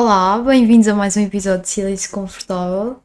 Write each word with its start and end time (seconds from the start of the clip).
Olá, 0.00 0.38
bem-vindos 0.38 0.86
a 0.86 0.94
mais 0.94 1.16
um 1.16 1.22
episódio 1.22 1.62
de 1.62 1.70
Silêncio 1.70 2.12
Confortável. 2.12 3.00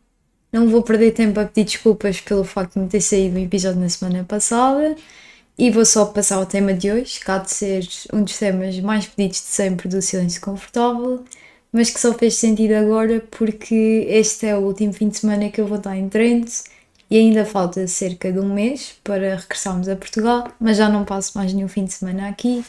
Não 0.52 0.70
vou 0.70 0.84
perder 0.84 1.12
tempo 1.12 1.40
a 1.40 1.46
pedir 1.46 1.64
desculpas 1.64 2.22
pelo 2.22 2.44
facto 2.44 2.76
de 2.76 2.82
me 2.82 2.88
ter 2.88 3.02
saído 3.02 3.36
um 3.36 3.44
episódio 3.44 3.82
na 3.82 3.90
semana 3.90 4.24
passada 4.24 4.96
e 5.58 5.72
vou 5.72 5.84
só 5.86 6.06
passar 6.06 6.36
ao 6.36 6.46
tema 6.46 6.72
de 6.72 6.92
hoje, 6.92 7.20
que 7.20 7.32
há 7.32 7.40
de 7.40 7.50
ser 7.50 7.90
um 8.14 8.22
dos 8.22 8.38
temas 8.38 8.80
mais 8.80 9.08
pedidos 9.08 9.40
de 9.40 9.48
sempre 9.48 9.90
do 9.90 10.04
Silêncio 10.04 10.40
Confortável, 10.40 11.24
mas 11.72 11.90
que 11.90 12.00
só 12.00 12.14
fez 12.14 12.36
sentido 12.36 12.74
agora 12.74 13.24
porque 13.32 14.06
este 14.08 14.46
é 14.46 14.56
o 14.56 14.60
último 14.60 14.94
fim 14.94 15.10
de 15.10 15.18
semana 15.18 15.50
que 15.50 15.60
eu 15.60 15.66
vou 15.66 15.80
estar 15.80 15.98
em 15.98 16.08
Trento 16.08 16.52
e 17.10 17.18
ainda 17.18 17.44
falta 17.44 17.88
cerca 17.88 18.32
de 18.32 18.38
um 18.38 18.54
mês 18.54 18.94
para 19.04 19.36
regressarmos 19.38 19.90
a 19.90 19.96
Portugal, 19.96 20.48
mas 20.60 20.78
já 20.78 20.88
não 20.88 21.06
passo 21.06 21.36
mais 21.40 21.52
nenhum 21.56 21.68
fim 21.68 21.86
de 21.86 21.94
semana 21.94 22.30
aqui 22.30 22.64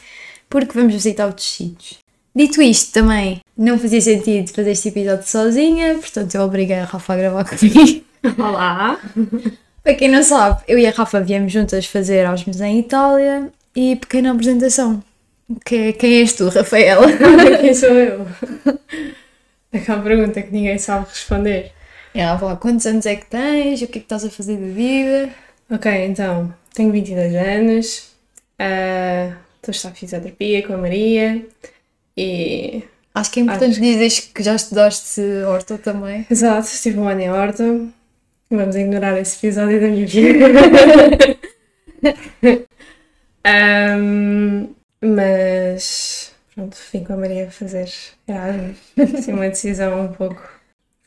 porque 0.49 0.73
vamos 0.73 0.95
visitar 0.95 1.27
outros 1.27 1.47
sítios. 1.47 2.04
Dito 2.35 2.61
isto, 2.61 2.91
também 2.91 3.39
não 3.57 3.79
fazia 3.79 4.01
sentido 4.01 4.51
fazer 4.51 4.71
este 4.71 4.89
episódio 4.89 5.25
sozinha, 5.25 5.93
portanto 5.93 6.35
eu 6.35 6.41
obriguei 6.41 6.75
a 6.75 6.83
Rafa 6.83 7.13
a 7.13 7.15
gravar 7.15 7.45
comigo. 7.47 8.03
Olá! 8.37 8.99
Para 9.81 9.93
quem 9.93 10.09
não 10.09 10.21
sabe, 10.21 10.61
eu 10.67 10.77
e 10.77 10.85
a 10.85 10.91
Rafa 10.91 11.21
viemos 11.21 11.53
juntas 11.53 11.85
fazer 11.85 12.17
Erasmus 12.17 12.59
em 12.59 12.79
Itália 12.79 13.49
e 13.73 13.95
pequena 13.95 14.33
apresentação. 14.33 15.01
Que, 15.63 15.93
quem 15.93 16.19
és 16.19 16.33
tu, 16.33 16.49
Rafaela? 16.49 17.07
Quem 17.61 17.73
sou 17.73 17.91
eu? 17.91 18.27
Aquela 19.71 20.01
pergunta 20.01 20.41
que 20.41 20.51
ninguém 20.51 20.77
sabe 20.77 21.05
responder. 21.07 21.71
Ela 22.13 22.37
fala, 22.37 22.57
quantos 22.57 22.85
anos 22.85 23.05
é 23.05 23.15
que 23.15 23.27
tens? 23.27 23.81
O 23.81 23.87
que 23.87 23.99
é 23.99 24.01
que 24.01 24.05
estás 24.05 24.25
a 24.25 24.29
fazer 24.29 24.57
da 24.57 24.73
vida? 24.73 25.29
Ok, 25.69 25.89
então, 26.05 26.53
tenho 26.73 26.91
22 26.91 27.35
anos, 27.35 28.09
ah, 28.59 29.35
estou 29.55 29.69
a 29.69 29.71
estudar 29.71 29.93
fisioterapia 29.93 30.67
com 30.67 30.73
a 30.73 30.77
Maria 30.77 31.45
e. 32.17 32.83
Acho 33.13 33.31
que 33.31 33.39
é 33.39 33.43
importante 33.43 33.79
dizeres 33.79 34.19
que 34.19 34.43
já 34.43 34.55
estudaste 34.55 35.21
horta 35.47 35.77
também. 35.77 36.25
Exato, 36.29 36.67
estive 36.67 36.99
um 36.99 37.07
ano 37.07 37.21
em 37.21 37.31
horta. 37.31 37.63
Vamos 38.49 38.75
ignorar 38.75 39.17
esse 39.19 39.37
episódio 39.37 39.79
da 39.79 39.87
minha 39.87 40.05
vida. 40.05 40.45
Ahm, 43.45 44.69
mas 45.01 46.33
pronto, 46.53 46.77
vim 46.91 47.03
com 47.03 47.13
a 47.13 47.17
Maria 47.17 47.49
fazer 47.51 47.89
Erasmus. 48.27 48.77
Assim, 49.17 49.33
uma 49.33 49.49
decisão 49.49 50.05
um 50.05 50.07
pouco. 50.11 50.54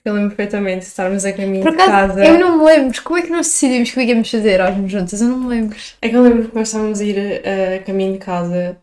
Eu 0.09 0.15
lembro 0.15 0.31
perfeitamente 0.31 0.81
de 0.81 0.87
estarmos 0.87 1.25
a 1.25 1.33
caminho 1.33 1.63
Por 1.63 1.75
de 1.77 1.83
acaso, 1.83 2.15
casa. 2.15 2.25
eu 2.25 2.39
não 2.39 2.59
me 2.59 2.65
lembro. 2.65 3.03
Como 3.03 3.19
é 3.19 3.23
que 3.23 3.31
nós 3.31 3.47
decidimos 3.47 3.91
que 3.91 4.01
íamos 4.03 4.31
fazer 4.31 4.51
Erasmus 4.53 4.91
juntas? 4.93 5.21
Eu 5.21 5.29
não 5.29 5.39
me 5.39 5.49
lembro. 5.49 5.77
É 6.01 6.09
que 6.09 6.17
eu 6.17 6.23
lembro 6.23 6.49
que 6.49 6.55
nós 6.55 6.69
estávamos 6.69 7.01
a 7.01 7.05
ir 7.05 7.19
a, 7.45 7.77
a 7.77 7.79
caminho 7.81 8.13
de 8.15 8.19
casa. 8.19 8.77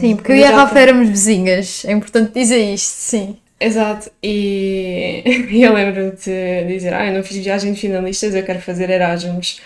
Sim, 0.00 0.16
porque 0.16 0.32
eu 0.32 0.36
e 0.36 0.44
a 0.44 0.50
Rafa 0.50 0.78
éramos 0.78 1.08
vizinhas. 1.08 1.84
É 1.84 1.92
importante 1.92 2.32
dizer 2.32 2.58
isto, 2.74 2.86
sim. 2.94 3.36
Exato, 3.58 4.10
e 4.22 5.22
e 5.50 5.62
eu 5.64 5.72
lembro-me 5.72 6.10
de 6.12 6.64
dizer: 6.68 6.92
Ah, 6.92 7.06
eu 7.06 7.14
não 7.14 7.22
fiz 7.24 7.38
viagem 7.42 7.72
de 7.72 7.80
finalistas, 7.80 8.34
eu 8.34 8.42
quero 8.42 8.60
fazer 8.60 8.90
Erasmus. 8.90 9.60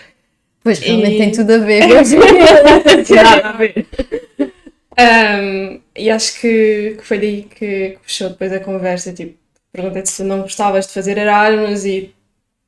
Pois, 0.63 0.79
realmente 0.79 1.15
E- 1.15 1.17
tem 1.17 1.31
tudo 1.31 1.53
a 1.53 1.57
ver. 1.57 1.83
Nada 3.15 3.49
a 3.49 3.51
ver. 3.53 3.85
Ahm, 4.97 5.79
e 5.97 6.09
acho 6.09 6.39
que, 6.39 6.95
que 6.99 7.05
foi 7.05 7.17
daí 7.17 7.41
que, 7.43 7.55
que 7.91 7.97
puxou 8.03 8.29
depois 8.29 8.51
a 8.53 8.59
conversa. 8.59 9.11
Tipo, 9.13 9.35
perguntei-te 9.71 10.09
se 10.09 10.23
tu 10.23 10.27
não 10.27 10.41
gostavas 10.41 10.87
de 10.87 10.93
fazer 10.93 11.17
Erasmus 11.17 11.85
e 11.85 12.13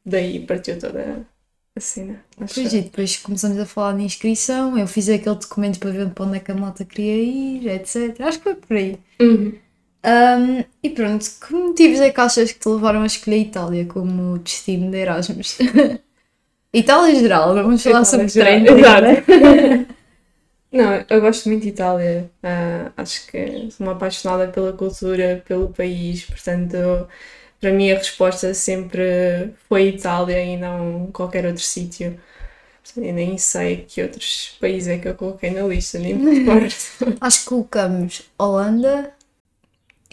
daí 0.06 0.46
partiu 0.46 0.80
toda 0.80 1.26
a 1.76 1.80
cena. 1.80 2.24
Pois, 2.38 2.74
e 2.74 2.82
depois 2.82 3.18
começamos 3.18 3.60
a 3.60 3.66
falar 3.66 3.98
de 3.98 4.04
inscrição. 4.04 4.78
Eu 4.78 4.88
fiz 4.88 5.10
aquele 5.10 5.36
documento 5.36 5.80
para 5.80 5.92
ver 5.92 6.10
para 6.10 6.26
onde 6.26 6.38
é 6.38 6.40
que 6.40 6.52
a 6.52 6.56
malta 6.56 6.86
queria 6.86 7.24
ir, 7.24 7.68
etc. 7.68 8.22
Acho 8.22 8.38
que 8.38 8.44
foi 8.44 8.56
por 8.56 8.78
aí. 8.78 9.00
Uhum. 9.20 9.54
Um, 10.06 10.64
e 10.84 10.90
pronto, 10.90 11.26
que 11.26 11.54
motivos 11.54 12.00
é 12.02 12.12
que 12.12 12.20
achas 12.20 12.52
que 12.52 12.60
te 12.60 12.68
levaram 12.68 13.04
a 13.04 13.06
escolher 13.06 13.38
a 13.38 13.40
Itália 13.40 13.86
como 13.86 14.38
destino 14.40 14.92
de 14.92 14.98
Erasmus? 14.98 15.58
Itália 16.74 17.14
em 17.14 17.20
geral, 17.20 17.54
vamos 17.54 17.82
falar 17.82 18.04
sobre 18.04 18.26
Itália, 18.26 18.66
treino. 18.66 18.82
exato. 18.84 20.03
Não, 20.74 21.06
eu 21.10 21.22
gosto 21.22 21.50
muito 21.50 21.64
de 21.64 21.70
Itália. 21.70 22.32
Ah, 22.44 22.92
acho 22.98 23.28
que 23.28 23.70
sou 23.72 23.86
uma 23.88 23.94
apaixonada 23.94 24.52
pela 24.52 24.74
cultura, 24.74 25.44
pelo 25.48 25.70
país, 25.74 26.26
portanto, 26.26 26.76
para 27.62 27.72
mim 27.74 27.92
a 27.92 27.98
resposta 27.98 28.54
sempre 28.56 29.54
foi 29.70 29.90
Itália 29.90 30.44
e 30.44 30.58
não 30.58 31.12
qualquer 31.12 31.46
outro 31.46 31.64
sítio. 31.64 32.20
Portanto, 32.84 33.06
Eu 33.08 33.14
nem 33.14 33.38
sei 33.38 33.86
que 33.86 34.02
outros 34.04 34.58
países 34.62 34.90
é 34.90 35.00
que 35.00 35.08
eu 35.10 35.16
coloquei 35.16 35.52
na 35.52 35.64
lista, 35.68 36.00
nem 36.00 36.16
me 36.16 36.40
recordo. 36.40 36.74
Acho 37.22 37.40
que 37.42 37.46
colocamos 37.48 38.24
Holanda 38.38 39.16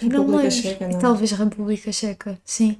e 0.03 0.09
não 0.09 0.27
República 0.27 0.50
lembro. 0.50 0.50
Checa, 0.50 0.88
E 0.91 0.94
não. 0.94 1.00
talvez 1.00 1.31
República 1.32 1.92
Checa, 1.92 2.38
sim. 2.44 2.78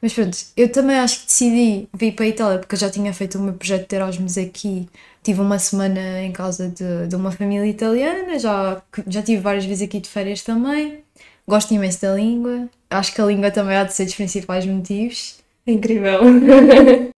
Mas 0.00 0.12
pronto, 0.12 0.36
eu 0.56 0.70
também 0.70 0.96
acho 0.96 1.20
que 1.20 1.26
decidi 1.26 1.88
vir 1.94 2.12
para 2.12 2.24
a 2.24 2.28
Itália 2.28 2.58
porque 2.58 2.74
eu 2.74 2.78
já 2.78 2.90
tinha 2.90 3.12
feito 3.12 3.38
o 3.38 3.42
meu 3.42 3.54
projeto 3.54 3.88
de 3.88 3.96
Erasmus 3.96 4.38
aqui. 4.38 4.88
Tive 5.22 5.40
uma 5.40 5.58
semana 5.58 6.22
em 6.22 6.32
casa 6.32 6.68
de, 6.68 7.08
de 7.08 7.16
uma 7.16 7.32
família 7.32 7.66
italiana, 7.66 8.38
já, 8.38 8.82
já 9.08 9.22
tive 9.22 9.40
várias 9.40 9.64
vezes 9.64 9.82
aqui 9.82 9.98
de 9.98 10.08
férias 10.08 10.42
também. 10.42 11.02
Gosto 11.48 11.72
imenso 11.74 12.02
da 12.02 12.14
língua. 12.14 12.68
Acho 12.90 13.14
que 13.14 13.20
a 13.20 13.26
língua 13.26 13.50
também 13.50 13.76
há 13.76 13.84
de 13.84 13.94
ser 13.94 14.04
dos 14.04 14.14
principais 14.14 14.66
motivos. 14.66 15.38
Incrível. 15.66 16.20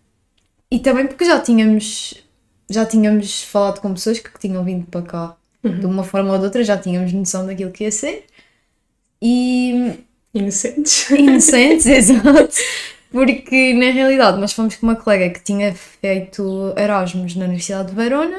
E 0.71 0.79
também 0.79 1.07
porque 1.07 1.25
já 1.25 1.41
tínhamos, 1.41 2.15
já 2.69 2.85
tínhamos 2.85 3.43
falado 3.43 3.81
com 3.81 3.95
pessoas 3.95 4.19
que 4.19 4.39
tinham 4.39 4.63
vindo 4.63 4.87
para 4.87 5.03
cá. 5.03 5.37
De 5.65 5.87
uma 5.87 6.05
forma 6.05 6.33
ou 6.33 6.39
de 6.39 6.45
outra 6.45 6.63
já 6.63 6.77
tínhamos 6.77 7.13
noção 7.13 7.47
daquilo 7.47 7.71
que 7.73 7.85
ia 7.85 7.91
ser. 7.91 8.27
E 9.21 10.05
Inocentes. 10.35 11.11
inocentes, 11.11 11.87
exato. 11.87 12.55
Porque 13.11 13.73
na 13.75 13.91
realidade 13.91 14.39
nós 14.39 14.53
fomos 14.53 14.77
com 14.77 14.87
uma 14.87 14.97
colega 14.97 15.31
que 15.31 15.43
tinha 15.43 15.75
feito 15.75 16.75
Erasmus 16.77 17.35
na 17.37 17.47
Universidade 17.47 17.89
de 17.89 17.95
Verona 17.95 18.39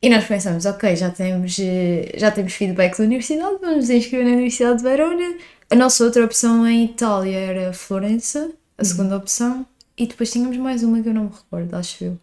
e 0.00 0.08
nós 0.08 0.24
pensamos, 0.24 0.66
ok, 0.66 0.94
já 0.94 1.10
temos, 1.10 1.58
eh, 1.58 2.12
já 2.16 2.30
temos 2.30 2.52
feedback 2.52 2.98
da 2.98 3.04
universidade, 3.04 3.56
vamos 3.60 3.76
nos 3.76 3.90
inscrever 3.90 4.26
na 4.26 4.32
Universidade 4.32 4.76
de 4.76 4.82
Verona. 4.82 5.34
A 5.70 5.74
nossa 5.74 6.04
outra 6.04 6.24
opção 6.24 6.66
em 6.68 6.84
Itália 6.84 7.36
era 7.36 7.72
Florença, 7.72 8.50
a 8.76 8.84
segunda 8.84 9.16
opção, 9.16 9.66
e 9.96 10.06
depois 10.06 10.30
tínhamos 10.30 10.56
mais 10.58 10.82
uma 10.82 11.02
que 11.02 11.08
eu 11.08 11.14
não 11.14 11.24
me 11.24 11.30
recordo, 11.30 11.74
acho 11.74 12.04
eu. 12.04 12.18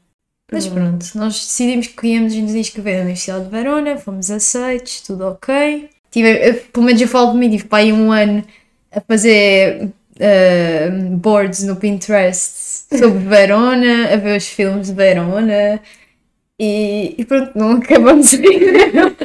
Mas 0.51 0.67
pronto, 0.67 1.05
nós 1.15 1.33
decidimos 1.33 1.87
que 1.87 2.07
íamos 2.07 2.35
nos 2.35 2.53
inscrever 2.53 2.97
na 2.97 3.01
Universidade 3.01 3.45
de 3.45 3.49
Verona, 3.49 3.97
fomos 3.97 4.29
aceitos, 4.29 5.01
tudo 5.01 5.25
ok. 5.29 5.89
Tive, 6.11 6.49
eu, 6.49 6.53
pelo 6.71 6.85
menos 6.85 7.01
eu 7.01 7.07
falo 7.07 7.31
de 7.31 7.37
mim, 7.39 7.49
tive 7.49 7.63
para 7.63 7.79
aí 7.79 7.91
um 7.91 8.11
ano 8.11 8.43
a 8.91 9.01
fazer 9.01 9.89
eh, 10.19 10.89
boards 11.13 11.63
no 11.63 11.75
Pinterest 11.75 12.85
sobre 12.97 13.19
Verona, 13.19 14.13
a 14.13 14.17
ver 14.17 14.37
os 14.37 14.47
filmes 14.47 14.87
de 14.87 14.93
Verona 14.93 15.81
e, 16.59 17.15
e 17.17 17.25
pronto, 17.25 17.57
não 17.57 17.71
acabamos 17.77 18.33
ainda. 18.33 19.15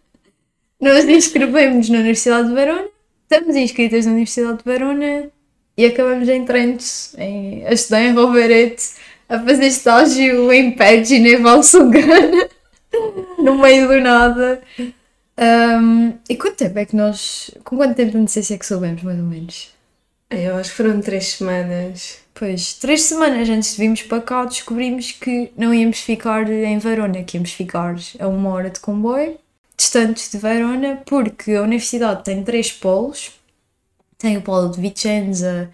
Nós 0.80 1.04
inscrevemos 1.04 1.88
na 1.88 1.98
Universidade 1.98 2.48
de 2.48 2.54
Verona, 2.54 2.88
estamos 3.22 3.54
inscritas 3.54 4.06
na 4.06 4.12
Universidade 4.12 4.58
de 4.58 4.64
Verona 4.64 5.30
e 5.76 5.86
acabamos 5.86 6.28
em 6.28 6.44
Trento, 6.44 6.84
em, 7.16 7.64
a 7.66 7.72
estudar 7.72 8.02
em 8.02 8.14
Roverete, 8.14 8.84
a 9.28 9.38
fazer 9.38 9.66
estágio 9.66 10.52
em 10.52 10.72
Peggy, 10.72 11.16
em 11.16 11.36
Valsugana, 11.36 12.48
no 13.38 13.56
meio 13.58 13.86
do 13.86 14.00
nada. 14.00 14.60
Um, 15.40 16.18
e 16.28 16.36
quanto 16.36 16.56
tempo 16.56 16.78
é 16.78 16.84
que 16.84 16.94
nós. 16.94 17.50
Com 17.64 17.76
quanto 17.76 17.96
tempo 17.96 18.12
de 18.12 18.18
antecedência 18.18 18.54
é 18.54 18.58
que 18.58 18.66
soubemos, 18.66 19.02
mais 19.02 19.18
ou 19.18 19.24
menos? 19.24 19.70
Eu 20.28 20.56
acho 20.56 20.70
que 20.70 20.76
foram 20.76 21.00
três 21.00 21.28
semanas. 21.28 22.18
Pois, 22.34 22.74
três 22.74 23.02
semanas 23.02 23.48
antes 23.48 23.72
de 23.72 23.78
virmos 23.78 24.02
para 24.02 24.22
cá, 24.22 24.44
descobrimos 24.44 25.12
que 25.12 25.52
não 25.56 25.74
íamos 25.74 26.00
ficar 26.00 26.48
em 26.48 26.78
Verona, 26.78 27.24
que 27.24 27.36
íamos 27.36 27.52
ficar 27.52 27.96
a 28.18 28.28
uma 28.28 28.50
hora 28.50 28.70
de 28.70 28.80
comboio, 28.80 29.38
distantes 29.76 30.30
de 30.30 30.38
Verona, 30.38 31.02
porque 31.06 31.52
a 31.52 31.62
universidade 31.62 32.24
tem 32.24 32.44
três 32.44 32.70
polos. 32.72 33.32
Tem 34.18 34.36
o 34.36 34.42
polo 34.42 34.70
de 34.70 34.80
Vicenza, 34.80 35.70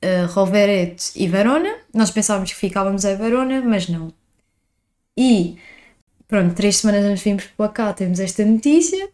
eh, 0.00 0.24
Rovereto 0.24 1.04
e 1.16 1.28
Verona. 1.28 1.74
Nós 1.92 2.10
pensávamos 2.10 2.52
que 2.52 2.58
ficávamos 2.58 3.04
em 3.04 3.16
Verona, 3.16 3.60
mas 3.62 3.88
não. 3.88 4.12
E, 5.16 5.58
pronto, 6.34 6.52
três 6.52 6.78
semanas 6.78 7.04
antes 7.04 7.18
de 7.18 7.24
virmos 7.26 7.44
para 7.56 7.68
cá, 7.68 7.92
temos 7.92 8.18
esta 8.18 8.44
notícia. 8.44 9.08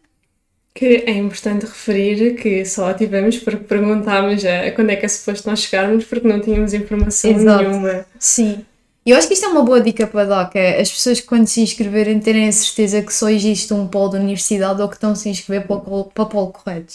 Que 0.73 1.03
é 1.05 1.11
importante 1.11 1.67
referir 1.67 2.35
que 2.35 2.65
só 2.65 2.89
a 2.89 2.93
tivemos 2.95 3.37
porque 3.37 3.63
perguntámos 3.63 4.43
a 4.43 4.71
quando 4.71 4.89
é 4.89 4.95
que 4.95 5.05
é 5.05 5.07
suposto 5.07 5.47
nós 5.47 5.59
chegarmos 5.59 6.05
porque 6.05 6.27
não 6.27 6.41
tínhamos 6.41 6.73
informação 6.73 7.29
Exato. 7.29 7.63
nenhuma. 7.63 8.05
Sim. 8.17 8.65
Eu 9.05 9.17
acho 9.17 9.27
que 9.27 9.35
isto 9.35 9.45
é 9.45 9.49
uma 9.49 9.61
boa 9.61 9.79
dica 9.79 10.07
para 10.07 10.25
dar, 10.25 10.49
que 10.49 10.57
é 10.57 10.81
as 10.81 10.91
pessoas 10.91 11.19
que 11.19 11.27
quando 11.27 11.45
se 11.45 11.61
inscreverem 11.61 12.19
terem 12.19 12.47
a 12.47 12.51
certeza 12.51 13.03
que 13.03 13.13
só 13.13 13.29
existe 13.29 13.71
um 13.71 13.87
polo 13.87 14.09
da 14.09 14.19
universidade 14.19 14.81
ou 14.81 14.87
que 14.87 14.95
estão 14.95 15.11
a 15.11 15.15
se 15.15 15.29
inscrever 15.29 15.67
para 15.67 15.75
o 15.75 15.81
polo, 15.81 16.05
para 16.05 16.23
o 16.23 16.27
polo 16.27 16.51
correto. 16.51 16.93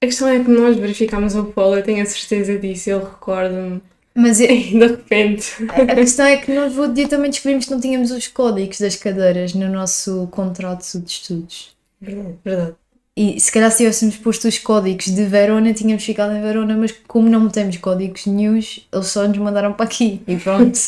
A 0.00 0.06
questão 0.06 0.28
é 0.28 0.38
que 0.38 0.50
nós 0.50 0.76
verificámos 0.76 1.34
o 1.34 1.44
polo, 1.46 1.76
eu 1.76 1.82
tenho 1.82 2.02
a 2.02 2.06
certeza 2.06 2.56
disso, 2.56 2.90
eu 2.90 3.00
recordo-me. 3.00 3.80
Mas 4.20 4.40
eu- 4.40 4.48
de 4.48 4.78
repente. 4.86 5.52
a 5.70 5.94
questão 5.94 6.26
é 6.26 6.36
que 6.38 6.52
nós 6.52 6.76
outro 6.76 6.92
dia 6.94 7.06
também 7.06 7.30
descobrimos 7.30 7.66
que 7.66 7.70
não 7.70 7.80
tínhamos 7.80 8.10
os 8.10 8.26
códigos 8.26 8.80
das 8.80 8.96
cadeiras 8.96 9.54
no 9.54 9.68
nosso 9.68 10.26
contrato 10.32 10.98
de 10.98 11.08
estudos. 11.10 11.76
Verdade, 12.00 12.34
verdade. 12.44 12.74
E 13.16 13.40
se 13.40 13.50
calhar 13.52 13.70
se 13.70 13.78
tivéssemos 13.78 14.16
posto 14.16 14.48
os 14.48 14.58
códigos 14.58 15.06
de 15.06 15.24
Verona, 15.24 15.72
tínhamos 15.72 16.04
ficado 16.04 16.32
em 16.34 16.40
Verona, 16.42 16.76
mas 16.76 16.92
como 17.06 17.28
não 17.28 17.48
temos 17.48 17.76
códigos 17.76 18.26
news, 18.26 18.86
eles 18.92 19.06
só 19.06 19.26
nos 19.26 19.38
mandaram 19.38 19.72
para 19.72 19.86
aqui 19.86 20.20
e 20.26 20.36
pronto. 20.36 20.78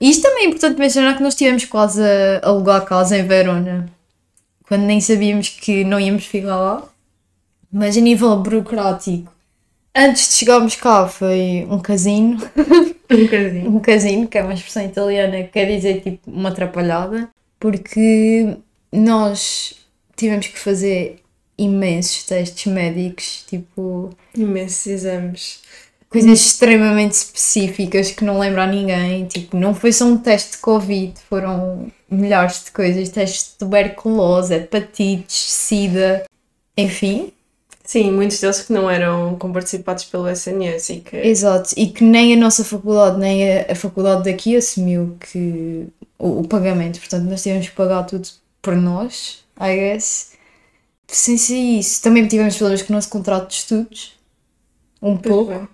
e 0.00 0.10
isto 0.10 0.22
também 0.22 0.44
é 0.44 0.48
importante 0.48 0.78
mencionar 0.78 1.16
que 1.16 1.22
nós 1.22 1.34
tivemos 1.34 1.64
quase 1.64 2.00
a 2.02 2.40
alugar 2.48 2.84
casa 2.84 3.16
em 3.16 3.26
Verona, 3.26 3.88
quando 4.68 4.82
nem 4.82 5.00
sabíamos 5.00 5.48
que 5.48 5.84
não 5.84 5.98
íamos 6.00 6.24
ficar 6.26 6.56
lá. 6.56 6.88
Mas 7.72 7.96
a 7.96 8.00
nível 8.00 8.36
burocrático, 8.36 9.31
antes 9.96 10.28
de 10.28 10.34
chegarmos 10.34 10.74
cá 10.76 11.06
foi 11.08 11.66
um 11.70 11.78
casino. 11.78 12.38
Um 13.12 13.28
casino. 13.28 13.76
um 13.76 13.78
casino, 13.80 14.26
que 14.26 14.38
é 14.38 14.42
uma 14.42 14.54
expressão 14.54 14.82
italiana 14.86 15.42
que 15.42 15.48
quer 15.50 15.66
dizer 15.66 16.00
tipo 16.00 16.30
uma 16.30 16.48
atrapalhada, 16.48 17.28
porque 17.60 18.56
nós 18.90 19.74
tivemos 20.16 20.46
que 20.46 20.58
fazer 20.58 21.16
imensos 21.58 22.24
testes 22.24 22.72
médicos, 22.72 23.44
tipo 23.46 24.08
Imensos 24.34 24.86
exames. 24.86 25.60
coisas 26.08 26.40
extremamente 26.40 27.12
específicas 27.12 28.10
que 28.12 28.24
não 28.24 28.38
lembro 28.38 28.62
a 28.62 28.66
ninguém. 28.66 29.26
Tipo, 29.26 29.58
não 29.58 29.74
foi 29.74 29.92
só 29.92 30.06
um 30.06 30.16
teste 30.16 30.52
de 30.52 30.58
Covid, 30.58 31.12
foram 31.28 31.92
milhares 32.10 32.64
de 32.64 32.70
coisas, 32.70 33.10
testes 33.10 33.52
de 33.52 33.58
tuberculose, 33.58 34.54
hepatites, 34.54 35.36
sida, 35.36 36.24
enfim. 36.78 37.30
Sim, 37.92 38.10
muitos 38.10 38.40
deles 38.40 38.62
que 38.62 38.72
não 38.72 38.88
eram 38.88 39.36
comparticipados 39.36 40.04
pelo 40.04 40.26
SNS 40.26 40.88
e 40.88 41.00
que. 41.00 41.14
Exato, 41.14 41.74
e 41.76 41.88
que 41.88 42.02
nem 42.02 42.32
a 42.32 42.36
nossa 42.38 42.64
faculdade, 42.64 43.18
nem 43.18 43.58
a, 43.58 43.72
a 43.72 43.74
faculdade 43.74 44.24
daqui 44.24 44.56
assumiu 44.56 45.14
que 45.20 45.88
o, 46.18 46.40
o 46.40 46.48
pagamento, 46.48 46.98
portanto 46.98 47.24
nós 47.24 47.42
tivemos 47.42 47.68
que 47.68 47.74
pagar 47.76 48.04
tudo 48.04 48.26
por 48.62 48.74
nós, 48.74 49.44
I 49.60 49.76
guess. 49.76 50.32
Sem 51.06 51.36
ser 51.36 51.58
isso, 51.58 52.00
também 52.00 52.26
tivemos 52.26 52.56
problemas 52.56 52.80
com 52.80 52.94
o 52.94 52.96
nosso 52.96 53.10
contrato 53.10 53.48
de 53.48 53.56
estudos, 53.56 54.18
um 55.02 55.14
Pois 55.18 55.34
pouco. 55.34 55.50
bem. 55.52 55.68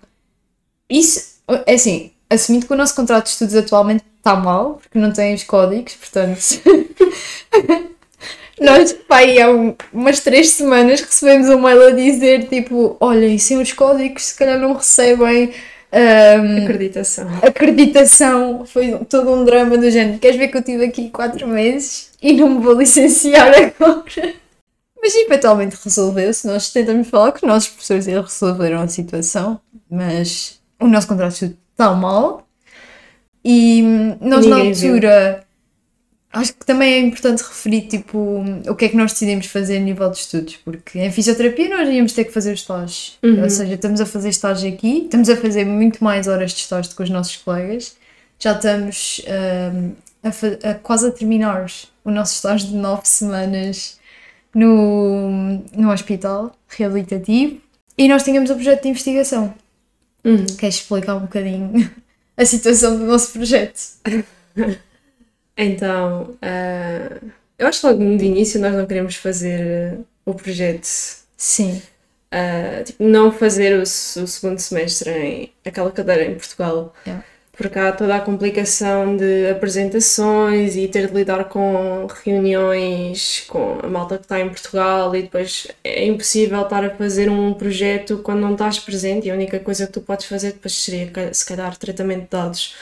Isso, 0.91 1.37
é 1.67 1.75
assim, 1.75 2.11
assumindo 2.29 2.67
que 2.67 2.73
o 2.73 2.77
nosso 2.77 2.97
contrato 2.97 3.27
de 3.27 3.31
estudos 3.31 3.55
atualmente 3.55 4.05
está 4.17 4.35
mal, 4.35 4.81
porque 4.83 4.99
não 4.99 5.13
tem 5.13 5.35
os 5.37 5.45
códigos, 5.45 5.95
portanto. 5.95 6.41
Nós, 8.61 8.93
pá, 8.93 9.19
aí 9.19 9.41
há 9.41 9.51
um- 9.51 9.75
umas 9.93 10.21
três 10.21 10.51
semanas 10.51 11.01
recebemos 11.01 11.49
um 11.49 11.61
mail 11.61 11.89
a 11.89 11.91
dizer 11.91 12.49
tipo: 12.49 12.97
olhem, 13.01 13.39
sem 13.39 13.61
os 13.61 13.73
códigos, 13.73 14.25
se 14.25 14.35
calhar 14.37 14.59
não 14.59 14.73
recebem 14.75 15.53
ahm, 15.93 16.65
Acreditação. 16.65 17.29
acreditação. 17.43 18.67
Foi 18.67 18.99
todo 19.09 19.31
um 19.33 19.45
drama 19.45 19.77
do 19.79 19.91
género. 19.91 20.19
Queres 20.19 20.37
ver 20.37 20.49
que 20.49 20.57
eu 20.57 20.61
estive 20.61 20.85
aqui 20.85 21.09
quatro 21.11 21.47
meses 21.47 22.11
e 22.23 22.33
não 22.33 22.51
me 22.51 22.61
vou 22.65 22.75
licenciar 22.75 23.49
agora? 23.55 24.35
Mas 25.01 25.15
eventualmente 25.15 25.77
resolveu-se. 25.83 26.47
Nós 26.47 26.71
tentamos 26.73 27.09
falar 27.09 27.31
com 27.33 27.39
os 27.39 27.43
nossos 27.43 27.69
professores 27.71 28.07
e 28.07 28.11
eles 28.11 28.25
resolveram 28.41 28.81
a 28.83 28.89
situação, 28.89 29.61
mas 29.89 30.59
o 30.81 30.87
nosso 30.89 31.07
contrato 31.07 31.33
está 31.45 31.93
mal. 31.93 32.45
E 33.45 33.83
hum, 33.83 34.17
nós 34.21 34.45
na 34.45 34.57
Ninguém 34.57 34.73
viu. 34.73 34.91
altura 34.95 35.45
acho 36.33 36.53
que 36.55 36.67
também 36.67 36.93
é 36.93 36.99
importante 36.99 37.43
referir 37.43 37.83
tipo 37.83 38.45
o 38.67 38.75
que 38.75 38.85
é 38.85 38.89
que 38.89 38.97
nós 38.97 39.13
decidimos 39.13 39.47
fazer 39.47 39.79
a 39.79 39.81
nível 39.81 40.11
de 40.11 40.19
estudos, 40.19 40.57
porque 40.57 40.99
em 40.99 41.11
fisioterapia 41.11 41.69
nós 41.69 41.89
íamos 41.89 42.13
ter 42.13 42.25
que 42.25 42.33
fazer 42.33 42.53
estágios. 42.53 43.19
Uhum. 43.23 43.43
Ou 43.43 43.51
seja, 43.51 43.75
estamos 43.75 44.01
a 44.01 44.07
fazer 44.07 44.29
estágio 44.29 44.73
aqui, 44.73 45.05
estamos 45.05 45.29
a 45.29 45.37
fazer 45.37 45.65
muito 45.65 46.03
mais 46.05 46.29
horas 46.29 46.53
de 46.53 46.61
estágio 46.61 46.91
do 46.91 46.97
que 46.97 47.03
os 47.03 47.11
nossos 47.11 47.37
colegas. 47.37 47.97
Já 48.39 48.53
estamos 48.53 49.23
hum, 49.75 49.93
a, 50.23 50.71
a 50.71 50.75
quase 50.75 51.09
a 51.09 51.11
terminar 51.11 51.67
o 52.05 52.11
nosso 52.11 52.35
estágio 52.35 52.69
de 52.69 52.77
nove 52.77 53.03
semanas 53.05 53.99
no, 54.55 55.61
no 55.75 55.91
hospital 55.91 56.55
reabilitativo 56.69 57.61
e 57.97 58.09
nós 58.09 58.23
tínhamos 58.23 58.51
o 58.51 58.55
projeto 58.55 58.83
de 58.83 58.89
investigação. 58.89 59.55
Uhum. 60.25 60.47
Queres 60.59 60.77
explicar 60.77 61.17
um 61.17 61.21
bocadinho 61.21 61.91
a 62.37 62.45
situação 62.45 62.99
do 62.99 63.07
nosso 63.07 63.33
projeto? 63.33 63.81
Então, 65.61 66.37
ah, 66.41 67.19
eu 67.59 67.67
acho 67.67 67.81
que 67.81 67.87
logo 67.89 68.17
de 68.17 68.25
início 68.25 68.61
nós 68.61 68.73
não 68.73 68.87
queremos 68.87 69.17
fazer 69.17 69.99
ah, 69.99 70.01
o 70.25 70.33
projeto, 70.33 70.87
Sim, 71.37 71.83
ah, 72.31 72.83
tipo, 72.85 73.03
não 73.03 73.33
fazer 73.33 73.77
o, 73.77 73.83
o 73.83 73.87
segundo 73.87 74.61
semestre 74.61 75.11
em 75.11 75.53
aquela 75.65 75.91
cadeira 75.91 76.25
em 76.25 76.37
Portugal. 76.37 76.95
Yeah. 77.05 77.25
Porque 77.57 77.77
há 77.77 77.91
toda 77.91 78.15
a 78.15 78.21
complicação 78.21 79.17
de 79.17 79.51
apresentações 79.51 80.77
e 80.77 80.87
ter 80.87 81.09
de 81.09 81.15
lidar 81.15 81.47
com 81.47 82.07
reuniões 82.25 83.45
com 83.49 83.81
a 83.83 83.89
malta 83.89 84.17
que 84.17 84.23
está 84.27 84.39
em 84.39 84.49
Portugal 84.49 85.17
e 85.17 85.23
depois 85.23 85.67
é 85.83 86.07
impossível 86.07 86.63
estar 86.63 86.85
a 86.85 86.91
fazer 86.91 87.29
um 87.29 87.53
projeto 87.53 88.19
quando 88.19 88.43
não 88.43 88.53
estás 88.53 88.79
presente 88.79 89.27
e 89.27 89.31
a 89.33 89.35
única 89.35 89.59
coisa 89.59 89.89
que 89.89 89.93
tu 89.93 90.01
podes 90.01 90.27
fazer 90.27 90.53
depois 90.53 90.73
seria 90.73 91.35
se 91.35 91.45
calhar 91.45 91.77
tratamento 91.77 92.23
de 92.23 92.29
dados. 92.31 92.77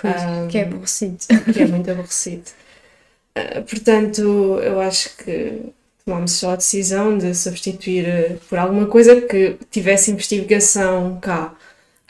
Pois, 0.00 0.14
Ah, 0.16 0.46
que 0.50 0.58
é 0.58 0.62
aborrecido. 0.62 1.18
que 1.52 1.62
é 1.62 1.66
muito 1.66 1.90
aborrecido. 1.90 2.44
Ah, 3.34 3.62
portanto, 3.68 4.20
eu 4.62 4.80
acho 4.80 5.16
que 5.16 5.60
tomámos 6.04 6.32
só 6.32 6.50
a 6.52 6.56
decisão 6.56 7.16
de 7.18 7.34
substituir 7.34 8.06
ah, 8.08 8.36
por 8.48 8.58
alguma 8.58 8.86
coisa 8.86 9.20
que 9.20 9.56
tivesse 9.70 10.10
investigação 10.10 11.18
cá. 11.20 11.54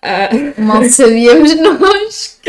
Ah, 0.02 0.30
Mal 0.58 0.84
sabíamos 0.90 1.54
nós. 1.56 2.40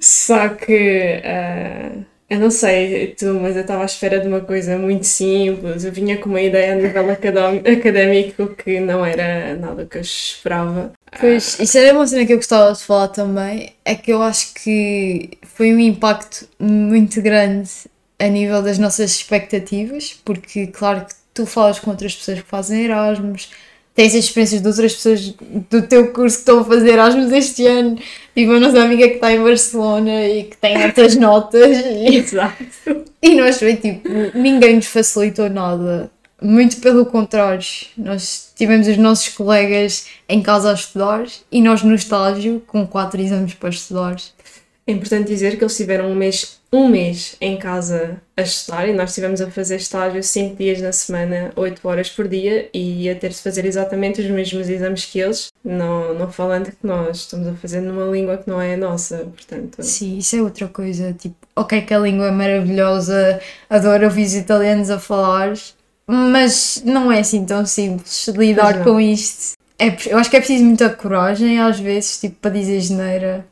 só 0.00 0.48
que 0.48 1.20
ah, 1.24 1.92
eu 2.30 2.40
não 2.40 2.50
sei 2.50 3.08
tu, 3.18 3.34
mas 3.34 3.54
eu 3.54 3.62
estava 3.62 3.82
à 3.82 3.86
espera 3.86 4.18
de 4.18 4.26
uma 4.26 4.40
coisa 4.40 4.78
muito 4.78 5.04
simples. 5.06 5.84
Eu 5.84 5.92
vinha 5.92 6.16
com 6.18 6.28
uma 6.30 6.40
ideia 6.40 6.72
a 6.72 6.76
nível 6.76 7.10
académ- 7.10 7.58
académico 7.60 8.48
que 8.56 8.80
não 8.80 9.04
era 9.04 9.54
nada 9.56 9.86
que 9.86 9.98
eu 9.98 10.02
esperava. 10.02 10.92
Pois, 11.20 11.58
isso 11.60 11.78
era 11.78 11.96
uma 11.96 12.06
cena 12.06 12.26
que 12.26 12.32
eu 12.32 12.36
gostava 12.36 12.72
de 12.72 12.82
falar 12.82 13.08
também, 13.08 13.72
é 13.84 13.94
que 13.94 14.12
eu 14.12 14.22
acho 14.22 14.54
que 14.54 15.30
foi 15.42 15.72
um 15.72 15.78
impacto 15.78 16.48
muito 16.58 17.22
grande 17.22 17.70
a 18.18 18.26
nível 18.28 18.62
das 18.62 18.78
nossas 18.78 19.12
expectativas, 19.12 20.18
porque 20.24 20.66
claro 20.66 21.06
que 21.06 21.14
tu 21.32 21.46
falas 21.46 21.78
com 21.78 21.90
outras 21.90 22.14
pessoas 22.14 22.40
que 22.40 22.48
fazem 22.48 22.84
Erasmus, 22.84 23.50
tens 23.94 24.14
as 24.14 24.24
experiências 24.24 24.60
de 24.60 24.68
outras 24.68 24.94
pessoas 24.94 25.34
do 25.70 25.82
teu 25.82 26.12
curso 26.12 26.36
que 26.36 26.42
estão 26.42 26.60
a 26.60 26.64
fazer 26.64 26.92
Erasmus 26.92 27.32
este 27.32 27.66
ano, 27.66 27.96
tipo 28.34 28.52
a 28.52 28.60
nossa 28.60 28.82
amiga 28.82 29.08
que 29.08 29.14
está 29.14 29.32
em 29.32 29.42
Barcelona 29.42 30.26
e 30.26 30.44
que 30.44 30.56
tem 30.56 30.82
altas 30.82 31.16
notas 31.16 31.76
e 31.78 32.16
Exato. 32.18 32.64
e 33.22 33.34
nós 33.34 33.58
foi 33.58 33.76
tipo, 33.76 34.08
ninguém 34.34 34.76
nos 34.76 34.86
facilitou 34.86 35.48
nada. 35.48 36.10
Muito 36.42 36.78
pelo 36.78 37.06
contrário, 37.06 37.64
nós 37.96 38.52
tivemos 38.54 38.86
os 38.86 38.96
nossos 38.96 39.28
colegas 39.28 40.06
em 40.28 40.42
casa 40.42 40.70
a 40.70 40.74
estudar 40.74 41.26
e 41.50 41.62
nós 41.62 41.82
no 41.82 41.94
estágio 41.94 42.62
com 42.66 42.86
quatro 42.86 43.20
exames 43.20 43.54
para 43.54 43.70
estudar. 43.70 44.16
É 44.86 44.92
importante 44.92 45.28
dizer 45.28 45.56
que 45.56 45.64
eles 45.64 45.74
tiveram 45.74 46.10
um 46.10 46.14
mês, 46.14 46.60
um 46.70 46.88
mês 46.88 47.36
em 47.40 47.56
casa 47.56 48.20
a 48.36 48.42
estudar 48.42 48.86
e 48.86 48.92
nós 48.92 49.10
estivemos 49.10 49.40
a 49.40 49.50
fazer 49.50 49.76
estágio 49.76 50.22
5 50.22 50.56
dias 50.56 50.78
na 50.82 50.92
semana, 50.92 51.52
8 51.56 51.88
horas 51.88 52.10
por 52.10 52.28
dia 52.28 52.68
e 52.74 53.08
a 53.08 53.14
ter 53.14 53.30
de 53.30 53.36
fazer 53.36 53.64
exatamente 53.64 54.20
os 54.20 54.26
mesmos 54.26 54.68
exames 54.68 55.06
que 55.06 55.20
eles, 55.20 55.48
não, 55.64 56.12
não 56.12 56.30
falando 56.30 56.66
que 56.66 56.86
nós 56.86 57.16
estamos 57.16 57.48
a 57.48 57.54
fazer 57.54 57.80
numa 57.80 58.04
língua 58.12 58.36
que 58.36 58.50
não 58.50 58.60
é 58.60 58.74
a 58.74 58.76
nossa, 58.76 59.18
portanto. 59.34 59.82
Sim, 59.82 60.18
isso 60.18 60.36
é 60.36 60.42
outra 60.42 60.68
coisa. 60.68 61.14
Tipo, 61.14 61.36
ok, 61.56 61.80
que 61.80 61.94
a 61.94 61.98
língua 61.98 62.26
é 62.26 62.30
maravilhosa, 62.30 63.40
adoro 63.70 64.04
ouvir 64.04 64.24
os 64.26 64.34
italianos 64.34 64.90
a 64.90 64.98
falar, 64.98 65.54
mas 66.06 66.82
não 66.84 67.10
é 67.10 67.20
assim 67.20 67.44
tão 67.44 67.64
simples 67.64 68.28
lidar 68.28 68.82
com 68.84 69.00
isto. 69.00 69.54
É, 69.78 69.96
eu 70.06 70.18
acho 70.18 70.30
que 70.30 70.36
é 70.36 70.40
preciso 70.40 70.64
muita 70.64 70.88
coragem 70.90 71.58
às 71.58 71.80
vezes, 71.80 72.20
tipo, 72.20 72.36
para 72.40 72.50
dizer 72.52 72.80
geneira. 72.80 73.46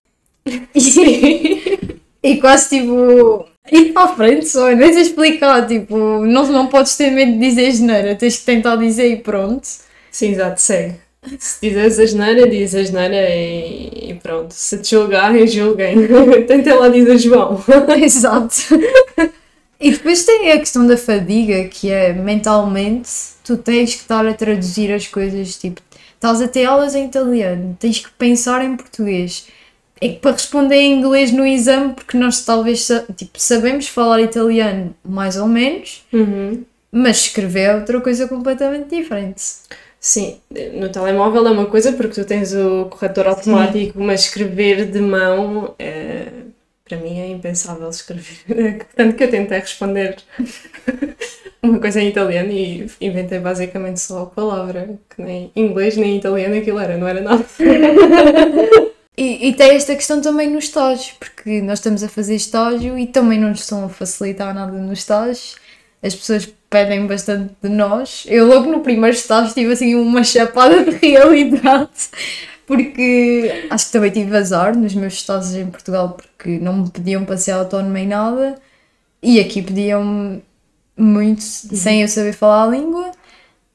E, 0.75 1.99
e 2.23 2.37
quase 2.41 2.69
tipo. 2.69 3.47
Ir 3.71 3.93
para 3.93 4.11
a 4.11 4.17
frente 4.17 4.49
só, 4.49 4.71
nem 4.71 4.93
sei 4.93 5.03
explicar, 5.03 5.67
tipo, 5.69 5.97
não, 6.27 6.45
não 6.49 6.67
podes 6.67 6.97
ter 6.97 7.11
medo 7.13 7.33
de 7.33 7.39
dizer 7.39 7.71
geneira, 7.71 8.17
tens 8.17 8.39
que 8.39 8.45
tentar 8.45 8.75
dizer 8.75 9.09
e 9.09 9.17
pronto. 9.17 9.67
Sim, 10.11 10.33
exato, 10.33 10.61
segue. 10.61 10.97
Se 11.39 11.71
dizes 11.71 12.01
a 12.01 12.07
geneira, 12.07 12.49
diz 12.49 12.75
a 12.75 12.83
geneira 12.83 13.31
e, 13.31 14.11
e 14.11 14.15
pronto. 14.15 14.51
Se 14.51 14.79
te 14.79 14.91
julgarem, 14.91 15.47
julguem. 15.47 15.97
Tenta 16.47 16.75
lá 16.75 16.89
dizer 16.89 17.17
João. 17.19 17.63
Exato. 17.97 18.57
E 19.83 19.91
depois 19.91 20.25
tem 20.25 20.53
a 20.53 20.59
questão 20.59 20.87
da 20.87 20.97
fadiga, 20.97 21.65
que 21.69 21.91
é 21.91 22.13
mentalmente 22.13 23.11
tu 23.45 23.57
tens 23.57 23.95
que 23.95 24.03
estar 24.03 24.25
a 24.25 24.33
traduzir 24.33 24.93
as 24.93 25.09
coisas, 25.09 25.57
tipo, 25.57 25.81
estás 26.15 26.41
a 26.41 26.47
ter 26.47 26.65
aulas 26.67 26.95
em 26.95 27.07
italiano, 27.07 27.77
tens 27.81 27.99
que 27.99 28.11
pensar 28.13 28.65
em 28.65 28.77
português. 28.77 29.47
É 30.01 30.09
que 30.09 30.19
para 30.21 30.33
responder 30.33 30.77
em 30.77 30.95
inglês 30.99 31.33
no 31.33 31.45
exame, 31.47 31.95
porque 31.95 32.17
nós 32.17 32.45
talvez 32.45 32.89
tipo, 33.17 33.33
sabemos 33.39 33.89
falar 33.89 34.21
italiano 34.21 34.95
mais 35.05 35.37
ou 35.37 35.47
menos, 35.49 36.05
Uhum. 36.13 36.63
mas 36.93 37.19
escrever 37.19 37.61
é 37.71 37.75
outra 37.77 38.01
coisa 38.01 38.29
completamente 38.29 38.89
diferente. 38.97 39.43
Sim, 40.01 40.39
no 40.75 40.89
telemóvel 40.91 41.47
é 41.47 41.51
uma 41.53 41.67
coisa 41.67 41.93
porque 41.93 42.21
tu 42.21 42.25
tens 42.27 42.53
o 42.53 42.87
corretor 42.87 43.27
automático, 43.29 44.01
mas 44.03 44.23
escrever 44.23 44.87
de 44.91 45.01
mão 45.01 45.75
é, 45.79 46.27
para 46.85 46.99
mim 46.99 47.19
é 47.21 47.29
impensável 47.29 47.89
escrever. 47.89 48.87
Tanto 48.95 49.17
que 49.17 49.25
eu 49.25 49.31
tentei 49.31 49.59
responder 49.59 50.17
uma 51.63 51.79
coisa 51.79 52.01
em 52.01 52.09
italiano 52.09 52.51
e 52.51 52.91
inventei 53.01 53.39
basicamente 53.39 54.01
só 54.01 54.23
a 54.23 54.27
palavra, 54.27 54.99
que 55.15 55.23
nem 55.23 55.51
inglês 55.55 55.97
nem 55.97 56.17
italiano 56.17 56.57
aquilo 56.57 56.79
era, 56.79 56.97
não 56.97 57.07
era 57.07 57.21
nada. 57.21 57.45
E, 59.15 59.49
e, 59.49 59.55
tem 59.55 59.73
esta 59.73 59.95
questão 59.95 60.23
também 60.23 60.49
no 60.49 60.59
estágio, 60.59 61.15
porque 61.21 61.61
nós 61.61 61.81
estamos 61.81 62.03
a 62.03 62.09
fazer 62.09 62.35
estágio 62.35 62.99
e 62.99 63.07
também 63.07 63.39
não 63.39 63.51
nos 63.51 63.61
estão 63.61 63.85
a 63.85 63.89
facilitar 63.91 64.55
nada 64.55 64.73
no 64.73 64.91
estágio. 64.91 65.59
As 66.03 66.15
pessoas 66.15 66.49
pedem 66.71 67.07
bastante 67.07 67.55
de 67.63 67.69
nós. 67.69 68.25
Eu 68.27 68.47
logo 68.47 68.71
no 68.71 68.81
primeiro 68.81 69.15
estágio 69.15 69.53
tive 69.53 69.73
assim 69.73 69.95
uma 69.95 70.25
chapada 70.25 70.83
de 70.83 70.97
realidade, 70.97 71.91
porque 72.67 73.67
acho 73.71 73.87
que 73.87 73.93
também 73.93 74.11
tive 74.11 74.37
azar 74.37 74.77
nos 74.77 74.95
meus 74.95 75.15
estágios 75.15 75.55
em 75.55 75.71
Portugal, 75.71 76.17
porque 76.17 76.59
não 76.59 76.79
me 76.79 76.91
pediam 76.91 77.25
para 77.25 77.37
ser 77.37 77.53
autónoma 77.53 78.01
em 78.01 78.07
nada 78.07 78.61
e 79.23 79.39
aqui 79.39 79.63
pediam 79.63 80.43
muito 80.97 81.41
uhum. 81.41 81.77
sem 81.77 82.03
eu 82.03 82.09
saber 82.09 82.33
falar 82.33 82.65
a 82.65 82.71
língua. 82.71 83.13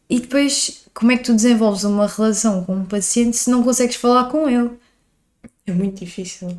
E 0.10 0.20
depois, 0.20 0.86
como 0.94 1.12
é 1.12 1.18
que 1.18 1.24
tu 1.24 1.34
desenvolves 1.34 1.84
uma 1.84 2.08
relação 2.08 2.64
com 2.64 2.76
um 2.76 2.86
paciente 2.86 3.38
se 3.38 3.50
não 3.50 3.64
consegues 3.64 3.96
falar 3.96 4.26
com 4.26 4.48
ele? 4.48 4.72
É 5.66 5.72
muito 5.72 6.00
difícil. 6.04 6.58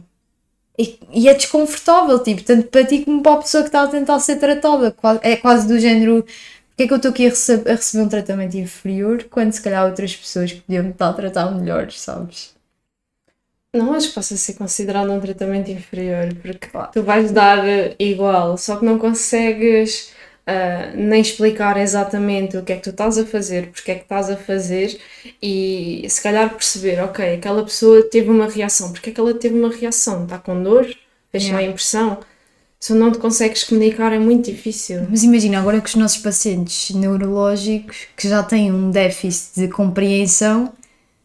E, 0.78 0.98
e, 1.12 1.28
é 1.28 1.34
desconfortável, 1.34 2.22
tipo, 2.22 2.42
tanto 2.44 2.68
para 2.68 2.84
ti 2.84 3.04
como 3.04 3.20
para 3.20 3.32
a 3.32 3.42
pessoa 3.42 3.64
que 3.64 3.68
está 3.68 3.82
a 3.82 3.88
tentar 3.88 4.20
ser 4.20 4.36
tratada. 4.36 4.94
É 5.22 5.36
quase 5.36 5.66
do 5.66 5.78
género: 5.78 6.24
porque 6.78 6.84
é 6.84 6.86
que 6.86 6.92
eu 6.92 6.96
estou 6.98 7.10
aqui 7.10 7.26
a, 7.26 7.30
receber, 7.30 7.70
a 7.72 7.74
receber 7.74 8.04
um 8.04 8.08
tratamento 8.08 8.56
inferior 8.56 9.24
quando 9.24 9.50
se 9.50 9.60
calhar 9.60 9.84
outras 9.84 10.14
pessoas 10.14 10.52
que 10.52 10.60
podiam 10.60 10.90
estar 10.90 11.08
a 11.08 11.12
tratar 11.12 11.50
melhor, 11.50 11.90
sabes? 11.90 12.54
Não 13.74 13.92
acho 13.94 14.10
que 14.10 14.14
possa 14.14 14.36
ser 14.36 14.52
considerado 14.52 15.10
um 15.10 15.18
tratamento 15.18 15.72
inferior, 15.72 16.32
porque 16.40 16.68
tu 16.92 17.02
vais 17.02 17.32
dar 17.32 17.64
igual, 17.98 18.56
só 18.56 18.76
que 18.76 18.84
não 18.84 18.96
consegues 18.96 20.12
uh, 20.46 20.96
nem 20.96 21.20
explicar 21.20 21.76
exatamente 21.76 22.56
o 22.56 22.62
que 22.62 22.72
é 22.72 22.76
que 22.76 22.82
tu 22.82 22.90
estás 22.90 23.18
a 23.18 23.26
fazer, 23.26 23.72
porque 23.72 23.90
é 23.90 23.94
que 23.96 24.02
estás 24.02 24.30
a 24.30 24.36
fazer 24.36 25.00
e 25.42 26.06
se 26.08 26.22
calhar 26.22 26.48
perceber, 26.48 27.02
ok, 27.02 27.34
aquela 27.34 27.64
pessoa 27.64 28.08
teve 28.08 28.30
uma 28.30 28.46
reação, 28.48 28.92
porque 28.92 29.10
é 29.10 29.12
que 29.12 29.18
ela 29.18 29.34
teve 29.34 29.58
uma 29.58 29.74
reação? 29.74 30.22
Está 30.22 30.38
com 30.38 30.62
dor? 30.62 30.86
Fez 31.32 31.42
yeah. 31.42 31.58
uma 31.58 31.68
impressão? 31.68 32.20
Se 32.80 32.92
não 32.94 33.10
te 33.10 33.18
consegues 33.18 33.64
comunicar 33.64 34.12
é 34.12 34.18
muito 34.18 34.50
difícil. 34.50 35.06
Mas 35.10 35.24
imagina, 35.24 35.58
agora 35.58 35.80
que 35.80 35.88
os 35.88 35.94
nossos 35.96 36.18
pacientes 36.18 36.94
neurológicos 36.94 38.06
que 38.16 38.28
já 38.28 38.42
têm 38.42 38.72
um 38.72 38.90
déficit 38.90 39.60
de 39.62 39.68
compreensão, 39.68 40.72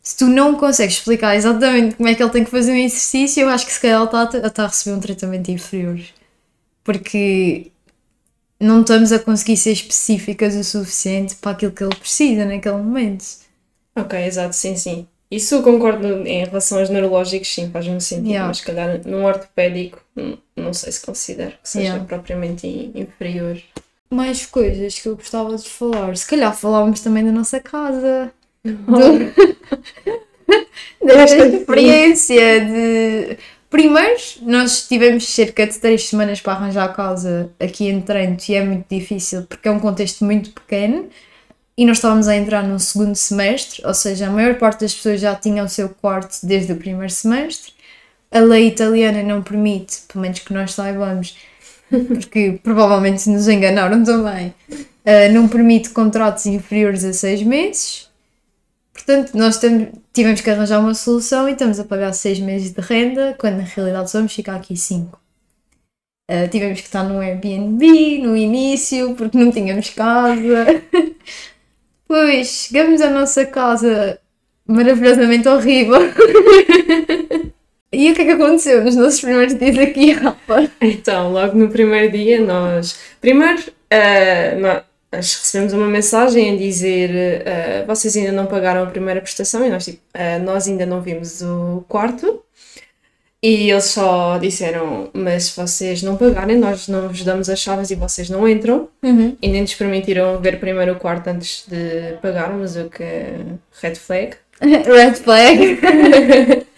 se 0.01 0.17
tu 0.17 0.27
não 0.27 0.55
consegues 0.55 0.95
explicar 0.98 1.36
exatamente 1.36 1.95
como 1.95 2.10
é 2.10 2.15
que 2.15 2.24
ele 2.24 2.31
tem 2.31 2.43
que 2.43 2.51
fazer 2.51 2.72
um 2.74 2.75
exercício, 2.75 3.41
eu 3.43 3.50
acho 3.50 3.65
que 3.65 3.72
se 3.72 3.79
calhar 3.79 3.98
ele 4.01 4.05
está 4.05 4.22
a, 4.22 4.48
está 4.48 4.63
a 4.65 4.67
receber 4.67 4.98
um 4.98 5.00
tratamento 5.00 5.51
inferior. 5.51 6.00
Porque 6.83 7.72
não 8.60 8.81
estamos 8.81 9.12
a 9.12 9.19
conseguir 9.19 9.57
ser 9.57 9.72
específicas 9.72 10.55
o 10.55 10.63
suficiente 10.63 11.36
para 11.36 11.51
aquilo 11.51 11.72
que 11.72 11.83
ele 11.83 11.95
precisa 11.95 12.45
naquele 12.45 12.77
momento. 12.77 13.25
Ok, 13.95 14.19
exato, 14.25 14.55
sim, 14.55 14.75
sim. 14.75 15.07
Isso 15.35 15.55
eu 15.55 15.63
concordo 15.63 16.27
em 16.27 16.45
relação 16.45 16.79
aos 16.79 16.91
neurológicos, 16.91 17.51
sim, 17.51 17.69
faz-me 17.71 17.99
sentido, 17.99 18.27
yeah. 18.27 18.47
mas 18.47 18.57
se 18.57 18.63
calhar 18.63 19.01
num 19.03 19.25
ortopédico 19.25 19.99
não 20.55 20.71
sei 20.73 20.91
se 20.91 21.03
considero 21.03 21.53
que 21.53 21.67
seja 21.67 21.85
yeah. 21.85 22.05
propriamente 22.05 22.67
inferior. 22.93 23.59
Mais 24.11 24.45
coisas 24.45 24.99
que 24.99 25.07
eu 25.07 25.15
gostava 25.15 25.55
de 25.55 25.67
falar. 25.67 26.15
Se 26.15 26.27
calhar 26.27 26.55
falávamos 26.55 26.99
também 26.99 27.25
da 27.25 27.31
nossa 27.31 27.59
casa. 27.59 28.31
Do... 28.63 29.33
Desta 31.03 31.47
experiência 31.47 32.59
de 32.61 33.37
Primeiro, 33.71 34.19
nós 34.43 34.87
tivemos 34.87 35.27
cerca 35.27 35.65
de 35.65 35.79
três 35.79 36.07
semanas 36.07 36.39
para 36.39 36.53
arranjar 36.53 36.83
a 36.85 36.93
casa 36.93 37.49
aqui 37.59 37.87
em 37.87 37.99
Trento 38.01 38.51
e 38.51 38.53
é 38.53 38.63
muito 38.63 38.85
difícil 38.87 39.47
porque 39.49 39.67
é 39.67 39.71
um 39.71 39.79
contexto 39.79 40.23
muito 40.23 40.51
pequeno 40.51 41.09
e 41.75 41.86
nós 41.86 41.98
estávamos 41.98 42.27
a 42.27 42.36
entrar 42.36 42.63
num 42.63 42.77
segundo 42.77 43.15
semestre, 43.15 43.86
ou 43.86 43.94
seja, 43.94 44.27
a 44.27 44.30
maior 44.30 44.56
parte 44.56 44.82
das 44.82 44.94
pessoas 44.94 45.20
já 45.20 45.36
tinham 45.36 45.65
o 45.65 45.70
seu 45.70 45.89
quarto 45.89 46.38
desde 46.44 46.72
o 46.72 46.77
primeiro 46.77 47.12
semestre. 47.12 47.74
A 48.32 48.39
lei 48.39 48.68
italiana 48.68 49.24
não 49.24 49.42
permite, 49.42 50.01
pelo 50.08 50.22
menos 50.22 50.39
que 50.39 50.53
nós 50.53 50.74
saibamos, 50.74 51.36
porque 51.89 52.60
provavelmente 52.63 53.27
nos 53.30 53.48
enganaram 53.48 54.03
também, 54.03 54.53
uh, 54.70 55.34
não 55.34 55.48
permite 55.48 55.89
contratos 55.89 56.46
inferiores 56.46 57.03
a 57.03 57.13
seis 57.13 57.42
meses. 57.42 58.10
Portanto, 58.94 59.36
nós 59.36 59.60
tivemos 60.13 60.42
que 60.42 60.50
arranjar 60.50 60.80
uma 60.80 60.94
solução 60.94 61.50
e 61.50 61.53
estamos 61.53 61.80
a 61.80 61.84
pagar 61.84 62.13
seis 62.13 62.39
meses 62.39 62.72
de 62.72 62.82
renda, 62.82 63.36
quando 63.39 63.58
na 63.58 63.63
realidade 63.63 64.12
só 64.12 64.20
vamos 64.20 64.34
ficar 64.34 64.56
aqui 64.56 64.77
cinco. 64.77 65.20
Uh, 66.30 66.48
tivemos 66.50 66.80
que 66.80 66.86
estar 66.86 67.03
no 67.03 67.20
Airbnb 67.20 68.20
no 68.20 68.38
início, 68.38 69.15
porque 69.15 69.38
não 69.38 69.51
tínhamos 69.51 69.89
casa. 69.89 70.65
Pois, 72.07 72.48
chegamos 72.48 73.01
à 73.01 73.10
nossa 73.10 73.45
casa 73.45 74.19
maravilhosamente 74.67 75.48
horrível. 75.48 76.00
e 77.91 78.12
o 78.12 78.15
que 78.15 78.22
é 78.22 78.25
que 78.25 78.31
aconteceu 78.31 78.83
nos 78.83 78.95
nossos 78.95 79.22
primeiros 79.22 79.57
dias 79.57 79.77
aqui, 79.77 80.12
Rafa? 80.12 80.72
Então, 80.81 81.31
logo 81.31 81.57
no 81.57 81.69
primeiro 81.69 82.12
dia, 82.12 82.41
nós. 82.41 82.98
Primeiro, 83.19 83.62
uh, 83.62 84.60
nós 84.60 85.36
recebemos 85.36 85.74
uma 85.74 85.88
mensagem 85.88 86.53
a 86.53 86.57
dizer 86.57 87.10
uh, 87.41 87.88
vocês 87.88 88.15
ainda 88.17 88.31
não 88.31 88.45
pagaram 88.45 88.83
a 88.83 88.88
primeira 88.88 89.22
prestação 89.22 89.65
e 89.65 89.69
nós, 89.69 89.86
tipo, 89.86 90.01
uh, 90.15 90.43
nós 90.43 90.67
ainda 90.67 90.86
não 90.86 91.01
vimos 91.01 91.41
o 91.41 91.83
quarto 91.88 92.43
e 93.43 93.69
eles 93.69 93.85
só 93.85 94.38
disseram 94.38 95.09
mas 95.13 95.45
se 95.45 95.57
vocês 95.57 96.01
não 96.01 96.15
pagarem 96.15 96.57
nós 96.57 96.88
não 96.88 97.09
vos 97.09 97.23
damos 97.23 97.50
as 97.50 97.59
chaves 97.59 97.91
e 97.91 97.95
vocês 97.95 98.29
não 98.29 98.47
entram 98.47 98.88
uhum. 99.03 99.35
e 99.41 99.47
nem 99.50 99.62
nos 99.62 99.75
permitiram 99.75 100.39
ver 100.39 100.59
primeiro 100.59 100.93
o 100.93 101.00
quarto 101.00 101.27
antes 101.27 101.65
de 101.67 102.17
pagarmos 102.21 102.77
o 102.77 102.89
que 102.89 103.03
é 103.03 103.39
red 103.81 103.95
flag 103.95 104.35
red 104.62 105.15
flag 105.15 105.79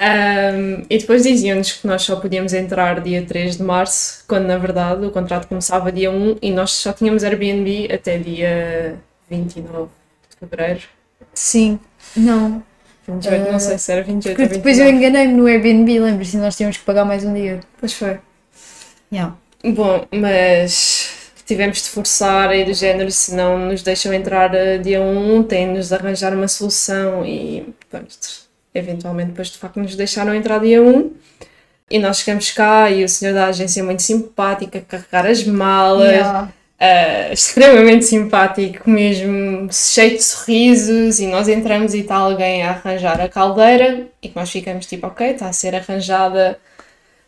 Um, 0.00 0.84
e 0.88 0.96
depois 0.96 1.24
diziam-nos 1.24 1.72
que 1.72 1.86
nós 1.86 2.02
só 2.02 2.16
podíamos 2.16 2.52
entrar 2.52 3.00
dia 3.00 3.24
3 3.24 3.56
de 3.56 3.62
março, 3.64 4.24
quando 4.28 4.46
na 4.46 4.56
verdade 4.56 5.04
o 5.04 5.10
contrato 5.10 5.48
começava 5.48 5.90
dia 5.90 6.08
1 6.10 6.38
e 6.40 6.52
nós 6.52 6.70
só 6.70 6.92
tínhamos 6.92 7.24
Airbnb 7.24 7.92
até 7.92 8.16
dia 8.16 8.96
29 9.28 9.90
de 10.30 10.36
fevereiro. 10.36 10.82
Sim, 11.34 11.80
não. 12.16 12.62
28, 13.08 13.48
uh, 13.48 13.52
não 13.52 13.58
sei 13.58 13.78
se 13.78 13.92
era 13.92 14.02
28 14.02 14.36
porque 14.36 14.42
ou 14.42 14.48
29. 14.48 14.58
Depois 14.58 14.78
eu 14.78 14.88
enganei-me 14.88 15.34
no 15.34 15.46
Airbnb, 15.46 15.98
lembro-se, 15.98 16.36
nós 16.36 16.56
tínhamos 16.56 16.76
que 16.76 16.84
pagar 16.84 17.04
mais 17.04 17.24
um 17.24 17.34
dia. 17.34 17.60
Pois 17.78 17.92
foi. 17.92 18.18
Yeah. 19.12 19.36
Bom, 19.64 20.06
mas 20.12 21.32
tivemos 21.46 21.82
de 21.82 21.88
forçar 21.88 22.54
e 22.54 22.64
do 22.64 22.74
género, 22.74 23.10
se 23.10 23.34
não 23.34 23.58
nos 23.58 23.82
deixam 23.82 24.12
entrar 24.12 24.50
uh, 24.50 24.78
dia 24.82 25.00
1, 25.00 25.42
tem-nos 25.44 25.88
de 25.88 25.94
arranjar 25.94 26.34
uma 26.34 26.46
solução 26.48 27.24
e 27.24 27.74
pronto 27.90 28.08
eventualmente 28.74 29.30
depois 29.30 29.48
de 29.48 29.58
facto 29.58 29.80
nos 29.80 29.96
deixaram 29.96 30.34
entrar 30.34 30.60
dia 30.60 30.82
1 30.82 31.10
e 31.90 31.98
nós 31.98 32.18
chegamos 32.18 32.50
cá 32.52 32.90
e 32.90 33.02
o 33.02 33.08
senhor 33.08 33.32
da 33.32 33.46
agência 33.46 33.80
é 33.80 33.82
muito 33.82 34.02
simpático, 34.02 34.76
a 34.76 34.80
carregar 34.80 35.26
as 35.26 35.42
malas, 35.44 36.10
yeah. 36.10 36.52
Uh, 36.80 37.32
extremamente 37.32 38.04
simpático 38.04 38.88
mesmo, 38.88 39.68
cheio 39.72 40.16
de 40.16 40.22
sorrisos 40.22 41.18
e 41.18 41.26
nós 41.26 41.48
entramos 41.48 41.94
e 41.94 42.00
está 42.00 42.16
alguém 42.16 42.62
a 42.62 42.70
arranjar 42.70 43.20
a 43.20 43.28
caldeira 43.28 44.06
e 44.22 44.30
nós 44.34 44.50
ficamos 44.50 44.86
tipo, 44.86 45.06
ok, 45.06 45.30
está 45.30 45.48
a 45.48 45.52
ser 45.52 45.74
arranjada 45.74 46.58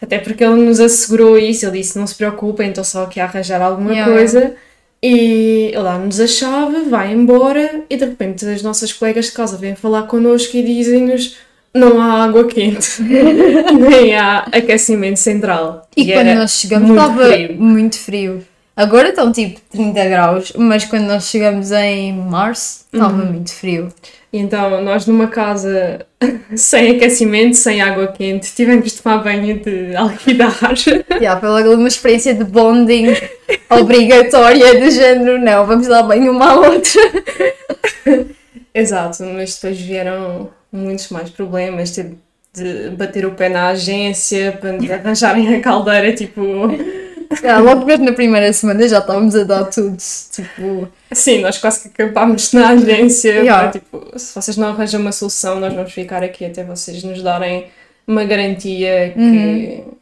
até 0.01 0.19
porque 0.19 0.43
ele 0.43 0.63
nos 0.63 0.81
assegurou 0.81 1.37
isso, 1.37 1.67
ele 1.67 1.79
disse 1.79 1.99
não 1.99 2.07
se 2.07 2.15
preocupem, 2.15 2.71
estou 2.71 2.85
só 2.85 3.05
aqui 3.05 3.21
a 3.21 3.25
arranjar 3.25 3.61
alguma 3.61 3.93
yeah. 3.93 4.13
coisa 4.13 4.55
e 5.03 5.71
ele 5.73 5.83
dá-nos 5.83 6.21
a 6.21 6.27
chave, 6.27 6.89
vai 6.89 7.13
embora 7.13 7.85
e 7.89 7.97
de 7.97 8.05
repente 8.05 8.47
as 8.47 8.63
nossas 8.63 8.93
colegas 8.93 9.27
de 9.27 9.33
casa 9.33 9.57
vêm 9.57 9.75
falar 9.75 10.05
connosco 10.05 10.57
e 10.57 10.63
dizem-nos 10.63 11.37
não 11.73 12.01
há 12.01 12.25
água 12.25 12.47
quente, 12.47 13.01
nem 13.01 14.17
há 14.17 14.39
aquecimento 14.51 15.19
central. 15.19 15.89
E, 15.97 16.11
e 16.11 16.13
quando 16.13 16.35
nós 16.35 16.53
chegamos 16.53 16.91
estava 16.91 17.27
frio. 17.27 17.55
muito 17.55 17.99
frio. 17.99 18.45
Agora 18.81 19.11
estão 19.11 19.31
tipo 19.31 19.61
30 19.71 20.09
graus, 20.09 20.53
mas 20.57 20.87
quando 20.87 21.05
nós 21.05 21.25
chegamos 21.25 21.71
em 21.71 22.15
março 22.15 22.87
estava 22.91 23.13
uhum. 23.13 23.33
muito 23.33 23.53
frio. 23.53 23.93
E 24.33 24.39
então 24.39 24.83
nós 24.83 25.05
numa 25.05 25.27
casa 25.27 26.07
sem 26.57 26.93
aquecimento, 26.93 27.59
sem 27.59 27.83
água 27.83 28.07
quente, 28.07 28.55
tivemos 28.55 28.91
de 28.91 29.03
tomar 29.03 29.19
banho 29.19 29.61
de 29.61 29.95
alquidar. 29.95 30.57
Yeah, 31.21 31.47
logo 31.47 31.75
uma 31.75 31.89
experiência 31.89 32.33
de 32.33 32.43
bonding 32.43 33.09
obrigatória 33.69 34.81
do 34.81 34.91
género, 34.91 35.39
não, 35.39 35.67
vamos 35.67 35.87
dar 35.87 36.03
banho 36.03 36.33
uma 36.33 36.53
à 36.53 36.55
outra. 36.55 37.03
Exato, 38.75 39.23
mas 39.25 39.57
depois 39.57 39.79
vieram 39.79 40.49
muitos 40.73 41.11
mais 41.11 41.29
problemas, 41.29 41.91
ter 41.91 42.15
de 42.55 42.91
bater 42.91 43.27
o 43.27 43.33
pé 43.33 43.51
na 43.51 43.69
agência 43.69 44.59
para 44.59 44.71
arranjarem 44.95 45.55
a 45.55 45.61
caldeira, 45.61 46.15
tipo 46.15 46.41
Yeah, 47.43 47.61
logo 47.61 47.87
mesmo 47.87 48.05
na 48.05 48.13
primeira 48.13 48.53
semana 48.53 48.89
já 48.89 48.99
estávamos 48.99 49.37
a 49.37 49.45
dar 49.45 49.65
tudo. 49.67 49.97
Tipo... 50.33 50.89
Sim, 51.13 51.43
nós 51.43 51.59
quase 51.59 51.89
que 51.89 52.03
acampámos 52.03 52.53
na 52.53 52.71
agência. 52.71 53.31
Yeah. 53.31 53.71
Tipo, 53.71 54.19
se 54.19 54.35
vocês 54.35 54.57
não 54.57 54.69
arranjam 54.69 55.01
uma 55.01 55.13
solução, 55.13 55.61
nós 55.61 55.73
vamos 55.73 55.93
ficar 55.93 56.25
aqui 56.25 56.45
até 56.45 56.65
vocês 56.65 57.05
nos 57.05 57.23
darem 57.23 57.69
uma 58.07 58.25
garantia 58.25 59.13
que. 59.15 59.21
Uhum. 59.21 60.01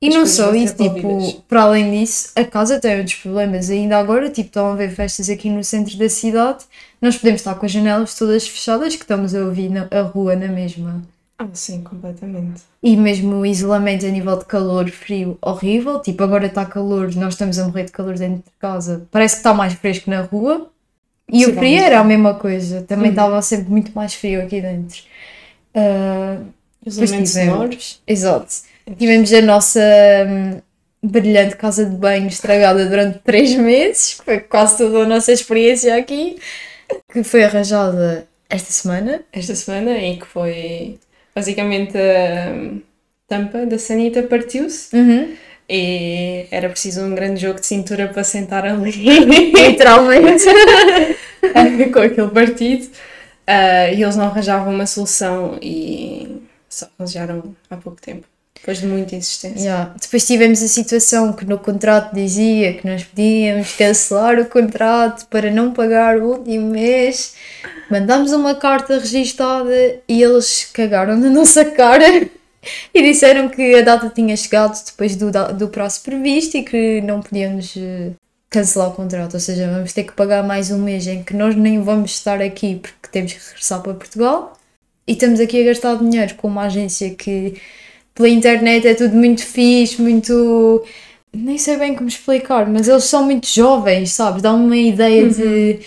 E 0.00 0.10
não 0.10 0.26
só 0.26 0.54
isso, 0.54 0.76
tipo, 0.76 1.42
para 1.48 1.62
além 1.62 1.90
disso, 1.90 2.30
a 2.36 2.44
casa 2.44 2.78
tem 2.78 2.98
outros 2.98 3.16
problemas. 3.16 3.70
Ainda 3.70 3.98
agora, 3.98 4.28
tipo, 4.28 4.48
estão 4.48 4.68
a 4.68 4.72
haver 4.72 4.90
festas 4.90 5.30
aqui 5.30 5.48
no 5.48 5.64
centro 5.64 5.96
da 5.96 6.08
cidade, 6.08 6.64
nós 7.00 7.16
podemos 7.16 7.40
estar 7.40 7.54
com 7.54 7.64
as 7.64 7.72
janelas 7.72 8.14
todas 8.14 8.46
fechadas, 8.46 8.94
que 8.94 9.02
estamos 9.02 9.34
a 9.34 9.40
ouvir 9.40 9.70
na, 9.70 9.88
a 9.90 10.02
rua 10.02 10.36
na 10.36 10.48
mesma. 10.48 11.02
Ah, 11.38 11.48
sim, 11.52 11.82
completamente. 11.82 12.62
E 12.82 12.96
mesmo 12.96 13.36
o 13.36 13.46
isolamento 13.46 14.06
a 14.06 14.08
nível 14.08 14.38
de 14.38 14.46
calor, 14.46 14.88
frio, 14.90 15.36
horrível. 15.42 16.00
Tipo, 16.00 16.24
agora 16.24 16.46
está 16.46 16.64
calor, 16.64 17.14
nós 17.14 17.34
estamos 17.34 17.58
a 17.58 17.66
morrer 17.66 17.84
de 17.84 17.92
calor 17.92 18.16
dentro 18.18 18.38
de 18.38 18.56
casa. 18.58 19.06
Parece 19.10 19.34
que 19.36 19.40
está 19.40 19.52
mais 19.52 19.74
fresco 19.74 20.08
na 20.08 20.22
rua. 20.22 20.70
E 21.30 21.44
o 21.44 21.54
frio 21.54 21.82
era 21.82 22.00
a 22.00 22.04
mesma 22.04 22.34
coisa. 22.34 22.82
Também 22.82 23.06
Uhum. 23.06 23.10
estava 23.10 23.42
sempre 23.42 23.70
muito 23.70 23.92
mais 23.94 24.14
frio 24.14 24.42
aqui 24.42 24.60
dentro. 24.62 25.02
Ah, 25.74 26.38
Os 26.84 26.94
Depois 26.94 27.10
elementos 27.10 27.32
tivemos-. 27.32 28.02
Exato. 28.06 28.54
Tivemos 28.98 29.32
a 29.32 29.42
nossa 29.42 29.80
hum, 30.28 30.60
brilhante 31.02 31.56
casa 31.56 31.84
de 31.84 31.96
banho 31.96 32.28
estragada 32.28 32.86
durante 32.88 33.18
três 33.18 33.54
meses, 33.56 34.14
que 34.14 34.24
foi 34.24 34.38
quase 34.40 34.78
toda 34.78 35.00
a 35.02 35.06
nossa 35.06 35.32
experiência 35.32 35.96
aqui, 35.96 36.38
que 37.12 37.22
foi 37.24 37.44
arranjada 37.44 38.26
esta 38.48 38.70
semana. 38.72 39.22
esta 39.32 39.54
semana 39.56 39.98
e 39.98 40.18
que 40.18 40.26
foi 40.26 40.98
basicamente 41.36 41.98
a 41.98 42.80
tampa 43.28 43.66
da 43.66 43.78
sanita 43.78 44.22
partiu-se 44.22 44.88
e 45.68 46.46
era 46.50 46.70
preciso 46.70 47.02
um 47.02 47.14
grande 47.14 47.42
jogo 47.42 47.60
de 47.60 47.66
cintura 47.66 48.08
para 48.08 48.24
sentar 48.24 48.64
ali. 48.64 48.90
Literalmente. 49.52 50.44
com 51.92 51.98
aquele 51.98 52.30
partido. 52.30 52.88
Ah, 53.46 53.90
e 53.90 54.02
eles 54.02 54.16
não 54.16 54.24
arranjavam 54.24 54.72
uma 54.72 54.86
solução 54.86 55.58
e 55.60 56.40
só 56.68 56.88
arranjaram 56.98 57.54
há 57.70 57.76
pouco 57.76 58.00
tempo, 58.00 58.26
depois 58.58 58.78
de 58.78 58.86
muita 58.86 59.14
insistência. 59.14 59.60
Yeah. 59.60 59.94
Depois 60.00 60.26
tivemos 60.26 60.62
a 60.62 60.68
situação 60.68 61.32
que 61.32 61.44
no 61.44 61.58
contrato 61.58 62.14
dizia 62.14 62.74
que 62.74 62.86
nós 62.86 63.04
podíamos 63.04 63.72
cancelar 63.72 64.40
o 64.40 64.46
contrato 64.46 65.26
para 65.26 65.50
não 65.50 65.72
pagar 65.72 66.18
o 66.18 66.30
último 66.32 66.70
mês. 66.70 67.34
Mandámos 67.90 68.32
uma 68.32 68.54
carta 68.54 68.98
registada 68.98 70.00
e 70.08 70.22
eles 70.22 70.68
cagaram 70.72 71.16
na 71.16 71.30
nossa 71.30 71.64
cara 71.64 72.06
e 72.92 73.02
disseram 73.02 73.48
que 73.48 73.74
a 73.76 73.82
data 73.82 74.10
tinha 74.12 74.36
chegado 74.36 74.76
depois 74.84 75.14
do, 75.14 75.30
do 75.54 75.68
prazo 75.68 76.02
previsto 76.02 76.56
e 76.56 76.62
que 76.64 77.00
não 77.02 77.20
podíamos 77.20 77.74
eh, 77.76 78.10
cancelar 78.50 78.88
o 78.88 78.94
contrato. 78.94 79.34
Ou 79.34 79.40
seja, 79.40 79.70
vamos 79.70 79.92
ter 79.92 80.04
que 80.04 80.12
pagar 80.12 80.42
mais 80.42 80.70
um 80.70 80.78
mês 80.78 81.06
em 81.06 81.22
que 81.22 81.34
nós 81.34 81.54
nem 81.54 81.80
vamos 81.80 82.12
estar 82.12 82.40
aqui 82.40 82.76
porque 82.76 83.08
temos 83.12 83.32
que 83.32 83.46
regressar 83.48 83.80
para 83.82 83.94
Portugal. 83.94 84.58
E 85.06 85.12
estamos 85.12 85.38
aqui 85.38 85.60
a 85.60 85.66
gastar 85.66 85.96
dinheiro 85.96 86.34
com 86.34 86.48
uma 86.48 86.62
agência 86.62 87.14
que 87.14 87.54
pela 88.16 88.28
internet 88.28 88.88
é 88.88 88.94
tudo 88.94 89.14
muito 89.14 89.44
fixe, 89.44 90.00
muito. 90.00 90.82
Nem 91.32 91.58
sei 91.58 91.76
bem 91.76 91.94
como 91.94 92.08
explicar, 92.08 92.66
mas 92.66 92.88
eles 92.88 93.04
são 93.04 93.24
muito 93.24 93.46
jovens, 93.46 94.12
sabes? 94.12 94.40
Dá 94.40 94.52
uma 94.54 94.76
ideia 94.76 95.28
de 95.28 95.80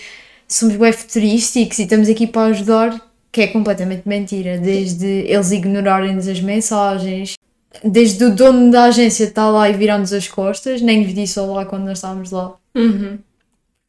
somos 0.46 0.76
web 0.76 0.96
futurísticos 0.96 1.78
e 1.80 1.82
estamos 1.82 2.08
aqui 2.08 2.26
para 2.26 2.52
ajudar, 2.52 3.00
que 3.32 3.42
é 3.42 3.46
completamente 3.48 4.08
mentira. 4.08 4.58
Desde 4.58 5.06
eles 5.06 5.50
ignorarem-nos 5.50 6.28
as 6.28 6.40
mensagens, 6.40 7.34
desde 7.82 8.24
o 8.24 8.34
dono 8.34 8.70
da 8.70 8.84
agência 8.84 9.24
estar 9.24 9.50
lá 9.50 9.68
e 9.68 9.72
virar-nos 9.72 10.12
as 10.12 10.28
costas, 10.28 10.80
nem 10.80 11.02
nos 11.02 11.12
disse 11.12 11.38
olá 11.40 11.64
quando 11.64 11.84
nós 11.84 11.98
estávamos 11.98 12.30
lá. 12.30 12.54
Uhum. 12.76 13.18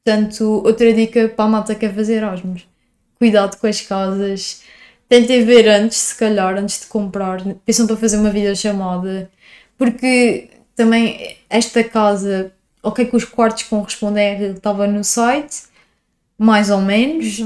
Portanto, 0.03 0.63
outra 0.65 0.91
dica 0.91 1.29
para 1.29 1.45
a 1.45 1.47
malta 1.47 1.75
que 1.75 1.81
quer 1.81 1.93
fazer 1.93 2.15
Erasmus. 2.15 2.67
Cuidado 3.19 3.55
com 3.57 3.67
as 3.67 3.81
casas. 3.81 4.63
Tentem 5.11 5.43
ver 5.43 5.67
antes, 5.67 5.97
se 5.97 6.15
calhar, 6.15 6.57
antes 6.57 6.79
de 6.79 6.85
comprar. 6.85 7.43
Pensam 7.65 7.85
para 7.85 7.97
fazer 7.97 8.15
uma 8.15 8.29
videochamada. 8.29 9.29
Porque 9.77 10.47
também 10.73 11.35
esta 11.49 11.83
casa, 11.83 12.53
ok 12.81 13.03
que 13.03 13.17
os 13.17 13.25
quartos 13.25 13.63
correspondem 13.63 14.31
àquilo 14.31 14.51
que 14.53 14.59
estava 14.59 14.87
no 14.87 15.03
site, 15.03 15.63
mais 16.37 16.69
ou 16.69 16.79
menos. 16.79 17.43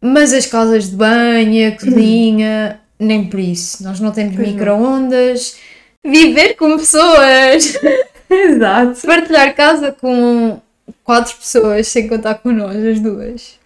Mas 0.00 0.32
as 0.32 0.46
casas 0.46 0.90
de 0.90 0.94
banho, 0.94 1.66
a 1.66 1.72
cozinha, 1.76 2.80
nem 3.00 3.28
por 3.28 3.40
isso. 3.40 3.82
Nós 3.82 3.98
não 3.98 4.12
temos 4.12 4.36
micro-ondas. 4.36 5.56
Viver 6.04 6.54
com 6.54 6.76
pessoas! 6.76 7.76
Exato. 8.30 9.04
Partilhar 9.04 9.56
casa 9.56 9.90
com 9.90 10.60
quatro 11.02 11.34
pessoas, 11.34 11.88
sem 11.88 12.06
contar 12.06 12.36
com 12.36 12.52
nós, 12.52 12.76
as 12.76 13.00
duas. 13.00 13.58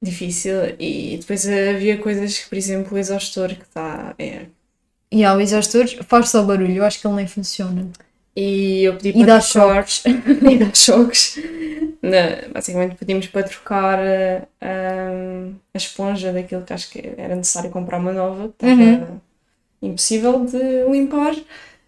Difícil 0.00 0.52
e 0.78 1.16
depois 1.20 1.46
havia 1.48 1.98
coisas 1.98 2.38
que, 2.38 2.48
por 2.48 2.56
exemplo, 2.56 2.94
o 2.94 2.98
exaustor 2.98 3.48
que 3.48 3.62
está. 3.62 4.14
É. 4.18 4.42
E 5.10 5.24
há 5.24 5.34
o 5.34 5.40
exaustor, 5.40 5.86
faz 6.06 6.28
só 6.28 6.42
barulho, 6.44 6.76
eu 6.76 6.84
acho 6.84 7.00
que 7.00 7.06
ele 7.06 7.16
nem 7.16 7.26
funciona. 7.26 7.88
E 8.36 8.84
eu 8.84 8.94
pedi 8.96 9.18
E 9.18 9.24
para 9.24 9.40
trocar. 9.40 9.86
e 10.52 10.58
dá 10.58 10.70
choques. 10.72 11.36
Na- 12.00 12.48
basicamente 12.52 12.94
pedimos 12.94 13.26
para 13.26 13.42
trocar 13.42 13.98
ah, 14.60 15.48
a 15.74 15.76
esponja 15.76 16.32
daquilo 16.32 16.62
que 16.62 16.72
acho 16.72 16.90
que 16.90 17.02
era 17.16 17.34
necessário 17.34 17.70
comprar 17.70 17.98
uma 17.98 18.12
nova, 18.12 18.48
que 18.56 18.64
estava 18.66 18.80
Uhum. 18.82 19.20
impossível 19.82 20.44
de 20.44 20.84
limpar. 20.90 21.34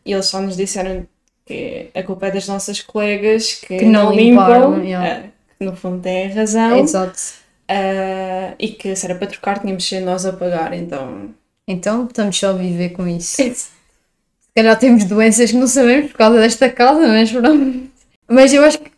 E 0.05 0.13
eles 0.13 0.27
só 0.27 0.41
nos 0.41 0.57
disseram 0.57 1.07
que 1.47 1.91
a 1.95 2.03
culpa 2.03 2.27
é 2.27 2.31
das 2.33 2.49
nossas 2.49 2.81
colegas 2.81 3.55
que, 3.55 3.79
Que 3.79 3.85
não 3.85 4.07
não, 4.07 4.15
limparam, 4.17 4.71
limpam, 4.75 4.85
yeah. 4.85 5.27
ah, 5.27 5.29
que 5.59 5.65
no 5.65 5.77
fundo 5.77 6.03
têm 6.03 6.29
razão. 6.33 6.79
Exato. 6.81 7.40
Ah, 7.71 8.55
e 8.59 8.69
que 8.69 8.97
se 8.97 9.07
era 9.07 9.15
para 9.15 9.29
trocar 9.29 9.61
tínhamos 9.61 9.85
de 9.85 9.89
ser 9.89 10.01
nós 10.01 10.27
a 10.27 10.33
pagar, 10.33 10.73
então. 10.73 11.31
Então 11.69 12.05
estamos 12.05 12.37
só 12.37 12.51
a 12.51 12.53
viver 12.55 12.91
com 12.91 13.07
isso. 13.07 13.37
Se 14.51 14.55
calhar 14.57 14.77
temos 14.77 15.05
doenças 15.05 15.53
que 15.53 15.57
não 15.57 15.69
sabemos 15.69 16.11
por 16.11 16.19
causa 16.19 16.41
desta 16.41 16.69
casa, 16.69 17.07
mas 17.07 17.31
pronto. 17.31 17.89
Mas 18.29 18.53
eu 18.53 18.65
acho 18.65 18.81
que, 18.81 18.91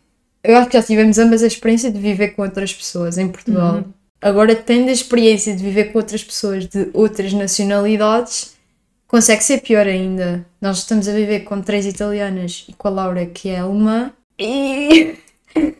eu 0.43 0.57
acho 0.57 0.67
que 0.67 0.77
já 0.77 0.81
tivemos 0.81 1.19
ambas 1.19 1.43
a 1.43 1.47
experiência 1.47 1.91
de 1.91 1.99
viver 1.99 2.29
com 2.29 2.41
outras 2.41 2.73
pessoas 2.73 3.19
em 3.19 3.29
Portugal. 3.29 3.75
Uhum. 3.75 3.83
Agora, 4.19 4.55
tendo 4.55 4.89
a 4.89 4.91
experiência 4.91 5.55
de 5.55 5.61
viver 5.61 5.91
com 5.91 5.99
outras 5.99 6.23
pessoas 6.23 6.65
de 6.65 6.89
outras 6.93 7.33
nacionalidades, 7.33 8.55
consegue 9.07 9.43
ser 9.43 9.61
pior 9.61 9.85
ainda. 9.85 10.43
Nós 10.59 10.79
estamos 10.79 11.07
a 11.07 11.13
viver 11.13 11.41
com 11.41 11.61
três 11.61 11.85
italianas 11.85 12.65
e 12.67 12.73
com 12.73 12.87
a 12.87 12.91
Laura, 12.91 13.25
que 13.27 13.49
é 13.49 13.59
alemã, 13.59 14.11
e 14.39 15.15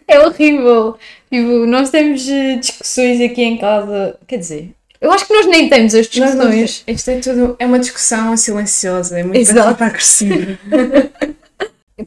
é 0.07 0.19
horrível. 0.19 0.97
Tipo, 1.31 1.65
nós 1.65 1.89
temos 1.89 2.27
eh, 2.29 2.55
discussões 2.57 3.19
aqui 3.21 3.41
em 3.43 3.57
casa. 3.57 4.17
Quer 4.27 4.37
dizer, 4.37 4.71
eu 5.01 5.11
acho 5.11 5.25
que 5.27 5.33
nós 5.33 5.45
nem 5.47 5.67
temos 5.69 5.93
as 5.95 6.07
Nós 6.15 6.35
não- 6.35 6.49
discussões. 6.49 6.83
isto 6.87 7.09
é 7.11 7.19
tudo. 7.19 7.55
É 7.59 7.65
uma 7.65 7.79
discussão 7.79 8.35
silenciosa, 8.37 9.19
é 9.19 9.23
muito 9.23 9.37
Exato. 9.37 9.75
para 9.75 9.87
agressiva. 9.87 10.57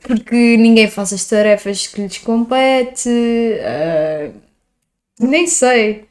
Porque 0.03 0.57
ninguém 0.57 0.89
faz 0.91 1.13
as 1.13 1.25
tarefas 1.25 1.87
que 1.87 2.01
lhes 2.03 2.19
compete. 2.19 3.09
ah, 3.63 4.31
nem 5.21 5.47
sei. 5.47 6.05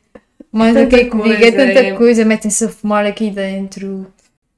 Mas 0.51 0.75
o 0.75 0.87
que 0.87 0.95
é 0.95 1.03
que 1.09 1.17
diga? 1.21 1.47
É 1.47 1.51
tanta 1.51 1.79
é- 1.79 1.91
coisa, 1.93 2.23
metem-se 2.23 2.63
a 2.65 2.69
fumar 2.69 3.05
aqui 3.05 3.29
dentro. 3.29 4.07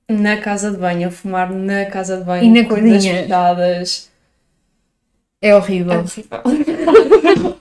na 0.09 0.37
casa 0.37 0.69
de 0.71 0.77
banho, 0.77 1.07
a 1.07 1.11
fumar 1.11 1.51
na 1.51 1.85
casa 1.87 2.17
de 2.17 2.23
banho, 2.23 2.43
E 2.43 2.61
na 2.61 2.69
cozinha. 2.69 3.23
fechadas. 3.23 4.09
É 5.41 5.55
horrível. 5.55 5.93
É 5.93 5.97
horrível. 6.47 7.57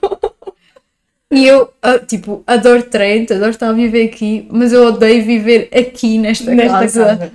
E 1.29 1.45
eu, 1.45 1.71
ah, 1.81 1.99
tipo, 1.99 2.41
adoro 2.47 2.83
Trento, 2.83 3.33
adoro 3.33 3.49
estar 3.51 3.69
a 3.69 3.73
viver 3.73 4.05
aqui, 4.07 4.47
mas 4.49 4.71
eu 4.71 4.85
odeio 4.85 5.23
viver 5.25 5.69
aqui 5.77 6.17
nesta, 6.17 6.53
Nesta 6.55 6.79
casa. 6.79 7.05
casa. 7.05 7.31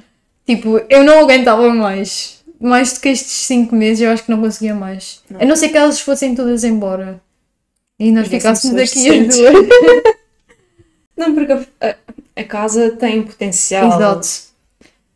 Tipo, 0.47 0.81
eu 0.89 1.05
não 1.05 1.21
aguentava 1.21 1.69
mais. 1.75 2.43
Mais 2.59 2.95
do 2.95 3.01
que 3.01 3.09
estes 3.11 3.33
5 3.33 3.75
meses, 3.75 4.01
eu 4.03 4.11
acho 4.11 4.25
que 4.25 4.31
não 4.31 4.41
conseguia 4.41 4.75
mais. 4.75 5.21
Não. 5.29 5.41
A 5.41 5.45
não 5.45 5.57
ser 5.57 5.69
que 5.69 5.77
elas 5.77 6.01
fossem 6.01 6.35
todas 6.35 6.65
embora. 6.65 7.21
E 7.99 8.11
nós 8.11 8.29
ficássemos 8.29 8.77
aqui 8.81 9.09
as 9.11 9.37
duas. 9.37 9.55
Não, 11.17 11.35
porque 11.35 11.53
a- 11.53 11.97
a 12.37 12.45
casa 12.45 12.93
tem 12.93 13.23
potencial. 13.23 13.87
Exato. 13.89 14.52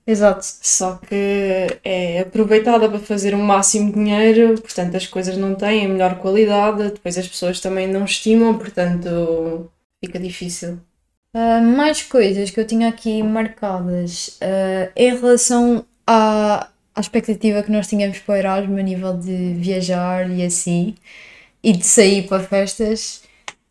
Exato. 0.06 0.46
Só 0.62 0.96
que 0.96 1.66
é 1.82 2.20
aproveitada 2.20 2.88
para 2.88 2.98
fazer 3.00 3.34
o 3.34 3.38
máximo 3.38 3.92
de 3.92 3.94
dinheiro, 3.98 4.60
portanto 4.60 4.96
as 4.96 5.06
coisas 5.06 5.36
não 5.36 5.54
têm 5.54 5.84
a 5.84 5.88
melhor 5.88 6.18
qualidade, 6.18 6.90
depois 6.90 7.18
as 7.18 7.26
pessoas 7.26 7.60
também 7.60 7.88
não 7.88 8.04
estimam, 8.04 8.56
portanto 8.56 9.70
fica 10.02 10.18
difícil. 10.18 10.78
Ah, 11.34 11.60
mais 11.60 12.02
coisas 12.02 12.50
que 12.50 12.60
eu 12.60 12.66
tinha 12.66 12.88
aqui 12.88 13.22
marcadas 13.22 14.38
ah, 14.40 14.90
em 14.96 15.14
relação 15.16 15.84
à, 16.06 16.68
à 16.94 17.00
expectativa 17.00 17.62
que 17.62 17.72
nós 17.72 17.88
tínhamos 17.88 18.18
para 18.20 18.34
o 18.34 18.36
Erasmus 18.36 18.78
a 18.78 18.82
nível 18.82 19.16
de 19.18 19.54
viajar 19.54 20.30
e 20.30 20.44
assim, 20.44 20.94
e 21.62 21.72
de 21.72 21.84
sair 21.84 22.28
para 22.28 22.42
festas. 22.44 23.22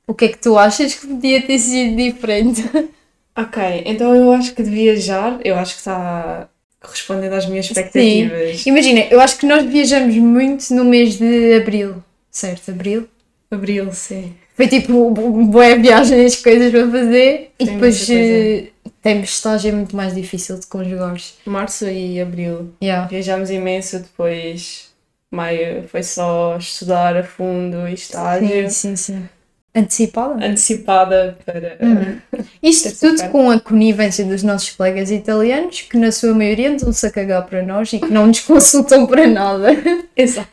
O 0.07 0.13
que 0.13 0.25
é 0.25 0.27
que 0.29 0.37
tu 0.37 0.57
achas 0.57 0.95
que 0.95 1.07
podia 1.07 1.41
ter 1.45 1.59
sido 1.59 1.95
diferente? 1.97 2.61
Ok, 3.37 3.83
então 3.85 4.15
eu 4.15 4.31
acho 4.31 4.53
que 4.55 4.63
de 4.63 4.69
viajar, 4.69 5.39
eu 5.43 5.55
acho 5.55 5.73
que 5.73 5.79
está 5.79 6.47
correspondendo 6.81 7.35
às 7.35 7.45
minhas 7.45 7.65
expectativas. 7.65 8.65
Imagina, 8.65 9.01
eu 9.11 9.19
acho 9.19 9.37
que 9.37 9.45
nós 9.45 9.63
viajamos 9.65 10.15
muito 10.15 10.73
no 10.73 10.85
mês 10.85 11.17
de 11.17 11.55
abril, 11.55 12.03
certo? 12.31 12.71
Abril. 12.71 13.07
Abril, 13.51 13.91
sim. 13.91 14.33
Foi 14.55 14.67
tipo 14.67 15.11
boa 15.11 15.75
viagem, 15.77 16.25
as 16.25 16.37
coisas 16.37 16.71
para 16.71 16.89
fazer 16.89 17.51
e 17.59 17.65
Tem 17.65 17.73
depois 17.73 18.07
muita 18.07 18.23
coisa. 18.23 18.33
eh, 18.33 18.67
tempestade 19.01 19.67
é 19.67 19.71
muito 19.71 19.95
mais 19.95 20.15
difícil 20.15 20.57
de 20.57 20.67
conjugar. 20.67 21.15
Março 21.45 21.85
e 21.89 22.21
abril. 22.21 22.73
Yeah. 22.81 23.07
Viajámos 23.07 23.49
imenso, 23.49 23.99
depois 23.99 24.89
maio 25.29 25.85
foi 25.89 26.03
só 26.03 26.55
estudar 26.57 27.17
a 27.17 27.23
fundo 27.23 27.85
e 27.87 27.93
estágio. 27.93 28.47
Sim, 28.47 28.69
sim, 28.69 28.95
sim. 28.95 29.29
Antecipada? 29.75 30.45
Antecipada 30.45 31.37
para. 31.45 31.77
Uhum. 31.81 32.17
Isto 32.63 32.97
tudo 32.99 33.29
com 33.29 33.51
a 33.51 33.59
conivência 33.59 34.23
dos 34.25 34.41
nossos 34.41 34.71
colegas 34.71 35.11
italianos, 35.11 35.81
que 35.81 35.97
na 35.97 36.11
sua 36.11 36.33
maioria 36.33 36.71
andam-se 36.71 37.05
a 37.05 37.11
cagar 37.11 37.45
para 37.45 37.61
nós 37.61 37.91
e 37.93 37.99
que 37.99 38.07
não 38.09 38.27
nos 38.27 38.39
consultam 38.39 39.05
para 39.05 39.27
nada. 39.27 39.69
Exato. 40.15 40.47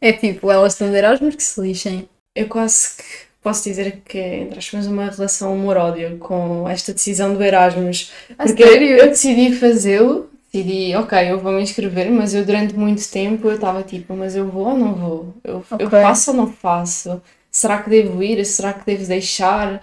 É 0.00 0.12
tipo, 0.12 0.50
elas 0.50 0.72
estão 0.72 0.90
de 0.90 0.96
Erasmus 0.96 1.36
que 1.36 1.42
se 1.42 1.60
lixem. 1.60 2.08
Eu 2.34 2.48
quase 2.48 2.96
que 2.96 3.04
posso 3.42 3.64
dizer 3.64 4.00
que, 4.04 4.18
entre 4.18 4.58
aspas, 4.58 4.86
uma 4.86 5.10
relação 5.10 5.52
amor-ódio 5.52 6.16
com 6.18 6.66
esta 6.68 6.92
decisão 6.92 7.34
do 7.34 7.42
Erasmus. 7.42 8.10
A 8.38 8.44
Porque 8.44 8.64
sério? 8.66 8.96
eu 8.96 9.08
decidi 9.08 9.54
fazê-lo, 9.54 10.30
decidi, 10.52 10.94
ok, 10.96 11.30
eu 11.30 11.38
vou 11.38 11.52
me 11.52 11.62
inscrever, 11.62 12.10
mas 12.10 12.34
eu 12.34 12.44
durante 12.44 12.74
muito 12.74 13.06
tempo 13.10 13.48
eu 13.48 13.54
estava 13.54 13.82
tipo, 13.82 14.14
mas 14.16 14.34
eu 14.34 14.48
vou 14.48 14.68
ou 14.68 14.78
não 14.78 14.94
vou? 14.94 15.34
Eu, 15.44 15.64
eu 15.78 15.86
Ok. 15.86 16.00
faço 16.00 16.30
ou 16.30 16.36
não 16.36 16.46
faço? 16.52 17.20
Será 17.52 17.82
que 17.82 17.90
devo 17.90 18.22
ir? 18.22 18.44
Será 18.46 18.72
que 18.72 18.86
devo 18.86 19.06
deixar? 19.06 19.82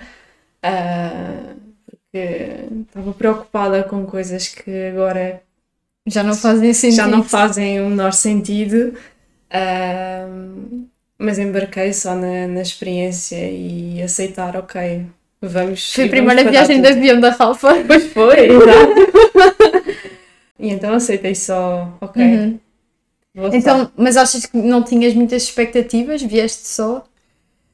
Ah, 0.64 1.56
porque 1.86 2.68
estava 2.88 3.14
preocupada 3.14 3.84
com 3.84 4.06
coisas 4.06 4.48
que 4.50 4.88
agora 4.90 5.42
Já 6.08 6.24
não 6.24 6.36
fazem 6.36 6.74
sentido. 6.74 6.96
já 6.98 7.08
não 7.08 7.24
fazem 7.24 7.82
o 7.82 7.90
menor 7.90 8.14
sentido. 8.14 8.96
Ah, 9.52 10.28
mas 11.18 11.38
embarquei 11.40 11.94
só 11.94 12.16
na, 12.16 12.48
na 12.48 12.62
experiência 12.62 13.36
e 13.52 14.02
aceitar, 14.02 14.56
ok, 14.58 15.06
vamos. 15.42 15.94
Foi 15.94 16.06
a 16.06 16.10
primeira 16.10 16.44
viagem 16.46 16.82
de 16.82 16.88
tudo. 16.88 16.98
avião 16.98 17.20
da 17.20 17.32
Rafa. 17.32 17.84
Pois 17.86 18.06
foi, 18.14 18.48
exato. 18.56 19.00
e 20.60 20.70
então 20.70 20.94
aceitei 20.94 21.36
só, 21.36 21.98
ok. 22.02 22.22
Uhum. 22.24 22.60
Então, 23.54 23.92
mas 23.96 24.18
achas 24.18 24.46
que 24.46 24.58
não 24.58 24.84
tinhas 24.84 25.14
muitas 25.14 25.44
expectativas? 25.44 26.22
Vieste 26.22 26.68
só? 26.68 27.06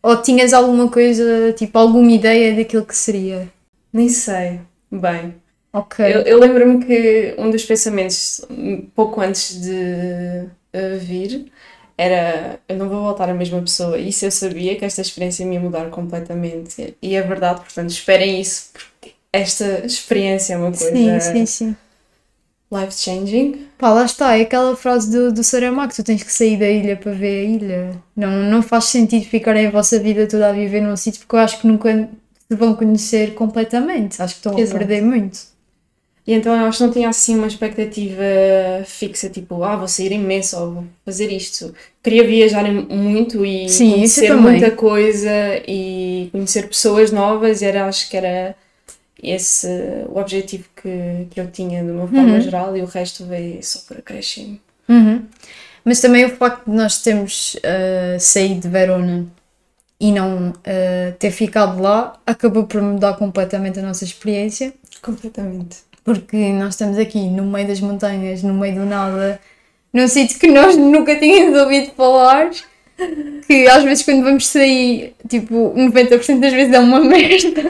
Ou 0.05 0.21
tinhas 0.21 0.53
alguma 0.53 0.87
coisa, 0.87 1.51
tipo, 1.53 1.75
alguma 1.79 2.11
ideia 2.11 2.55
daquilo 2.55 2.85
que 2.85 2.95
seria? 2.95 3.51
Nem 3.91 4.07
sei. 4.07 4.61
Bem, 4.91 5.33
Ok. 5.73 6.05
eu, 6.05 6.21
eu 6.21 6.39
lembro-me 6.39 6.85
que 6.85 7.33
um 7.39 7.49
dos 7.49 7.65
pensamentos, 7.65 8.41
pouco 8.93 9.19
antes 9.19 9.59
de 9.59 10.47
uh, 10.73 10.99
vir, 10.99 11.51
era 11.97 12.59
eu 12.69 12.77
não 12.77 12.87
vou 12.87 13.01
voltar 13.01 13.29
a 13.29 13.33
mesma 13.33 13.59
pessoa. 13.61 13.97
Isso 13.97 14.25
eu 14.25 14.31
sabia 14.31 14.75
que 14.77 14.85
esta 14.85 15.01
experiência 15.01 15.43
me 15.43 15.55
ia 15.55 15.59
mudar 15.59 15.89
completamente. 15.89 16.95
E 17.01 17.15
é 17.15 17.21
verdade, 17.23 17.61
portanto, 17.61 17.89
esperem 17.89 18.39
isso, 18.39 18.69
porque 18.73 19.15
esta 19.33 19.85
experiência 19.85 20.53
é 20.53 20.57
uma 20.57 20.71
coisa 20.71 20.85
Sim, 20.91 21.19
sim, 21.19 21.45
sim. 21.45 21.75
Life-changing. 22.71 23.67
Pá, 23.77 23.91
lá 23.91 24.05
está, 24.05 24.37
é 24.37 24.41
aquela 24.41 24.75
frase 24.75 25.11
do, 25.11 25.31
do 25.31 25.43
Saramago, 25.43 25.93
tu 25.93 26.03
tens 26.03 26.23
que 26.23 26.31
sair 26.31 26.57
da 26.57 26.69
ilha 26.69 26.95
para 26.95 27.11
ver 27.11 27.39
a 27.39 27.49
ilha. 27.49 27.91
Não, 28.15 28.31
não 28.43 28.61
faz 28.61 28.85
sentido 28.85 29.25
ficarem 29.25 29.67
a 29.67 29.71
vossa 29.71 29.99
vida 29.99 30.27
toda 30.27 30.49
a 30.49 30.53
viver 30.53 30.81
num 30.81 30.95
sítio, 30.95 31.21
porque 31.21 31.35
eu 31.35 31.39
acho 31.39 31.59
que 31.59 31.67
nunca 31.67 32.09
se 32.49 32.55
vão 32.55 32.75
conhecer 32.75 33.33
completamente. 33.33 34.21
Acho 34.21 34.35
que 34.35 34.39
estão 34.39 34.57
Exato. 34.57 34.75
a 34.75 34.79
perder 34.79 35.01
muito. 35.01 35.55
E 36.27 36.33
então 36.33 36.55
eu 36.55 36.65
acho 36.65 36.79
que 36.79 36.83
não 36.83 36.91
tinha 36.91 37.09
assim 37.09 37.35
uma 37.35 37.45
expectativa 37.45 38.23
fixa, 38.83 39.29
tipo, 39.29 39.63
ah, 39.63 39.75
vou 39.75 39.87
sair 39.87 40.11
imenso 40.11 40.57
ou 40.57 40.71
vou 40.71 40.83
fazer 41.05 41.31
isto. 41.31 41.71
Queria 42.01 42.25
viajar 42.25 42.63
muito 42.63 43.45
e 43.45 43.69
Sim, 43.69 43.91
conhecer 43.91 44.33
muita 44.33 44.71
coisa 44.71 45.29
e 45.67 46.29
conhecer 46.31 46.67
pessoas 46.67 47.11
novas, 47.11 47.61
e 47.61 47.65
era, 47.65 47.85
acho 47.85 48.09
que 48.09 48.17
era 48.17 48.55
esse 49.21 49.67
o 50.09 50.19
objetivo 50.19 50.65
que, 50.75 51.27
que 51.31 51.39
eu 51.39 51.47
tinha 51.51 51.83
de 51.83 51.91
uma 51.91 52.07
forma 52.07 52.33
Uhum. 52.33 52.41
geral 52.41 52.77
e 52.77 52.81
o 52.81 52.85
resto 52.85 53.25
veio 53.25 53.63
só 53.63 53.79
por 53.87 53.97
acréscimo. 53.97 54.59
Uhum. 54.89 55.23
Mas 55.83 55.99
também 56.01 56.25
o 56.25 56.29
facto 56.35 56.65
de 56.69 56.75
nós 56.75 57.01
termos 57.01 57.55
ah, 57.63 58.17
saído 58.19 58.61
de 58.61 58.67
Verona 58.69 59.25
e 59.99 60.11
não 60.11 60.53
ah, 60.65 61.13
ter 61.19 61.31
ficado 61.31 61.81
lá 61.81 62.19
acabou 62.25 62.65
por 62.65 62.81
mudar 62.81 63.15
completamente 63.17 63.79
a 63.79 63.83
nossa 63.83 64.03
experiência. 64.03 64.73
Completamente. 65.01 65.77
porque 66.03 66.51
nós 66.53 66.73
estamos 66.75 66.97
aqui 66.97 67.19
no 67.29 67.43
meio 67.45 67.67
das 67.67 67.79
montanhas, 67.79 68.41
no 68.43 68.53
meio 68.53 68.75
do 68.75 68.85
nada, 68.85 69.39
num 69.93 70.07
sítio 70.07 70.39
que 70.39 70.47
nós 70.47 70.75
nunca 70.77 71.15
tínhamos 71.17 71.59
ouvido 71.59 71.91
falar, 71.95 72.49
que 73.47 73.67
às 73.67 73.83
vezes 73.83 74.03
quando 74.03 74.23
vamos 74.23 74.47
sair, 74.47 75.13
tipo, 75.27 75.73
90% 75.75 76.39
das 76.39 76.53
vezes 76.53 76.73
é 76.73 76.79
uma 76.79 76.99
merda. 77.03 77.61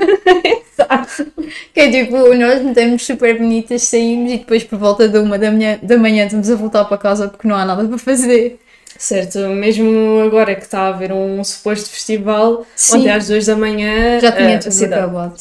Exato. 0.44 1.28
Que 1.74 1.80
é 1.80 1.92
tipo, 1.92 2.34
nós 2.36 2.62
metemos 2.62 3.06
super 3.06 3.38
bonitas, 3.38 3.84
saímos 3.84 4.32
e 4.32 4.38
depois 4.38 4.64
por 4.64 4.78
volta 4.78 5.08
da 5.08 5.22
uma 5.22 5.38
da 5.40 5.52
manhã, 5.52 5.80
da 5.82 5.98
manhã 5.98 6.26
estamos 6.26 6.50
a 6.50 6.56
voltar 6.56 6.86
para 6.86 6.98
casa 6.98 7.28
porque 7.28 7.48
não 7.48 7.56
há 7.56 7.66
nada 7.66 7.88
para 7.88 7.98
fazer. 7.98 8.60
Certo, 8.98 9.40
mesmo 9.50 10.22
agora 10.26 10.56
que 10.56 10.64
está 10.64 10.82
a 10.84 10.88
haver 10.88 11.12
um 11.12 11.44
suposto 11.44 11.90
festival, 11.90 12.66
Sim. 12.76 13.00
ontem 13.00 13.10
às 13.12 13.28
duas 13.28 13.46
da 13.46 13.56
manhã, 13.56 14.20
Já 14.22 14.32
tinha 14.32 14.56
a 14.56 14.60
tudo 14.60 14.72
cidade, 14.72 15.02
acabado. 15.04 15.36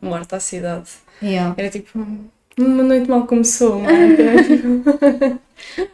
morta 0.00 0.36
a 0.36 0.40
cidade. 0.40 0.88
Yeah. 1.22 1.54
Era 1.58 1.68
tipo, 1.68 2.06
uma 2.58 2.82
noite 2.82 3.10
mal 3.10 3.26
começou. 3.26 3.82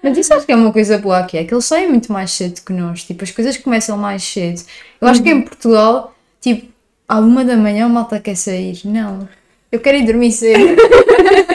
Mas 0.02 0.16
isso 0.18 0.32
acho 0.34 0.46
que 0.46 0.52
é 0.52 0.56
uma 0.56 0.72
coisa 0.72 0.98
boa 0.98 1.18
aqui, 1.18 1.38
é 1.38 1.44
que 1.44 1.52
eles 1.52 1.64
saem 1.64 1.88
muito 1.88 2.12
mais 2.12 2.30
cedo 2.30 2.60
que 2.60 2.72
nós, 2.72 3.04
tipo, 3.04 3.24
as 3.24 3.30
coisas 3.30 3.56
começam 3.56 3.96
mais 3.96 4.22
cedo. 4.22 4.62
Eu 5.00 5.08
acho 5.08 5.22
que 5.22 5.30
em 5.30 5.42
Portugal, 5.42 6.14
tipo, 6.40 6.72
à 7.08 7.18
uma 7.18 7.44
da 7.44 7.56
manhã 7.56 7.86
a 7.86 7.88
malta 7.88 8.20
quer 8.20 8.36
sair. 8.36 8.80
Não, 8.84 9.28
eu 9.70 9.80
quero 9.80 9.98
ir 9.98 10.06
dormir 10.06 10.32
cedo. 10.32 10.76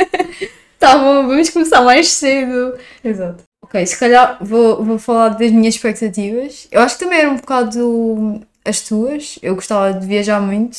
tá 0.79 0.97
bom, 0.97 1.27
vamos 1.27 1.49
começar 1.49 1.81
mais 1.81 2.07
cedo. 2.09 2.77
Exato. 3.03 3.43
Ok, 3.61 3.85
se 3.85 3.97
calhar 3.99 4.37
vou, 4.39 4.83
vou 4.83 4.97
falar 4.99 5.29
das 5.29 5.51
minhas 5.51 5.75
expectativas. 5.75 6.67
Eu 6.71 6.81
acho 6.81 6.97
que 6.97 7.03
também 7.03 7.19
eram 7.19 7.33
um 7.33 7.37
bocado 7.37 8.41
as 8.63 8.81
tuas, 8.81 9.39
eu 9.41 9.55
gostava 9.55 9.93
de 9.93 10.05
viajar 10.05 10.41
muito, 10.41 10.77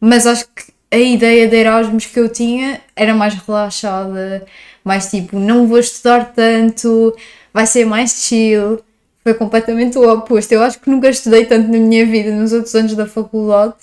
mas 0.00 0.26
acho 0.26 0.46
que 0.48 0.72
a 0.90 0.98
ideia 0.98 1.48
de 1.48 1.56
Erasmus 1.56 2.06
que 2.06 2.20
eu 2.20 2.28
tinha 2.28 2.80
era 2.94 3.14
mais 3.14 3.34
relaxada, 3.34 4.44
mais 4.84 5.10
tipo, 5.10 5.38
não 5.38 5.66
vou 5.66 5.78
estudar 5.78 6.32
tanto, 6.34 7.14
vai 7.52 7.66
ser 7.66 7.84
mais 7.84 8.12
chill. 8.24 8.80
Foi 9.22 9.34
completamente 9.34 9.96
o 9.98 10.12
oposto. 10.12 10.52
Eu 10.52 10.62
acho 10.62 10.80
que 10.80 10.90
nunca 10.90 11.08
estudei 11.08 11.44
tanto 11.44 11.70
na 11.70 11.78
minha 11.78 12.04
vida 12.04 12.32
nos 12.32 12.52
outros 12.52 12.74
anos 12.74 12.94
da 12.94 13.06
faculdade 13.06 13.76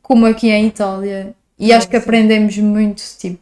como 0.00 0.26
aqui 0.26 0.50
em 0.50 0.66
Itália. 0.68 1.34
E 1.58 1.72
acho 1.72 1.88
que 1.88 1.96
sim. 1.96 2.02
aprendemos 2.02 2.56
muito, 2.58 3.02
tipo, 3.18 3.38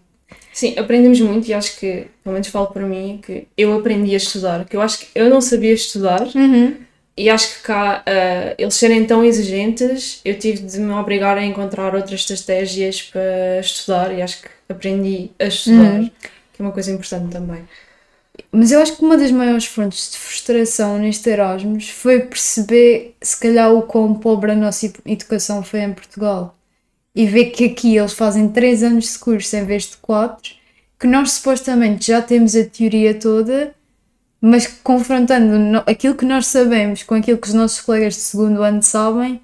Sim, 0.53 0.75
aprendemos 0.79 1.19
muito 1.21 1.49
e 1.49 1.55
acho 1.55 1.79
que, 1.81 2.07
pelo 2.23 2.35
menos 2.35 2.49
falo 2.49 2.67
para 2.67 2.87
mim, 2.87 3.21
que 3.25 3.49
eu 3.57 3.75
aprendi 3.75 4.13
a 4.13 4.19
estudar, 4.19 4.67
que 4.67 4.77
eu 4.77 4.83
acho 4.83 4.99
que 5.01 5.07
eu 5.15 5.31
não 5.31 5.41
sabia 5.41 5.73
estudar 5.73 6.27
e 7.17 7.31
acho 7.31 7.57
que 7.57 7.63
cá 7.63 8.03
ah, 8.07 8.55
eles 8.59 8.75
serem 8.75 9.05
tão 9.07 9.25
exigentes, 9.25 10.21
eu 10.25 10.39
tive 10.39 10.63
de 10.63 10.79
me 10.79 10.93
obrigar 10.93 11.39
a 11.39 11.45
encontrar 11.45 11.95
outras 11.95 12.29
estratégias 12.29 13.03
para 13.03 13.61
estudar 13.61 14.13
e 14.13 14.21
acho 14.21 14.43
que 14.43 14.49
aprendi 14.69 15.31
a 15.39 15.47
estudar, 15.47 16.01
Uhum. 16.01 16.11
Que 16.53 16.63
é 16.63 16.65
uma 16.65 16.73
coisa 16.73 16.93
importante 16.93 17.33
também. 17.33 17.65
Mas 18.51 18.73
eu 18.73 18.81
acho 18.81 18.97
que 18.97 19.05
uma 19.05 19.17
das 19.17 19.31
maiores 19.31 19.67
fontes 19.67 20.13
de 20.13 20.19
frustração 20.19 20.99
neste 20.99 21.29
Erasmus 21.29 21.91
foi 21.91 22.21
perceber, 22.21 23.15
se 23.21 23.39
calhar, 23.39 23.73
o 23.73 23.83
quão 23.83 24.15
pobre 24.15 24.53
a 24.53 24.57
nossa 24.57 24.87
ed- 24.87 25.01
educação 25.05 25.63
foi 25.63 25.81
em 25.81 25.93
Portugal. 25.93 26.57
E 27.15 27.27
ver 27.27 27.47
que 27.51 27.67
aqui 27.67 27.97
eles 27.97 28.13
fazem 28.15 28.49
3 28.49 28.83
anos 28.83 29.13
de 29.13 29.19
curso 29.19 29.57
em 29.57 29.65
vez 29.65 29.85
de 29.85 29.97
4, 29.99 30.55
que 31.01 31.07
nós 31.07 31.33
supostamente 31.33 32.07
já 32.09 32.23
temos 32.23 32.57
a 32.57 32.65
teoria 32.65 33.15
toda, 33.19 33.75
mas 34.41 34.67
confrontando 34.67 35.83
aquilo 35.87 36.17
que 36.17 36.25
nós 36.25 36.47
sabemos 36.47 37.03
com 37.03 37.15
aquilo 37.15 37.39
que 37.39 37.49
os 37.49 37.55
nossos 37.55 37.81
colegas 37.81 38.15
de 38.15 38.21
segundo 38.21 38.63
ano 38.63 38.83
sabem, 38.83 39.41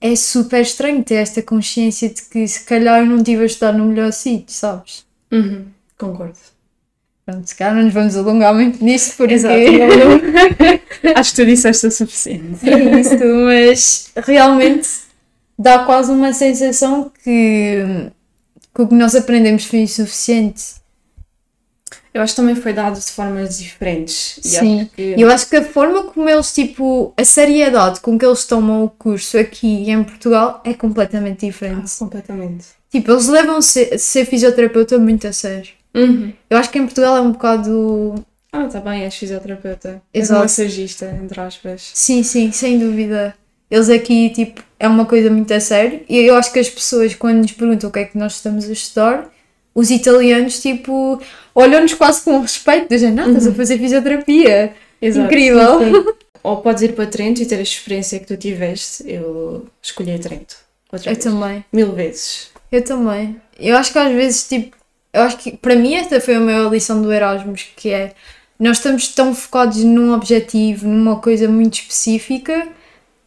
é 0.00 0.16
super 0.16 0.62
estranho 0.62 1.04
ter 1.04 1.16
esta 1.16 1.42
consciência 1.42 2.08
de 2.08 2.22
que 2.22 2.46
se 2.48 2.64
calhar 2.64 3.00
eu 3.00 3.06
não 3.06 3.18
estive 3.18 3.42
a 3.42 3.46
estudar 3.46 3.72
no 3.72 3.86
melhor 3.86 4.12
sítio, 4.12 4.54
sabes? 4.54 5.06
Uhum, 5.32 5.72
Concordo. 5.98 6.38
Pronto, 7.24 7.46
se 7.48 7.54
calhar 7.54 7.74
não 7.74 7.84
nos 7.84 7.94
vamos 7.94 8.16
alongar 8.16 8.54
muito 8.54 8.84
nisto 8.84 9.16
porque 9.16 9.34
Exato. 9.34 9.54
não- 11.04 11.12
acho 11.16 11.30
que 11.30 11.36
tu 11.36 11.46
disseste 11.46 11.86
o 11.86 11.90
suficiente. 11.90 12.58
é 12.68 13.00
isso, 13.00 13.16
mas 13.46 14.10
realmente 14.26 14.88
dá 15.58 15.84
quase 15.84 16.10
uma 16.10 16.32
sensação 16.32 17.10
que, 17.22 18.10
que 18.74 18.82
o 18.82 18.86
que 18.88 18.94
nós 18.94 19.14
aprendemos 19.14 19.64
foi 19.64 19.80
insuficiente. 19.80 20.62
Eu 22.12 22.22
acho 22.22 22.34
que 22.34 22.40
também 22.40 22.54
foi 22.54 22.72
dado 22.72 23.00
de 23.00 23.06
formas 23.10 23.58
diferentes. 23.58 24.38
E 24.38 24.48
Sim, 24.48 24.80
acho 24.82 24.90
que... 24.90 25.14
Eu 25.18 25.30
acho 25.30 25.48
que 25.48 25.56
a 25.56 25.64
forma 25.64 26.04
como 26.04 26.28
eles, 26.28 26.52
tipo, 26.54 27.12
a 27.16 27.24
seriedade 27.24 27.98
com 28.00 28.16
que 28.16 28.24
eles 28.24 28.44
tomam 28.44 28.84
o 28.84 28.88
curso 28.88 29.36
aqui 29.36 29.90
em 29.90 30.04
Portugal 30.04 30.60
é 30.64 30.74
completamente 30.74 31.44
diferente. 31.44 31.90
Completamente. 31.98 32.66
Tipo, 32.88 33.10
eles 33.10 33.26
levam 33.26 33.60
ser, 33.60 33.98
ser 33.98 34.26
fisioterapeuta 34.26 34.96
muito 34.96 35.26
a 35.26 35.32
sério. 35.32 35.72
Uhum. 35.94 36.32
Eu 36.50 36.58
acho 36.58 36.70
que 36.70 36.78
em 36.78 36.84
Portugal 36.84 37.16
é 37.16 37.20
um 37.20 37.32
bocado. 37.32 38.14
Ah, 38.52 38.66
tá 38.66 38.80
bem, 38.80 39.02
és 39.02 39.14
fisioterapeuta. 39.14 40.02
És 40.12 40.24
Exato. 40.24 40.42
massagista, 40.42 41.18
entre 41.22 41.40
aspas. 41.40 41.90
Sim, 41.94 42.22
sim, 42.22 42.52
sem 42.52 42.78
dúvida. 42.78 43.34
Eles 43.70 43.88
aqui, 43.88 44.30
tipo, 44.30 44.62
é 44.78 44.86
uma 44.86 45.04
coisa 45.06 45.30
muito 45.30 45.52
a 45.52 45.58
sério. 45.60 46.02
E 46.08 46.18
eu 46.18 46.36
acho 46.36 46.52
que 46.52 46.58
as 46.58 46.68
pessoas, 46.68 47.14
quando 47.14 47.38
nos 47.38 47.52
perguntam 47.52 47.90
o 47.90 47.92
que 47.92 47.98
é 48.00 48.04
que 48.04 48.16
nós 48.18 48.34
estamos 48.34 48.68
a 48.68 48.72
estudar, 48.72 49.30
os 49.74 49.90
italianos, 49.90 50.60
tipo, 50.60 51.20
olham-nos 51.54 51.94
quase 51.94 52.22
com 52.22 52.40
respeito, 52.40 52.88
dizem, 52.88 53.10
não, 53.12 53.26
estás 53.28 53.48
a 53.48 53.52
fazer 53.52 53.78
fisioterapia. 53.78 54.74
Exato. 55.02 55.26
Incrível. 55.26 55.78
Sim, 55.80 55.92
sim. 55.92 56.12
Ou 56.44 56.58
podes 56.58 56.82
ir 56.82 56.92
para 56.92 57.06
Trento 57.06 57.40
e 57.40 57.46
ter 57.46 57.56
a 57.56 57.62
experiência 57.62 58.20
que 58.20 58.26
tu 58.26 58.36
tiveste. 58.36 59.02
Eu 59.10 59.66
escolhi 59.82 60.18
Trento. 60.18 60.56
Eu 60.92 60.98
vez. 60.98 61.18
também. 61.18 61.64
Mil 61.72 61.92
vezes. 61.92 62.50
Eu 62.70 62.84
também. 62.84 63.40
Eu 63.58 63.76
acho 63.76 63.92
que 63.92 63.98
às 63.98 64.12
vezes, 64.12 64.46
tipo, 64.46 64.76
eu 65.14 65.22
acho 65.22 65.38
que 65.38 65.56
para 65.56 65.74
mim 65.76 65.94
esta 65.94 66.20
foi 66.20 66.34
a 66.34 66.40
maior 66.40 66.70
lição 66.72 67.00
do 67.00 67.12
Erasmus, 67.12 67.66
que 67.76 67.90
é 67.90 68.12
nós 68.58 68.76
estamos 68.78 69.08
tão 69.08 69.34
focados 69.34 69.82
num 69.82 70.12
objetivo, 70.12 70.86
numa 70.86 71.16
coisa 71.16 71.48
muito 71.48 71.74
específica, 71.74 72.68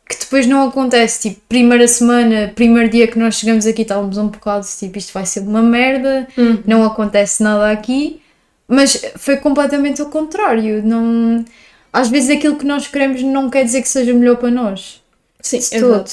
que 0.09 0.17
depois 0.19 0.45
não 0.47 0.67
acontece. 0.67 1.29
Tipo, 1.29 1.41
primeira 1.49 1.87
semana, 1.87 2.51
primeiro 2.55 2.89
dia 2.89 3.07
que 3.07 3.19
nós 3.19 3.35
chegamos 3.35 3.65
aqui, 3.65 3.81
estávamos 3.81 4.17
um 4.17 4.27
bocado 4.27 4.65
tipo, 4.65 4.97
isto 4.97 5.13
vai 5.13 5.25
ser 5.25 5.41
uma 5.41 5.61
merda, 5.61 6.27
Hum. 6.37 6.59
não 6.65 6.83
acontece 6.83 7.43
nada 7.43 7.71
aqui, 7.71 8.21
mas 8.67 9.01
foi 9.17 9.37
completamente 9.37 10.01
o 10.01 10.07
contrário. 10.07 10.81
Não, 10.83 11.43
às 11.91 12.09
vezes 12.09 12.29
aquilo 12.29 12.55
que 12.57 12.65
nós 12.65 12.87
queremos 12.87 13.21
não 13.21 13.49
quer 13.49 13.63
dizer 13.63 13.81
que 13.81 13.89
seja 13.89 14.13
melhor 14.13 14.37
para 14.37 14.51
nós. 14.51 15.01
Sim, 15.41 15.59
todo. 15.79 16.09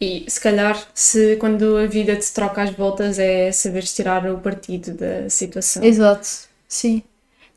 E 0.00 0.24
se 0.28 0.40
calhar, 0.40 0.80
se 0.94 1.36
quando 1.36 1.76
a 1.76 1.86
vida 1.86 2.14
te 2.14 2.32
troca 2.32 2.62
as 2.62 2.70
voltas, 2.70 3.18
é 3.18 3.50
saberes 3.50 3.92
tirar 3.94 4.30
o 4.30 4.38
partido 4.38 4.92
da 4.92 5.28
situação. 5.28 5.82
Exato, 5.82 6.28
sim. 6.68 7.02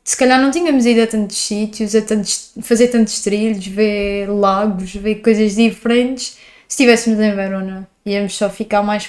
Se 0.04 0.18
calhar 0.18 0.42
não 0.42 0.50
tínhamos 0.50 0.86
ido 0.86 1.02
a 1.04 1.08
tantos 1.08 1.38
sítios, 1.38 1.94
a 1.94 2.02
tantos, 2.02 2.52
fazer 2.64 2.88
tantos 2.88 3.22
trilhos, 3.22 3.66
ver 3.68 4.28
lagos, 4.28 4.96
ver 4.96 5.16
coisas 5.16 5.56
diferentes. 5.56 6.38
Se 6.68 6.82
estivéssemos 6.82 7.20
em 7.20 7.36
Verona, 7.36 7.88
íamos 8.06 8.36
só 8.36 8.50
ficar 8.50 8.82
mais 8.82 9.06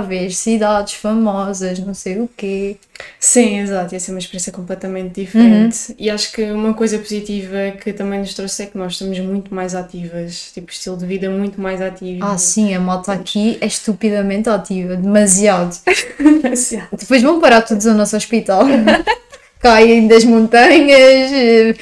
ver 0.00 0.30
cidades 0.32 0.94
famosas, 0.94 1.78
não 1.78 1.92
sei 1.92 2.18
o 2.20 2.28
quê. 2.36 2.76
Sim, 3.20 3.58
exato. 3.60 3.94
Ia 3.94 4.00
ser 4.00 4.12
uma 4.12 4.18
experiência 4.18 4.52
completamente 4.52 5.20
diferente. 5.20 5.94
E 5.98 6.08
acho 6.08 6.32
que 6.32 6.42
uma 6.50 6.72
coisa 6.72 6.98
positiva 6.98 7.72
que 7.82 7.92
também 7.92 8.20
nos 8.20 8.32
trouxe 8.34 8.62
é 8.62 8.66
que 8.66 8.78
nós 8.78 8.92
estamos 8.92 9.18
muito 9.20 9.54
mais 9.54 9.74
ativas. 9.74 10.50
Tipo, 10.54 10.70
estilo 10.72 10.96
de 10.96 11.04
vida 11.06 11.28
muito 11.28 11.60
mais 11.60 11.80
ativo. 11.82 12.24
Ah, 12.24 12.38
sim, 12.38 12.74
a 12.74 12.80
moto 12.80 13.10
aqui 13.10 13.58
é 13.60 13.66
estupidamente 13.66 14.48
ativa, 14.48 14.96
demasiado. 14.96 15.76
Demasiado. 16.18 16.88
Depois 16.98 17.22
vão 17.22 17.40
parar 17.40 17.62
todos 17.62 17.86
ao 17.86 17.94
nosso 17.94 18.16
hospital. 18.16 18.62
Caem 19.60 20.08
das 20.08 20.24
montanhas, 20.24 20.90
eh, 21.32 21.74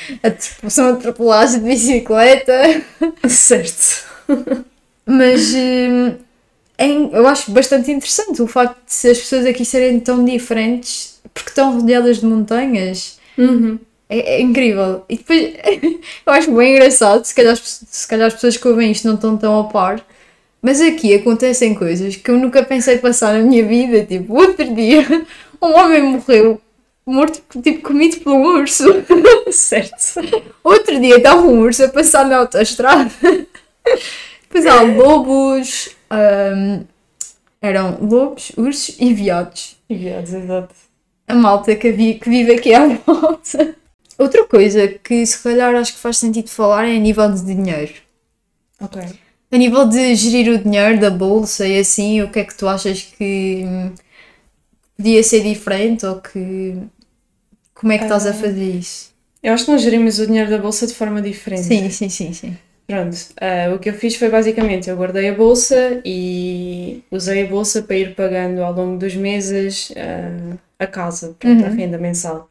são 0.68 0.90
atropelados 0.90 1.54
de 1.54 1.60
bicicleta. 1.60 2.82
certo. 3.26 4.04
Mas 5.06 5.54
in- 5.54 6.16
eu 7.12 7.26
acho 7.26 7.50
bastante 7.50 7.90
interessante 7.90 8.40
o 8.40 8.46
facto 8.46 8.76
de 8.86 9.10
as 9.10 9.18
pessoas 9.18 9.44
aqui 9.44 9.64
serem 9.64 10.00
tão 10.00 10.24
diferentes 10.24 11.20
porque 11.34 11.50
estão 11.50 11.74
rodeadas 11.74 12.18
de 12.20 12.26
montanhas. 12.26 13.18
Uhum. 13.36 13.78
É, 14.08 14.36
é 14.36 14.40
incrível. 14.40 15.04
E 15.08 15.16
depois 15.16 15.54
eu 16.26 16.32
acho 16.32 16.52
bem 16.52 16.74
engraçado, 16.74 17.24
se 17.24 17.34
calhar, 17.34 17.56
se 17.56 18.08
calhar 18.08 18.26
as 18.26 18.34
pessoas 18.34 18.56
que 18.56 18.66
ouvem 18.66 18.90
isto 18.90 19.06
não 19.06 19.14
estão 19.14 19.36
tão 19.36 19.60
a 19.60 19.64
par, 19.64 20.04
mas 20.62 20.80
aqui 20.80 21.14
acontecem 21.14 21.74
coisas 21.74 22.16
que 22.16 22.30
eu 22.30 22.36
nunca 22.36 22.62
pensei 22.62 22.98
passar 22.98 23.34
na 23.34 23.40
minha 23.40 23.64
vida. 23.64 24.04
Tipo, 24.04 24.34
outro 24.34 24.74
dia 24.74 25.06
um 25.62 25.74
homem 25.74 26.02
morreu, 26.02 26.60
morto, 27.06 27.42
tipo, 27.62 27.82
comido 27.82 28.20
por 28.20 28.32
um 28.32 28.42
urso. 28.42 28.84
Certo. 29.52 30.20
Outro 30.62 30.98
dia 31.00 31.16
estava 31.16 31.42
um 31.42 31.60
urso 31.60 31.84
a 31.84 31.88
passar 31.88 32.26
na 32.26 32.38
autoestrada. 32.38 33.10
Depois 34.42 34.66
há 34.66 34.82
lobos, 34.82 35.90
hum, 36.12 36.84
eram 37.60 37.98
lobos, 38.00 38.52
ursos 38.56 38.96
e 38.98 39.12
viados. 39.14 39.76
Enviados, 39.88 40.32
exato. 40.32 40.74
A 41.28 41.34
malta 41.34 41.74
que, 41.76 41.92
vi- 41.92 42.14
que 42.18 42.28
vive 42.28 42.54
aqui 42.54 42.74
à 42.74 42.86
volta. 43.06 43.76
Outra 44.18 44.44
coisa 44.46 44.88
que 44.88 45.24
se 45.24 45.42
calhar 45.42 45.74
acho 45.74 45.94
que 45.94 45.98
faz 45.98 46.18
sentido 46.18 46.48
falar 46.48 46.86
é 46.88 46.96
a 46.96 46.98
nível 46.98 47.32
de 47.32 47.42
dinheiro. 47.44 47.94
Ok. 48.80 49.02
A 49.52 49.56
nível 49.56 49.86
de 49.88 50.14
gerir 50.14 50.52
o 50.54 50.58
dinheiro 50.62 51.00
da 51.00 51.10
bolsa 51.10 51.66
e 51.66 51.78
assim, 51.78 52.22
o 52.22 52.30
que 52.30 52.38
é 52.40 52.44
que 52.44 52.54
tu 52.54 52.68
achas 52.68 53.02
que 53.02 53.62
hum, 53.66 53.92
podia 54.96 55.22
ser 55.22 55.42
diferente 55.42 56.04
ou 56.06 56.20
que. 56.20 56.76
Como 57.74 57.92
é 57.92 57.98
que 57.98 58.04
estás 58.04 58.26
a 58.26 58.30
Ah. 58.30 58.34
fazer 58.34 58.70
isso? 58.76 59.10
Eu 59.42 59.54
acho 59.54 59.64
que 59.64 59.70
nós 59.70 59.80
gerimos 59.82 60.18
o 60.18 60.26
dinheiro 60.26 60.50
da 60.50 60.58
bolsa 60.58 60.86
de 60.86 60.94
forma 60.94 61.22
diferente. 61.22 61.62
Sim, 61.64 61.88
sim, 61.90 62.08
sim, 62.10 62.32
sim. 62.34 62.56
Pronto, 62.90 63.16
ah, 63.40 63.72
o 63.72 63.78
que 63.78 63.88
eu 63.88 63.94
fiz 63.94 64.16
foi 64.16 64.28
basicamente, 64.28 64.90
eu 64.90 64.96
guardei 64.96 65.28
a 65.28 65.34
bolsa 65.34 66.00
e 66.04 67.04
usei 67.08 67.44
a 67.44 67.46
bolsa 67.46 67.82
para 67.82 67.94
ir 67.96 68.16
pagando 68.16 68.60
ao 68.64 68.72
longo 68.72 68.98
dos 68.98 69.14
meses 69.14 69.92
ah, 69.96 70.56
a 70.76 70.88
casa, 70.88 71.36
pronto, 71.38 71.64
a 71.64 71.68
Uhum. 71.68 71.76
renda 71.76 71.98
mensal. 71.98 72.50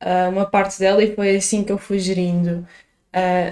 Ah, 0.00 0.28
uma 0.30 0.46
parte 0.46 0.80
dela 0.80 1.00
e 1.04 1.14
foi 1.14 1.36
assim 1.36 1.62
que 1.62 1.70
eu 1.70 1.78
fui 1.78 2.00
gerindo. 2.00 2.66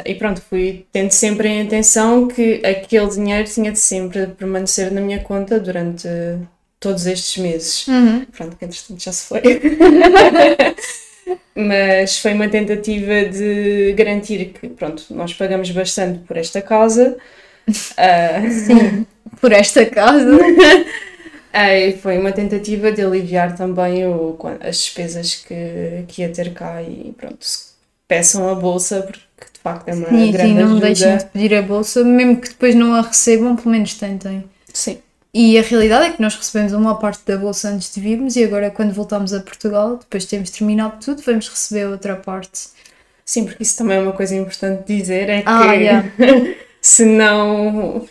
E 0.05 0.15
pronto, 0.17 0.41
fui 0.43 0.85
tendo 0.93 1.11
sempre 1.13 1.49
em 1.49 1.63
atenção 1.63 2.27
que 2.29 2.61
aquele 2.67 3.09
dinheiro 3.09 3.49
tinha 3.49 3.71
de 3.71 3.79
sempre 3.79 4.27
permanecer 4.29 4.91
na 4.93 5.01
minha 5.01 5.21
conta 5.21 5.61
durante 5.61 6.09
todos 6.81 7.07
estes 7.07 7.41
meses. 7.43 7.87
Uhum. 7.87 8.25
Pronto, 8.27 8.57
que 8.57 8.65
entretanto 8.65 9.01
já 9.01 9.13
se 9.13 9.27
foi. 9.27 9.41
Mas 11.55 12.19
foi 12.19 12.35
uma 12.35 12.49
tentativa 12.49 13.25
de 13.25 13.93
garantir 13.95 14.53
que, 14.53 14.69
pronto, 14.69 15.05
nós 15.11 15.33
pagamos 15.35 15.71
bastante 15.71 16.21
por 16.21 16.37
esta 16.37 16.61
casa. 16.63 17.17
Ah, 17.99 18.43
Sim, 18.49 19.07
por 19.41 19.53
esta 19.53 19.85
casa. 19.87 20.39
ah, 21.53 21.75
e 21.75 21.97
foi 21.99 22.19
uma 22.19 22.33
tentativa 22.33 22.93
de 22.93 23.03
aliviar 23.03 23.57
também 23.57 24.07
o, 24.07 24.37
as 24.61 24.79
despesas 24.79 25.35
que, 25.37 26.05
que 26.09 26.23
ia 26.23 26.29
ter 26.33 26.53
cá 26.55 26.83
e 26.83 27.13
pronto, 27.17 27.47
peçam 28.09 28.49
a 28.49 28.55
bolsa 28.55 29.03
porque 29.03 29.21
de 29.53 29.61
facto 29.61 29.89
é 29.89 29.95
uma 29.95 30.09
Sim, 30.09 30.31
grande 30.31 30.53
sim, 30.53 30.55
não 30.55 30.79
ajuda. 30.79 30.81
deixem 30.81 31.17
de 31.17 31.25
pedir 31.27 31.55
a 31.55 31.63
bolsa, 31.63 32.05
mesmo 32.05 32.41
que 32.41 32.49
depois 32.51 32.75
não 32.75 32.95
a 32.95 33.01
recebam, 33.03 33.57
pelo 33.57 33.71
menos 33.71 33.95
tentem. 33.95 34.45
Sim, 34.73 35.03
E 35.39 35.59
a 35.59 35.63
realidade 35.63 36.07
é 36.07 36.11
que 36.13 36.23
nós 36.23 36.35
recebemos 36.35 36.73
uma 36.73 36.99
parte 36.99 37.21
da 37.27 37.37
bolsa 37.37 37.69
antes 37.69 37.93
de 37.95 38.01
virmos 38.01 38.37
e 38.37 38.45
agora 38.45 38.71
quando 38.71 38.93
voltamos 38.95 39.35
a 39.35 39.41
Portugal, 39.41 39.99
depois 39.99 40.23
de 40.23 40.31
termos 40.31 40.49
terminado 40.51 40.97
tudo, 41.05 41.21
vamos 41.23 41.47
receber 41.49 41.87
outra 41.89 42.17
parte. 42.17 42.69
sim, 43.25 43.45
porque 43.45 43.63
isso 43.63 43.77
também 43.77 43.99
é 43.99 44.01
uma 44.01 44.13
coisa 44.13 44.35
importante 44.35 44.85
dizer, 44.87 45.29
é 45.29 45.43
que 45.43 45.49
Ah, 45.49 45.73
yeah. 45.75 46.09
se 46.81 47.05
não 47.05 48.07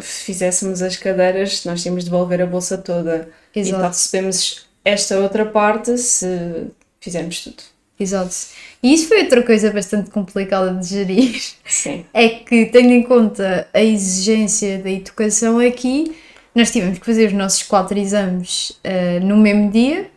fizéssemos 0.00 0.80
as 0.82 0.96
cadeiras, 0.96 1.64
nós 1.64 1.82
tínhamos 1.82 2.04
de 2.04 2.10
devolver 2.10 2.40
a 2.40 2.46
bolsa 2.46 2.78
toda. 2.78 3.28
Exato, 3.54 3.86
recebemos 3.88 4.66
esta 4.84 5.18
outra 5.18 5.44
parte 5.46 5.98
se 5.98 6.68
fizermos 7.00 7.40
tudo. 7.44 7.62
exato. 7.98 8.34
E 8.82 8.94
isso 8.94 9.08
foi 9.08 9.22
outra 9.22 9.42
coisa 9.42 9.70
bastante 9.70 10.10
complicada 10.10 10.72
de 10.74 10.86
gerir. 10.86 11.40
Sim. 11.66 12.04
É 12.14 12.28
que, 12.28 12.66
tendo 12.66 12.92
em 12.92 13.02
conta 13.02 13.68
a 13.72 13.82
exigência 13.82 14.78
da 14.78 14.90
educação 14.90 15.58
aqui, 15.60 16.16
nós 16.54 16.70
tivemos 16.70 16.98
que 16.98 17.06
fazer 17.06 17.26
os 17.26 17.32
nossos 17.32 17.62
quatro 17.62 17.98
exames 17.98 18.72
eh, 18.84 19.20
no 19.20 19.36
mesmo 19.36 19.70
dia, 19.70 20.10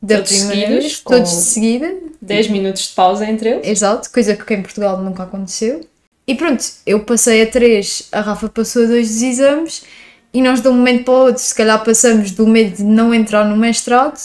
da 0.00 0.16
Todos 0.16 0.30
primeira 0.32 0.66
seguidos, 0.66 0.84
vez, 0.84 1.00
todos 1.00 1.30
de 1.30 1.44
seguida, 1.44 1.94
10 2.20 2.48
minutos 2.48 2.88
de 2.88 2.94
pausa 2.94 3.24
entre 3.24 3.50
eles. 3.50 3.68
Exato, 3.68 4.10
coisa 4.10 4.34
que 4.34 4.54
em 4.54 4.62
Portugal 4.62 5.00
nunca 5.00 5.22
aconteceu. 5.22 5.86
E 6.26 6.34
pronto, 6.34 6.64
eu 6.84 7.00
passei 7.04 7.42
a 7.42 7.46
três, 7.46 8.08
a 8.10 8.20
Rafa 8.20 8.48
passou 8.48 8.84
a 8.84 8.86
dois 8.86 9.08
dos 9.08 9.22
exames 9.22 9.84
e 10.32 10.40
nós 10.40 10.60
de 10.60 10.68
um 10.68 10.74
momento 10.74 11.04
para 11.04 11.14
o 11.14 11.16
outro, 11.26 11.42
se 11.42 11.54
calhar 11.54 11.82
passamos 11.84 12.30
do 12.30 12.46
medo 12.46 12.76
de 12.76 12.84
não 12.84 13.12
entrar 13.12 13.44
no 13.44 13.56
mestrado 13.56 14.18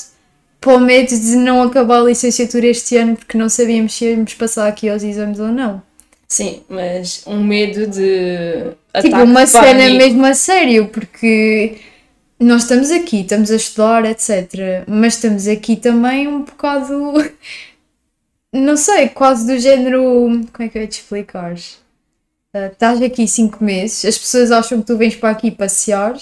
para 0.59 0.73
o 0.73 0.79
medo 0.79 1.09
de 1.09 1.35
não 1.35 1.61
acabar 1.61 1.99
a 1.99 2.03
licenciatura 2.03 2.67
este 2.67 2.97
ano 2.97 3.15
porque 3.15 3.37
não 3.37 3.49
sabíamos 3.49 3.93
se 3.93 4.05
íamos 4.05 4.33
passar 4.33 4.67
aqui 4.67 4.89
aos 4.89 5.03
exames 5.03 5.39
ou 5.39 5.47
não. 5.47 5.81
Sim, 6.27 6.63
mas 6.67 7.23
um 7.25 7.41
medo 7.43 7.87
de 7.87 8.75
tipo, 9.01 9.15
uma 9.17 9.47
cena 9.47 9.89
mesmo 9.89 10.25
a 10.25 10.33
sério, 10.33 10.89
porque 10.89 11.77
nós 12.39 12.63
estamos 12.63 12.91
aqui, 12.91 13.21
estamos 13.21 13.49
a 13.49 13.55
estudar, 13.55 14.05
etc. 14.05 14.85
Mas 14.87 15.15
estamos 15.15 15.47
aqui 15.47 15.75
também 15.77 16.27
um 16.27 16.41
bocado. 16.43 17.13
Não 18.53 18.75
sei, 18.75 19.09
quase 19.09 19.45
do 19.47 19.57
género. 19.59 20.01
Como 20.51 20.67
é 20.67 20.69
que 20.69 20.77
eu 20.77 20.81
ia 20.81 20.87
te 20.87 20.99
explicar? 20.99 21.55
Ah, 22.53 22.67
estás 22.67 23.01
aqui 23.01 23.27
cinco 23.27 23.63
meses, 23.63 24.05
as 24.05 24.17
pessoas 24.17 24.51
acham 24.51 24.79
que 24.81 24.87
tu 24.87 24.97
vens 24.97 25.15
para 25.15 25.29
aqui 25.29 25.51
passear. 25.51 26.17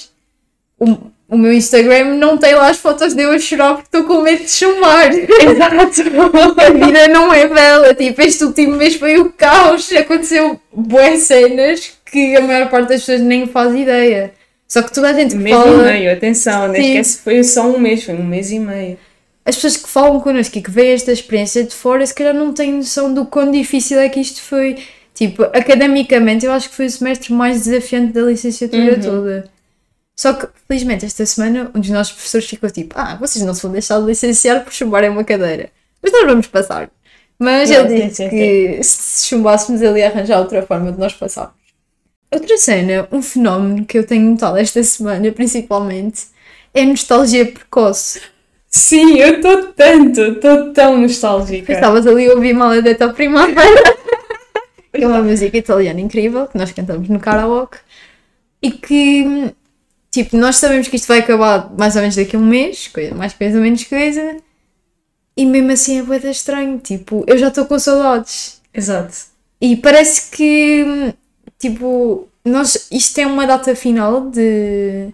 O, 0.79 1.11
o 1.27 1.38
meu 1.38 1.51
Instagram 1.51 2.15
não 2.15 2.38
tem 2.38 2.53
lá 2.53 2.69
as 2.69 2.77
fotos 2.77 3.13
de 3.15 3.23
eu 3.23 3.31
a 3.31 3.39
chorar 3.39 3.73
porque 3.75 3.88
estou 3.97 4.03
com 4.03 4.21
medo 4.21 4.43
de 4.43 4.49
chumbar. 4.51 5.09
Exato. 5.11 6.01
A 6.61 6.69
vida 6.85 7.07
não 7.07 7.33
é 7.33 7.47
bela, 7.47 7.93
tipo, 7.93 8.21
este 8.21 8.43
último 8.43 8.75
mês 8.75 8.95
foi 8.95 9.17
o 9.17 9.31
caos, 9.33 9.91
aconteceu 9.93 10.59
boas 10.71 11.19
cenas 11.21 11.93
que 12.05 12.35
a 12.35 12.41
maior 12.41 12.69
parte 12.69 12.89
das 12.89 13.01
pessoas 13.01 13.21
nem 13.21 13.47
faz 13.47 13.73
ideia. 13.73 14.33
Só 14.67 14.81
que 14.81 14.93
toda 14.93 15.09
a 15.09 15.13
gente 15.13 15.35
Um 15.35 15.38
que 15.39 15.43
mês 15.43 15.55
e 15.55 15.59
fala, 15.63 15.83
meio, 15.83 16.11
atenção, 16.13 16.73
Sim. 16.73 16.81
esquece, 16.81 17.17
foi 17.23 17.43
só 17.43 17.63
um 17.67 17.79
mês, 17.79 18.03
foi 18.03 18.15
um 18.15 18.23
mês 18.23 18.51
e 18.51 18.59
meio. 18.59 18.97
as 19.45 19.55
pessoas 19.55 19.77
que 19.77 19.88
falam 19.89 20.19
connosco 20.19 20.57
e 20.57 20.61
que 20.61 20.71
veem 20.71 20.93
esta 20.93 21.11
experiência 21.11 21.63
de 21.63 21.73
fora, 21.73 22.05
se 22.05 22.13
calhar 22.13 22.33
não 22.33 22.51
têm 22.53 22.73
noção 22.73 23.13
do 23.13 23.25
quão 23.25 23.51
difícil 23.51 23.99
é 23.99 24.09
que 24.09 24.19
isto 24.19 24.41
foi. 24.41 24.77
Tipo, 25.13 25.43
academicamente, 25.43 26.45
eu 26.45 26.51
acho 26.51 26.69
que 26.69 26.75
foi 26.75 26.88
o 26.88 26.89
semestre 26.89 27.31
mais 27.33 27.63
desafiante 27.63 28.11
da 28.13 28.21
licenciatura 28.23 28.95
Uhum. 28.95 28.99
toda. 29.01 29.54
Só 30.15 30.34
que, 30.34 30.47
felizmente, 30.67 31.06
esta 31.06 31.25
semana, 31.25 31.71
um 31.75 31.80
dos 31.80 31.89
nossos 31.89 32.13
professores 32.13 32.47
ficou 32.47 32.69
tipo: 32.69 32.95
Ah, 32.97 33.15
vocês 33.15 33.43
não 33.43 33.54
se 33.54 33.62
vão 33.62 33.71
deixar 33.71 33.99
de 33.99 34.06
licenciar 34.06 34.63
por 34.63 34.71
chumbarem 34.71 35.10
uma 35.10 35.23
cadeira. 35.23 35.69
Mas 36.01 36.12
nós 36.12 36.25
vamos 36.25 36.47
passar. 36.47 36.89
Mas 37.38 37.69
Não, 37.69 37.78
ele 37.86 38.08
disse 38.08 38.30
que 38.30 38.80
se 38.82 39.28
chumbássemos, 39.28 39.82
ele 39.82 39.99
ia 39.99 40.08
arranjar 40.08 40.39
outra 40.39 40.62
forma 40.62 40.91
de 40.91 40.99
nós 40.99 41.13
passarmos. 41.13 41.56
Outra 42.32 42.58
cena, 42.58 43.08
um 43.12 43.21
fenómeno 43.21 43.86
que 43.86 43.97
eu 43.97 44.06
tenho 44.06 44.32
notado 44.32 44.58
esta 44.58 44.82
semana, 44.84 45.32
principalmente, 45.32 46.23
é 46.73 46.82
a 46.82 46.86
nostalgia 46.86 47.45
precoce. 47.45 48.21
Sim, 48.67 49.17
eu 49.19 49.36
estou 49.36 49.71
tanto, 49.73 50.21
estou 50.21 50.73
tão 50.73 50.97
nostálgica. 50.97 51.71
Estavas 51.71 52.06
ali 52.06 52.30
a 52.30 52.34
ouvir 52.34 52.54
Maledetta 52.54 53.12
Primavera, 53.13 53.95
que 54.93 55.01
é 55.01 55.08
uma 55.08 55.21
música 55.23 55.58
italiana 55.58 56.01
incrível, 56.01 56.47
que 56.47 56.58
nós 56.58 56.71
cantamos 56.73 57.08
no 57.08 57.19
karaoke, 57.19 57.78
e 58.62 58.71
que, 58.71 59.54
tipo, 60.23 60.38
nós 60.38 60.56
sabemos 60.58 60.88
que 60.88 60.95
isto 60.95 61.08
vai 61.08 61.19
acabar 61.19 61.69
mais 61.78 61.95
ou 61.95 62.01
menos 62.01 62.15
daqui 62.15 62.36
a 62.36 62.39
um 62.39 62.45
mês, 62.45 62.88
coisa, 62.88 63.13
mais 63.13 63.34
coisa, 63.34 63.60
menos 63.60 63.84
coisa, 63.84 64.38
e 65.36 65.45
mesmo 65.45 65.71
assim 65.71 65.99
é 65.99 66.04
bué 66.04 66.19
da 66.19 66.32
estranho, 66.32 66.80
tipo, 66.80 67.23
eu 67.28 67.38
já 67.38 67.49
estou 67.49 67.65
com 67.65 67.78
saudades. 67.78 68.62
Exato. 68.73 69.13
E 69.60 69.75
parece 69.75 70.32
que, 70.32 71.13
tipo, 71.60 72.28
nós, 72.45 72.88
isto 72.91 73.17
é 73.19 73.28
uma 73.28 73.45
data 73.45 73.75
final 73.75 74.30
de, 74.30 75.10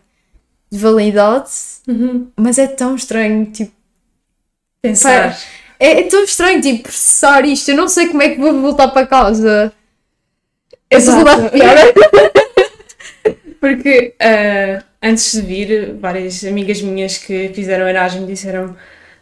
de 0.72 0.78
validade, 0.78 1.50
Uhum. 1.88 2.28
mas 2.38 2.60
é 2.60 2.68
tão 2.68 2.96
estranho, 2.96 3.48
tipo, 3.48 3.72
Pensar. 4.84 5.36
é, 5.80 6.02
é 6.02 6.04
tão 6.04 6.24
estranho, 6.24 6.62
tipo, 6.62 6.84
processar 6.84 7.44
isto. 7.46 7.70
Eu 7.72 7.78
não 7.78 7.88
sei 7.88 8.08
como 8.08 8.22
é 8.22 8.30
que 8.30 8.40
vou 8.40 8.62
voltar 8.62 8.90
para 8.90 9.08
casa. 9.08 9.74
Exato. 10.92 11.28
Essa 11.28 11.50
pior. 11.50 11.76
Porque 13.60 14.16
ah, 14.20 14.84
antes 15.02 15.32
de 15.34 15.42
vir, 15.42 15.96
várias 16.00 16.44
amigas 16.44 16.82
minhas 16.82 17.18
que 17.18 17.50
fizeram 17.54 17.88
Erasmus 17.88 18.28
disseram 18.28 18.76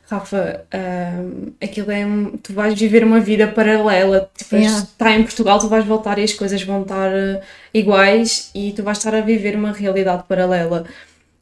Rafa, 0.10 0.66
ah, 0.74 1.22
aquilo 1.62 1.92
é. 1.92 2.04
um- 2.06 2.32
Tu 2.42 2.52
vais 2.52 2.74
viver 2.78 3.04
uma 3.04 3.20
vida 3.20 3.48
paralela. 3.48 4.30
Tipo, 4.36 4.56
Yeah. 4.56 4.80
está 4.80 5.12
em 5.12 5.22
Portugal, 5.24 5.60
tu 5.60 5.68
vais 5.68 5.86
voltar 5.86 6.18
e 6.18 6.24
as 6.24 6.34
coisas 6.34 6.62
vão 6.64 6.82
estar 6.82 7.12
ah, 7.14 7.42
iguais 7.74 8.50
e 8.56 8.72
tu 8.76 8.82
vais 8.84 8.98
estar 8.98 9.14
a 9.14 9.22
viver 9.22 9.56
uma 9.56 9.72
realidade 9.72 10.24
paralela. 10.28 10.86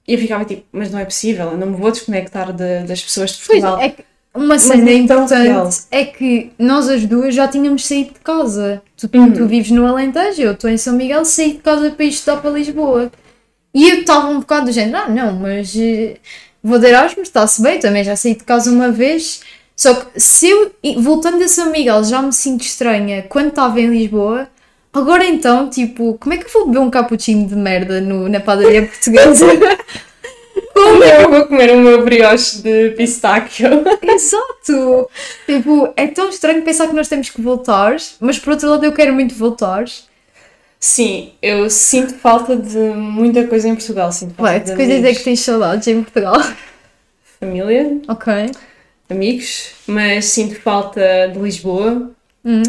E 0.05 0.13
eu 0.13 0.19
ficava 0.19 0.43
tipo, 0.45 0.63
mas 0.71 0.91
não 0.91 0.99
é 0.99 1.05
possível, 1.05 1.51
eu 1.51 1.57
não 1.57 1.67
me 1.67 1.77
vou 1.77 1.91
desconectar 1.91 2.51
de- 2.53 2.83
das 2.83 3.01
pessoas 3.01 3.31
de 3.31 3.37
Pois, 3.45 3.61
Portugal. 3.61 3.79
é 3.81 3.89
que 3.89 4.03
uma 4.35 4.59
cena 4.59 4.89
é 4.89 4.93
importante 4.95 5.85
é 5.91 6.05
que 6.05 6.51
nós 6.59 6.87
as 6.89 7.05
duas 7.05 7.33
já 7.33 7.47
tínhamos 7.47 7.85
saído 7.85 8.13
de 8.13 8.19
casa. 8.19 8.81
Tu, 8.97 9.09
Uhum. 9.15 9.31
tu 9.33 9.47
vives 9.47 9.71
no 9.71 9.85
Alentejo, 9.87 10.41
eu 10.41 10.51
estou 10.51 10.69
em 10.69 10.77
São 10.77 10.93
Miguel, 10.93 11.23
saí 11.25 11.53
de 11.53 11.59
casa 11.59 11.89
para 11.91 12.05
ir 12.05 12.09
estudar 12.09 12.41
para 12.41 12.51
Lisboa. 12.51 13.11
E 13.77 13.91
eu 13.91 13.99
estava 13.99 14.27
um 14.27 14.39
bocado 14.39 14.65
do 14.65 14.71
género, 14.71 14.97
ah, 14.97 15.07
não, 15.07 15.33
mas 15.33 15.71
eh, 15.77 16.15
vou 16.63 16.79
de 16.79 16.87
Erasmus, 16.87 17.27
está-se 17.27 17.61
bem, 17.61 17.77
também 17.77 18.03
já 18.03 18.15
saí 18.15 18.33
de 18.33 18.43
casa 18.43 18.71
uma 18.71 18.89
vez. 18.91 19.41
Só 19.75 19.93
que 19.93 20.19
se 20.19 20.49
eu, 20.49 20.71
voltando 20.97 21.43
a 21.43 21.47
São 21.47 21.71
Miguel, 21.71 22.03
já 22.03 22.19
me 22.19 22.33
sinto 22.33 22.61
estranha 22.61 23.21
quando 23.29 23.49
estava 23.49 23.79
em 23.79 23.85
Lisboa, 23.85 24.47
agora 24.91 25.23
então, 25.27 25.69
tipo, 25.69 26.17
como 26.19 26.33
é 26.33 26.37
que 26.37 26.45
eu 26.45 26.51
vou 26.53 26.65
beber 26.65 26.79
um 26.79 26.89
cappuccino 26.89 27.47
de 27.47 27.55
merda 27.55 28.01
no, 28.01 28.27
na 28.27 28.39
padaria 28.39 28.87
portuguesa? 28.87 29.45
Como 30.73 31.03
eu 31.03 31.29
vou 31.29 31.45
comer 31.45 31.71
o 31.71 31.79
meu 31.79 32.03
brioche 32.03 32.63
de 32.63 32.91
pistáquio? 32.91 33.83
Exato! 34.01 35.07
Tipo, 35.45 35.93
é 35.95 36.07
tão 36.07 36.29
estranho 36.29 36.63
pensar 36.63 36.87
que 36.87 36.95
nós 36.95 37.07
temos 37.07 37.29
que 37.29 37.41
voltar, 37.41 37.95
mas 38.19 38.39
por 38.39 38.53
outro 38.53 38.69
lado 38.69 38.83
eu 38.83 38.91
quero 38.91 39.13
muito 39.13 39.35
voltar. 39.35 39.85
Sim, 40.79 41.31
eu 41.41 41.69
sinto 41.69 42.13
falta 42.15 42.55
de 42.55 42.77
muita 42.77 43.47
coisa 43.47 43.67
em 43.67 43.75
Portugal. 43.75 44.11
Sinto 44.11 44.35
falta 44.35 44.51
Ué, 44.51 44.59
de 44.59 44.75
coisas 44.75 44.95
é 44.95 44.97
amigos, 44.99 45.17
que 45.17 45.23
tens 45.23 45.39
saudades 45.39 45.87
em 45.87 46.01
Portugal. 46.03 46.35
família, 47.39 47.99
Ok. 48.07 48.33
amigos, 49.09 49.71
mas 49.87 50.25
sinto 50.25 50.59
falta 50.61 51.27
de 51.33 51.39
Lisboa. 51.39 52.11
Hum. 52.45 52.63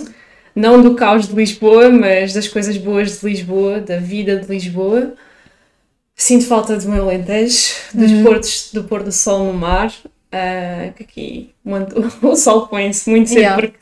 Não 0.54 0.82
do 0.82 0.94
caos 0.94 1.28
de 1.28 1.34
Lisboa, 1.34 1.88
mas 1.90 2.32
das 2.32 2.48
coisas 2.48 2.76
boas 2.76 3.20
de 3.20 3.26
Lisboa, 3.26 3.80
da 3.80 3.98
vida 3.98 4.36
de 4.36 4.46
Lisboa. 4.48 5.14
Sinto 6.16 6.46
falta 6.46 6.76
do 6.76 6.88
meu 6.88 7.04
Alentejo, 7.04 7.74
dos 7.94 8.10
Uhum. 8.10 8.22
portos, 8.24 8.70
do 8.72 8.82
pôr 8.84 9.02
do 9.04 9.12
sol 9.12 9.44
no 9.44 9.52
mar. 9.52 9.92
ah, 10.32 10.90
que 10.96 11.02
aqui 11.04 11.50
o 12.22 12.34
sol 12.36 12.66
põe-se 12.68 13.08
muito 13.08 13.28
cedo 13.28 13.38
Yeah. 13.38 13.62
porque 13.62 13.78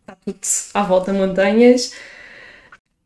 está 0.00 0.16
tudo 0.24 0.38
à 0.74 0.82
volta 0.82 1.12
montanhas. 1.12 1.92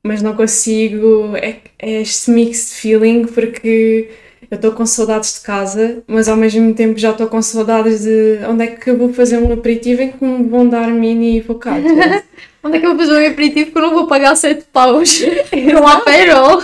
Mas 0.05 0.21
não 0.23 0.35
consigo. 0.37 1.37
É, 1.37 1.59
é 1.79 2.01
este 2.03 2.31
mixed 2.31 2.75
feeling 2.75 3.25
porque 3.27 4.11
eu 4.51 4.57
estou 4.57 4.73
com 4.73 4.85
saudades 4.85 5.35
de 5.35 5.41
casa, 5.41 6.03
mas 6.07 6.29
ao 6.29 6.37
mesmo 6.37 6.75
tempo 6.75 6.99
já 6.99 7.11
estou 7.11 7.27
com 7.29 7.41
saudades 7.41 8.03
de 8.03 8.39
onde 8.49 8.65
é 8.65 8.67
que 8.69 8.91
eu 8.91 8.99
vou 8.99 9.13
fazer 9.13 9.39
um 9.39 9.53
aperitivo 9.53 10.03
em 10.03 10.11
que 10.13 10.25
me 10.25 10.49
vão 10.49 10.69
dar 10.69 10.89
mini 10.89 11.41
focaccia. 11.43 12.25
Onde 12.65 12.77
é 12.77 12.81
que 12.81 12.87
eu 12.87 12.95
vou 12.95 13.05
fazer 13.05 13.27
um 13.29 13.33
aperitivo 13.33 13.73
que 13.73 13.79
eu 13.79 13.83
não 13.83 13.91
vou 13.93 14.07
pagar 14.07 14.37
7 14.37 14.65
paus 14.73 15.21
um 15.83 15.85
aperol? 15.89 16.63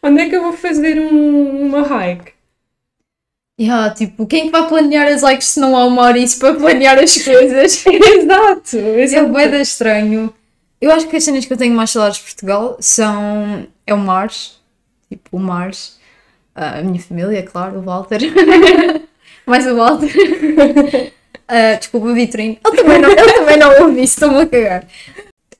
Onde 0.00 0.20
é 0.22 0.28
que 0.28 0.36
eu 0.36 0.42
vou 0.42 0.52
fazer 0.52 1.00
um- 1.00 1.66
uma 1.66 1.80
hike? 1.82 2.32
Yeah, 3.60 3.92
tipo, 3.92 4.24
quem 4.24 4.42
é 4.42 4.44
que 4.44 4.50
vai 4.52 4.68
planear 4.68 5.08
as 5.08 5.22
likes 5.22 5.48
se 5.48 5.58
não 5.60 5.76
há 5.76 5.84
uma 5.84 6.02
Maurício 6.02 6.38
para 6.38 6.54
planear 6.54 6.96
as 6.98 7.16
coisas? 7.22 7.84
exato, 7.86 8.76
É 8.76 9.02
exato. 9.02 9.28
bué 9.30 9.48
da 9.48 9.60
estranho. 9.60 10.32
Eu 10.84 10.90
acho 10.92 11.08
que 11.08 11.16
as 11.16 11.24
cenas 11.24 11.46
que 11.46 11.52
eu 11.52 11.56
tenho 11.56 11.74
mais 11.74 11.90
saudades 11.90 12.18
de 12.18 12.24
Portugal 12.24 12.76
são... 12.78 13.66
É 13.86 13.94
o 13.94 13.98
Mars. 13.98 14.60
Tipo, 15.08 15.36
o 15.36 15.38
Mars. 15.40 15.98
Ah, 16.54 16.78
a 16.78 16.82
minha 16.82 17.00
família, 17.00 17.42
claro, 17.42 17.78
o 17.78 17.82
Walter. 17.82 18.20
Mais 19.46 19.66
o 19.66 19.74
Walter. 19.76 20.12
Ah, 21.46 21.74
desculpa, 21.78 22.10
Vitorino. 22.14 22.56
Ele 22.66 22.76
também 22.76 22.98
não, 23.02 23.10
ele 23.10 23.32
também 23.34 23.56
não 23.58 23.82
ouve 23.82 24.02
isso, 24.02 24.14
estou-me 24.14 24.40
a 24.40 24.46
cagar. 24.46 24.86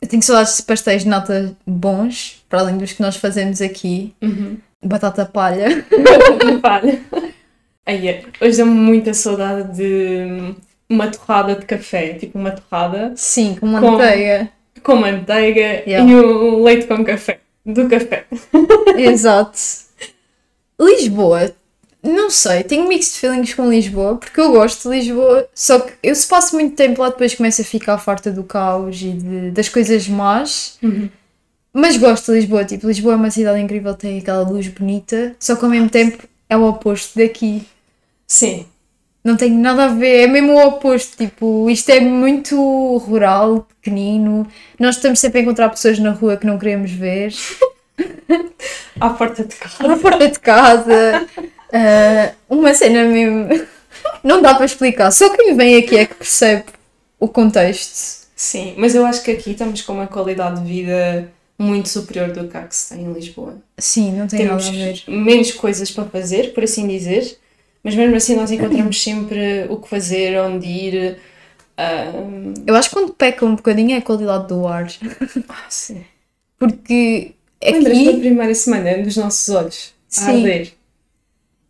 Eu 0.00 0.08
tenho 0.08 0.22
saudades 0.22 0.56
de 0.56 0.62
pastéis 0.62 1.02
de 1.02 1.08
nata 1.10 1.54
bons, 1.66 2.42
para 2.48 2.60
além 2.60 2.78
dos 2.78 2.92
que 2.94 3.02
nós 3.02 3.16
fazemos 3.16 3.60
aqui. 3.60 4.14
Uhum. 4.22 4.56
Batata 4.82 5.26
palha. 5.26 5.84
Palha. 6.62 7.02
Aí, 7.84 8.08
é, 8.08 8.24
hoje 8.40 8.56
dá-me 8.56 8.70
muita 8.70 9.12
saudade 9.12 9.76
de 9.76 10.54
uma 10.88 11.08
torrada 11.08 11.54
de 11.54 11.66
café, 11.66 12.14
tipo 12.14 12.38
uma 12.38 12.52
torrada 12.52 13.12
Sim, 13.14 13.54
Com- 13.60 13.66
manteiga. 13.66 14.46
com 14.46 14.63
manteiga 14.92 15.82
Yeah. 15.86 16.10
e 16.10 16.14
o 16.14 16.62
leite 16.62 16.86
com 16.86 17.04
café. 17.04 17.40
Do 17.64 17.88
café. 17.88 18.24
Exato. 18.98 19.58
Lisboa. 20.80 21.52
Não 22.02 22.28
sei, 22.28 22.62
tenho 22.62 22.86
mixed 22.86 23.18
feelings 23.18 23.54
com 23.54 23.70
Lisboa, 23.70 24.16
porque 24.16 24.38
eu 24.38 24.52
gosto 24.52 24.90
de 24.90 24.96
Lisboa, 24.98 25.48
só 25.54 25.78
que 25.80 25.94
eu 26.02 26.14
se 26.14 26.26
passo 26.26 26.54
muito 26.54 26.76
tempo 26.76 27.00
lá 27.00 27.08
depois 27.08 27.34
começo 27.34 27.62
a 27.62 27.64
ficar 27.64 27.96
farta 27.96 28.30
do 28.30 28.44
caos 28.44 29.00
e 29.00 29.12
de- 29.12 29.50
das 29.52 29.70
coisas 29.70 30.06
más. 30.06 30.76
Uhum. 30.82 31.08
Mas 31.72 31.96
gosto 31.96 32.30
de 32.30 32.40
Lisboa, 32.40 32.62
tipo, 32.66 32.86
Lisboa 32.86 33.14
é 33.14 33.16
uma 33.16 33.30
cidade 33.30 33.58
incrível, 33.58 33.94
tem 33.94 34.18
aquela 34.18 34.42
luz 34.46 34.68
bonita, 34.68 35.34
só 35.40 35.56
que 35.56 35.64
ao 35.64 35.70
mesmo 35.70 35.88
tempo 35.88 36.22
é 36.48 36.54
o 36.56 36.64
oposto 36.68 37.18
daqui. 37.18 37.62
Sim. 38.26 38.66
Não 39.24 39.36
tem 39.36 39.50
nada 39.50 39.84
a 39.84 39.88
ver, 39.88 40.24
é 40.24 40.26
mesmo 40.26 40.52
o 40.52 40.66
oposto, 40.66 41.16
tipo, 41.16 41.70
isto 41.70 41.88
é 41.88 41.98
muito 41.98 42.98
rural, 42.98 43.66
pequenino, 43.80 44.46
nós 44.78 44.96
estamos 44.96 45.18
sempre 45.18 45.38
a 45.38 45.42
encontrar 45.42 45.70
pessoas 45.70 45.98
na 45.98 46.10
rua 46.10 46.36
que 46.36 46.46
não 46.46 46.58
queremos 46.58 46.90
ver. 46.90 47.32
À 49.00 49.10
porta 49.10 49.44
de 49.44 49.56
casa. 49.56 49.88
na 49.88 49.96
porta 49.96 50.28
de 50.28 50.38
casa. 50.38 51.26
ah, 51.72 52.32
uma 52.48 52.74
cena 52.74 53.04
mesmo. 53.04 53.48
Não 54.22 54.42
dá 54.42 54.54
para 54.54 54.64
explicar. 54.64 55.10
Só 55.10 55.34
quem 55.34 55.56
vem 55.56 55.76
aqui 55.76 55.96
é 55.96 56.06
que 56.06 56.14
percebe 56.14 56.64
o 57.18 57.28
contexto. 57.28 58.24
Sim, 58.36 58.74
mas 58.76 58.94
eu 58.94 59.06
acho 59.06 59.22
que 59.22 59.30
aqui 59.30 59.52
estamos 59.52 59.82
com 59.82 59.94
uma 59.94 60.06
qualidade 60.06 60.60
de 60.60 60.66
vida 60.68 61.32
muito 61.58 61.88
superior 61.88 62.32
do 62.32 62.48
que 62.48 62.56
a 62.56 62.62
que 62.62 62.74
se 62.74 62.94
tem 62.94 63.04
em 63.04 63.12
Lisboa. 63.12 63.56
Sim, 63.78 64.12
não 64.12 64.26
tem 64.26 64.40
Temos 64.40 64.64
nada 64.64 64.76
a 64.76 64.86
ver. 64.86 65.02
menos 65.08 65.52
coisas 65.52 65.90
para 65.90 66.04
fazer, 66.04 66.52
por 66.52 66.64
assim 66.64 66.86
dizer, 66.86 67.38
mas 67.84 67.94
mesmo 67.94 68.16
assim 68.16 68.34
nós 68.34 68.50
encontramos 68.50 69.00
sempre 69.00 69.66
o 69.68 69.76
que 69.76 69.88
fazer, 69.88 70.36
onde 70.40 70.66
ir. 70.66 71.18
ah, 71.76 72.10
Eu 72.66 72.74
acho 72.74 72.88
que 72.88 72.94
quando 72.96 73.12
peca 73.14 73.44
um 73.44 73.54
bocadinho 73.54 73.92
é 73.92 73.98
a 73.98 74.02
qualidade 74.02 74.48
do 74.48 74.66
ar. 74.66 74.88
ah, 75.48 75.66
sim. 75.68 76.02
Porque 76.58 77.32
Lembras 77.62 77.96
da 78.04 78.10
aqui. 78.10 78.20
primeira 78.20 78.54
semana 78.54 78.98
dos 79.02 79.16
nossos 79.16 79.48
olhos? 79.54 79.94
A 80.10 80.20
Sim. 80.20 80.36
arder. 80.36 80.72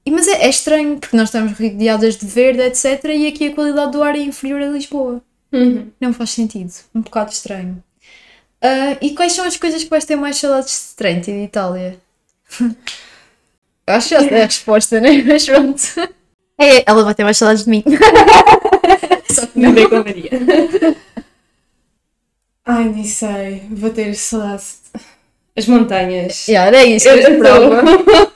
E, 0.06 0.10
Mas 0.10 0.28
é, 0.28 0.44
é 0.44 0.48
estranho 0.48 0.98
porque 0.98 1.16
nós 1.16 1.28
estamos 1.28 1.58
rodeadas 1.58 2.16
de 2.16 2.26
verde, 2.26 2.60
etc. 2.62 3.04
E 3.06 3.26
aqui 3.28 3.46
a 3.48 3.54
qualidade 3.54 3.92
do 3.92 4.02
ar 4.02 4.14
é 4.14 4.18
inferior 4.20 4.60
a 4.62 4.68
Lisboa. 4.68 5.22
Uhum. 5.52 5.88
Não 6.00 6.12
faz 6.12 6.30
sentido. 6.30 6.72
Um 6.94 7.00
bocado 7.00 7.32
estranho. 7.32 7.82
Ah, 8.60 8.96
e 9.00 9.14
quais 9.14 9.32
são 9.32 9.44
as 9.46 9.56
coisas 9.56 9.82
que 9.84 9.90
vais 9.90 10.04
ter 10.04 10.16
mais 10.16 10.36
saudades 10.36 10.88
de 10.90 10.96
Trento 10.96 11.30
e 11.30 11.32
de 11.34 11.44
Itália? 11.44 11.98
Acho 13.86 14.08
que 14.08 14.14
já 14.14 14.20
sei 14.20 14.42
a 14.42 14.46
resposta, 14.46 15.00
né? 15.00 15.22
Mas 15.26 15.44
pronto. 15.46 15.82
É, 16.60 16.84
ela 16.90 17.04
vai 17.04 17.14
ter 17.14 17.24
mais 17.24 17.36
saudades 17.36 17.64
de 17.64 17.70
mim. 17.70 17.84
Só 19.30 19.46
que 19.46 19.58
não. 19.58 19.72
Bebê 19.72 19.88
com 19.88 19.96
Maria. 19.96 20.30
Ai, 22.64 22.88
nem 22.88 23.04
sei. 23.04 23.62
Vou 23.70 23.90
ter 23.90 24.14
saudade. 24.14 24.64
As 25.56 25.66
montanhas. 25.66 26.48
Yeah, 26.48 26.66
era 26.68 26.84
isso, 26.84 27.08
Eu 27.08 27.16
eu 27.16 27.38
prova. 27.38 27.82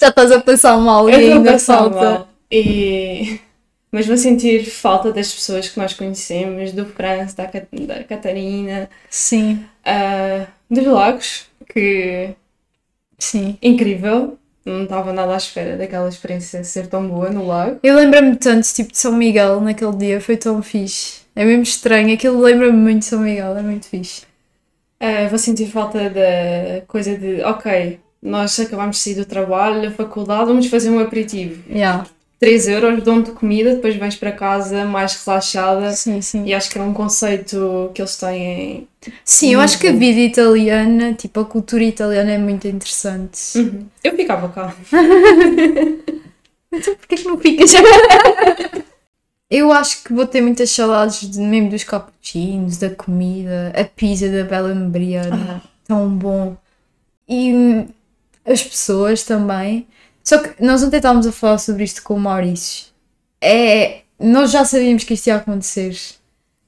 Já 0.00 0.08
estás 0.08 0.32
a 0.32 0.40
passar 0.40 0.76
mal 0.78 1.08
e 1.10 1.12
Eu 1.12 1.32
a 1.32 1.36
ainda 1.36 1.58
falta. 1.58 1.96
mal. 1.96 2.28
E... 2.50 3.38
Mas 3.92 4.06
vou 4.06 4.16
sentir 4.16 4.64
falta 4.64 5.12
das 5.12 5.32
pessoas 5.32 5.68
que 5.68 5.78
nós 5.78 5.92
conhecemos, 5.92 6.72
do 6.72 6.86
França, 6.86 7.36
da, 7.36 7.46
Cat- 7.48 7.68
da 7.72 8.04
Catarina, 8.04 8.88
Sim, 9.10 9.64
ah, 9.84 10.46
dos 10.70 10.86
Lagos, 10.86 11.46
que 11.68 12.30
sim. 13.18 13.58
incrível. 13.60 14.38
Não 14.64 14.84
estava 14.84 15.12
nada 15.12 15.34
à 15.34 15.36
espera 15.36 15.76
daquela 15.76 16.08
experiência 16.08 16.62
ser 16.64 16.86
tão 16.86 17.08
boa 17.08 17.30
no 17.30 17.46
lago. 17.46 17.80
Eu 17.82 17.96
lembro-me 17.96 18.36
tanto, 18.36 18.66
tipo, 18.72 18.92
de 18.92 18.98
São 18.98 19.12
Miguel 19.12 19.60
naquele 19.60 19.96
dia, 19.96 20.20
foi 20.20 20.36
tão 20.36 20.62
fixe. 20.62 21.20
É 21.34 21.44
mesmo 21.44 21.62
estranho, 21.62 22.12
aquilo 22.12 22.40
lembra-me 22.40 22.76
muito 22.76 23.00
de 23.00 23.04
São 23.06 23.20
Miguel, 23.20 23.56
é 23.56 23.62
muito 23.62 23.86
fixe. 23.86 24.22
Ah, 24.98 25.26
vou 25.28 25.38
sentir 25.38 25.66
falta 25.66 26.10
da 26.10 26.82
coisa 26.86 27.16
de, 27.16 27.42
ok, 27.42 27.98
nós 28.22 28.60
acabamos 28.60 28.96
de 28.96 29.02
sair 29.02 29.14
do 29.14 29.24
trabalho, 29.24 29.80
da 29.82 29.90
faculdade, 29.90 30.46
vamos 30.46 30.66
fazer 30.66 30.90
um 30.90 30.98
aperitivo. 30.98 31.62
Yeah. 31.70 32.06
3 32.40 32.68
euros, 32.68 33.04
dão-te 33.04 33.32
comida, 33.32 33.74
depois 33.74 33.94
vens 33.96 34.16
para 34.16 34.32
casa 34.32 34.86
mais 34.86 35.14
relaxada. 35.22 35.92
Sim, 35.92 36.22
sim. 36.22 36.44
E 36.46 36.54
acho 36.54 36.70
que 36.70 36.78
é 36.78 36.82
um 36.82 36.94
conceito 36.94 37.90
que 37.94 38.00
eles 38.00 38.16
têm. 38.16 38.88
Sim, 39.22 39.52
eu 39.52 39.60
acho 39.60 39.78
que 39.78 39.86
a 39.86 39.90
Muito. 39.90 40.00
vida 40.00 40.20
italiana, 40.20 41.12
tipo, 41.12 41.38
a 41.40 41.44
cultura 41.44 41.84
italiana 41.84 42.30
é 42.30 42.38
muito 42.38 42.66
interessante. 42.66 43.58
Uhum. 43.58 43.86
Eu 44.02 44.16
ficava 44.16 44.48
cá. 44.48 44.74
Então 46.72 46.94
porquê 46.94 47.16
que 47.16 47.24
não 47.24 47.36
ficas? 47.36 47.72
Eu 49.50 49.72
acho 49.72 50.04
que 50.04 50.12
vou 50.12 50.24
ter 50.24 50.40
muitas 50.40 50.70
saudades 50.70 51.28
de, 51.28 51.40
mesmo 51.40 51.70
dos 51.70 51.82
cappuccinos, 51.82 52.76
da 52.76 52.90
comida, 52.90 53.72
a 53.74 53.82
pizza 53.82 54.28
da 54.28 54.44
Bela 54.44 54.72
Membriana, 54.72 55.60
tão 55.84 56.08
bom. 56.08 56.56
E 57.28 57.52
hum, 57.52 57.88
as 58.44 58.62
pessoas 58.62 59.24
também. 59.24 59.88
Só 60.22 60.38
que 60.38 60.62
nós 60.62 60.82
ontem 60.82 60.96
estávamos 60.96 61.26
a 61.26 61.32
falar 61.32 61.58
sobre 61.58 61.84
isto 61.84 62.02
com 62.02 62.14
o 62.14 62.20
Maurício. 62.20 62.86
É, 63.40 64.02
nós 64.18 64.50
já 64.50 64.64
sabíamos 64.64 65.04
que 65.04 65.14
isto 65.14 65.28
ia 65.28 65.36
acontecer. 65.36 65.96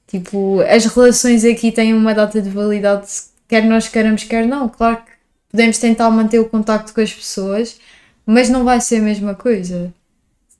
Tipo, 0.07 0.61
as 0.61 0.85
relações 0.85 1.43
aqui 1.45 1.71
têm 1.71 1.93
uma 1.93 2.13
data 2.13 2.41
de 2.41 2.49
validade, 2.49 3.07
quer 3.47 3.63
nós 3.63 3.87
queiramos, 3.87 4.23
quer 4.23 4.45
não. 4.45 4.69
Claro 4.69 4.97
que 4.97 5.11
podemos 5.49 5.77
tentar 5.77 6.09
manter 6.09 6.39
o 6.39 6.49
contacto 6.49 6.93
com 6.93 7.01
as 7.01 7.13
pessoas, 7.13 7.79
mas 8.25 8.49
não 8.49 8.63
vai 8.63 8.81
ser 8.81 8.97
a 8.97 9.01
mesma 9.01 9.35
coisa. 9.35 9.93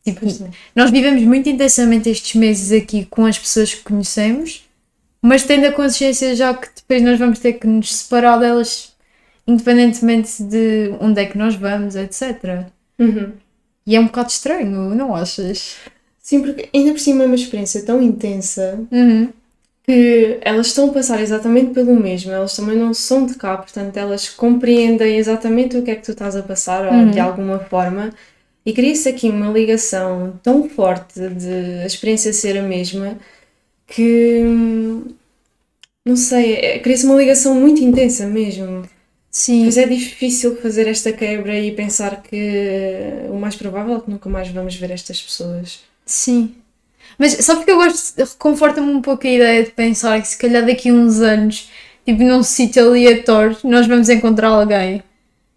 Tipo, 0.04 0.26
nós 0.76 0.92
vivemos 0.92 1.24
muito 1.24 1.48
intensamente 1.50 2.10
estes 2.10 2.36
meses 2.36 2.72
aqui 2.72 3.06
com 3.06 3.26
as 3.26 3.40
pessoas 3.40 3.74
que 3.74 3.84
conhecemos, 3.84 4.68
mas 5.22 5.44
tendo 5.44 5.66
a 5.66 5.72
consciência 5.72 6.36
já 6.36 6.54
que 6.54 6.68
depois 6.76 7.02
nós 7.02 7.18
vamos 7.18 7.40
ter 7.40 7.54
que 7.54 7.66
nos 7.66 7.96
separar 7.96 8.38
delas, 8.38 8.94
independentemente 9.48 10.44
de 10.44 10.94
onde 11.00 11.22
é 11.22 11.26
que 11.26 11.38
nós 11.38 11.56
vamos, 11.56 11.96
etc. 11.96 12.66
Uhum. 13.00 13.32
E 13.86 13.96
é 13.96 14.00
um 14.00 14.06
bocado 14.06 14.30
estranho, 14.30 14.96
não 14.96 15.16
achas? 15.16 15.76
Sim, 16.20 16.42
porque 16.42 16.70
ainda 16.74 16.92
por 16.92 17.00
cima 17.00 17.24
é 17.24 17.26
uma 17.26 17.36
experiência 17.36 17.84
tão 17.84 18.02
intensa 18.02 18.80
Uhum. 18.92 19.30
que 19.86 20.38
elas 20.42 20.68
estão 20.68 20.90
a 20.90 20.94
passar 20.94 21.20
exatamente 21.22 21.74
pelo 21.74 21.94
mesmo, 22.00 22.32
elas 22.32 22.56
também 22.56 22.78
não 22.78 22.94
são 22.94 23.26
de 23.26 23.36
cá, 23.36 23.58
portanto 23.58 23.98
elas 23.98 24.30
compreendem 24.30 25.18
exatamente 25.18 25.76
o 25.78 25.84
que 25.84 25.92
é 25.92 25.96
que 25.96 26.04
tu 26.04 26.12
estás 26.12 26.36
a 26.38 26.42
passar, 26.44 26.86
ou 26.88 26.94
Uhum. 26.94 27.12
de 27.12 27.20
alguma 27.20 27.60
forma, 27.60 28.12
e 28.66 28.72
cria-se 28.72 29.10
aqui 29.10 29.30
uma 29.30 29.50
ligação 29.52 30.40
tão 30.42 30.70
forte 30.70 31.20
de 31.20 31.82
a 31.84 31.86
experiência 31.86 32.32
ser 32.32 32.58
a 32.58 32.62
mesma 32.64 33.18
que 33.88 34.42
hum, 34.46 35.04
não 36.06 36.16
sei, 36.16 36.56
é- 36.56 36.80
cria-se 36.80 37.06
uma 37.06 37.16
ligação 37.16 37.56
muito 37.56 37.82
intensa 37.84 38.26
mesmo. 38.28 38.84
Sim, 39.34 39.66
Mas 39.66 39.78
é 39.78 39.88
difícil 39.88 40.56
fazer 40.62 40.88
esta 40.88 41.12
quebra 41.12 41.60
e 41.60 41.72
pensar 41.72 42.22
que 42.22 43.26
o 43.32 43.36
mais 43.36 43.56
provável 43.56 43.98
é 43.98 44.02
que 44.02 44.10
nunca 44.12 44.30
mais 44.30 44.48
vamos 44.50 44.76
ver 44.76 44.92
estas 44.92 45.22
pessoas. 45.22 45.82
sim. 46.06 46.56
Mas 47.18 47.34
sabe 47.34 47.60
porque 47.60 47.72
eu 47.72 47.78
gosto, 47.78 48.18
reconforta-me 48.20 48.92
um 48.92 49.02
pouco 49.02 49.28
a 49.28 49.30
ideia 49.30 49.64
de 49.64 49.72
pensar 49.72 50.22
que 50.22 50.28
se 50.28 50.38
calhar 50.38 50.66
daqui 50.66 50.90
a 50.90 50.94
uns 50.94 51.20
anos, 51.22 51.70
tipo 52.06 52.24
num 52.24 52.44
sítio 52.44 52.84
aleatório, 52.88 53.58
nós 53.64 53.88
vamos 53.88 54.10
encontrar 54.10 54.50
alguém. 54.50 55.04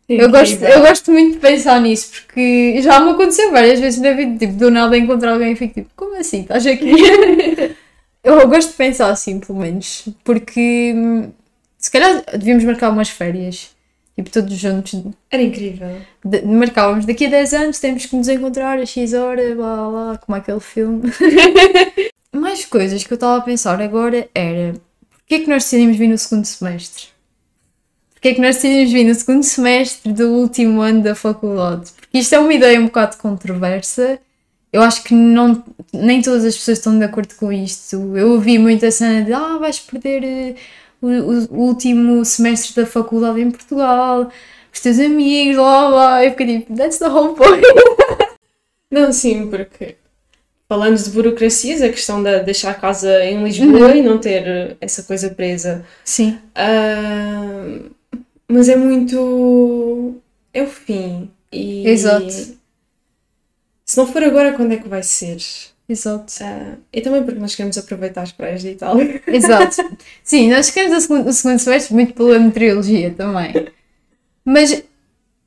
Eu 0.09 0.31
gosto, 0.31 0.63
eu 0.63 0.81
gosto 0.83 1.11
muito 1.13 1.35
de 1.35 1.41
pensar 1.41 1.81
nisso, 1.81 2.11
porque 2.13 2.81
já 2.83 3.01
me 3.01 3.11
aconteceu 3.11 3.51
várias 3.53 3.81
vezes 3.81 4.01
na 4.01 4.13
vida, 4.13 4.39
tipo, 4.39 4.53
do 4.55 4.71
nada 4.71 4.97
encontrar 4.97 5.33
alguém 5.33 5.53
e 5.53 5.57
fico 5.57 5.75
tipo, 5.75 5.91
como 5.97 6.17
assim? 6.17 6.43
Estás 6.43 6.67
aqui? 6.67 6.93
eu 8.23 8.49
gosto 8.49 8.71
de 8.71 8.77
pensar 8.77 9.11
assim, 9.11 9.41
pelo 9.41 9.59
menos, 9.59 10.09
porque 10.25 10.95
se 11.87 11.91
calhar 11.93 12.25
devíamos 12.37 12.65
marcar 12.65 12.91
umas 12.91 13.09
férias, 13.09 13.71
tipo, 14.17 14.29
todos 14.29 14.53
juntos. 14.59 15.01
Era 15.31 15.41
incrível. 15.41 15.89
De- 16.25 16.43
marcávamos 16.43 17.07
daqui 17.07 17.27
a 17.27 17.31
10 17.31 17.55
anos, 17.55 17.79
temos 17.79 18.07
que 18.07 18.17
nos 18.17 18.27
encontrar 18.27 18.77
a 18.77 18.85
X 18.85 19.13
hora, 19.15 19.55
blá 19.55 19.77
blá 19.77 19.91
blá, 19.91 20.19
como 20.19 20.37
aquele 20.37 20.59
filme. 20.59 21.13
Mais 22.35 22.65
coisas 22.65 23.05
que 23.05 23.13
eu 23.13 23.15
estava 23.15 23.37
a 23.39 23.41
pensar 23.41 23.81
agora 23.81 24.29
era, 24.35 24.75
porquê 25.11 25.37
é 25.37 25.39
que 25.39 25.49
nós 25.49 25.63
decidimos 25.63 25.97
vir 25.97 26.09
no 26.09 26.19
segundo 26.19 26.45
semestre? 26.45 27.05
Porquê 28.15 28.29
é 28.31 28.35
que 28.35 28.41
nós 28.41 28.57
decidimos 28.57 28.93
vir 28.93 29.05
no 29.05 29.15
segundo 29.15 29.45
semestre 29.45 30.13
do 30.13 30.33
último 30.33 30.81
ano 30.81 31.05
da 31.05 31.15
faculdade? 31.15 31.93
Porque 31.93 32.19
isto 32.19 32.35
é 32.35 32.41
uma 32.41 32.53
ideia 32.53 32.81
um 32.81 32.87
bocado 32.87 33.17
controversa. 33.19 34.19
Eu 34.73 34.83
acho 34.83 35.05
que 35.05 35.15
não, 35.15 35.63
nem 35.93 36.21
todas 36.21 36.45
as 36.45 36.57
pessoas 36.57 36.79
estão 36.79 36.99
de 36.99 37.05
acordo 37.05 37.33
com 37.37 37.53
isto. 37.53 38.17
Eu 38.17 38.33
ouvi 38.33 38.59
muita 38.59 38.91
cena 38.91 39.23
de 39.25 39.33
ah, 39.33 39.57
vais 39.59 39.79
perder 39.79 40.25
eh, 40.25 40.55
o, 41.01 41.09
o- 41.09 41.61
último 41.67 42.25
semestre 42.25 42.75
da 42.83 42.87
faculdade 42.87 43.41
em 43.41 43.51
Portugal, 43.51 44.31
os 44.73 44.81
teus 44.81 44.99
amigos, 44.99 45.57
blá 45.57 45.89
blá. 45.91 46.25
Eu 46.25 46.31
fiquei 46.33 46.61
tipo, 46.61 46.75
that's 46.77 46.99
the 46.99 47.09
whole 47.09 47.35
point. 47.35 47.63
Não, 48.91 49.13
sim, 49.13 49.49
porque 49.51 49.97
falando 50.69 50.97
de 50.97 51.11
burocracias, 51.11 51.83
a 51.83 51.89
questão 51.89 52.23
de 52.23 52.41
deixar 52.45 52.71
a 52.71 52.75
casa 52.75 53.25
em 53.25 53.43
Lisboa 53.45 53.95
e 53.97 54.03
não 54.03 54.19
ter 54.19 54.77
essa 54.81 55.03
coisa 55.03 55.31
presa. 55.31 55.85
Sim, 56.05 56.39
Ah, 56.55 57.81
mas 58.49 58.69
é 58.69 58.77
muito. 58.77 60.15
É 60.53 60.63
o 60.63 60.67
fim. 60.67 61.31
E 61.53 61.87
Exato. 61.89 62.31
Se 63.85 63.97
não 63.97 64.07
for 64.07 64.23
agora, 64.23 64.53
quando 64.53 64.73
é 64.73 64.77
que 64.77 64.89
vai 64.89 65.03
ser? 65.03 65.39
Exato. 65.89 66.33
Ah, 66.43 66.75
e 66.93 67.01
também 67.01 67.23
porque 67.23 67.41
nós 67.41 67.55
queremos 67.55 67.79
aproveitar 67.79 68.23
as 68.23 68.33
praias 68.33 68.63
de 68.63 68.71
Itália. 68.71 69.23
Exato. 69.27 69.97
Sim, 70.23 70.51
nós 70.51 70.71
queremos 70.71 70.99
o 70.99 71.01
segundo, 71.01 71.29
o 71.29 71.33
segundo 71.33 71.59
semestre 71.59 71.95
muito 71.95 72.15
pela 72.15 72.39
meteorologia 72.39 73.13
também. 73.13 73.69
Mas 74.45 74.83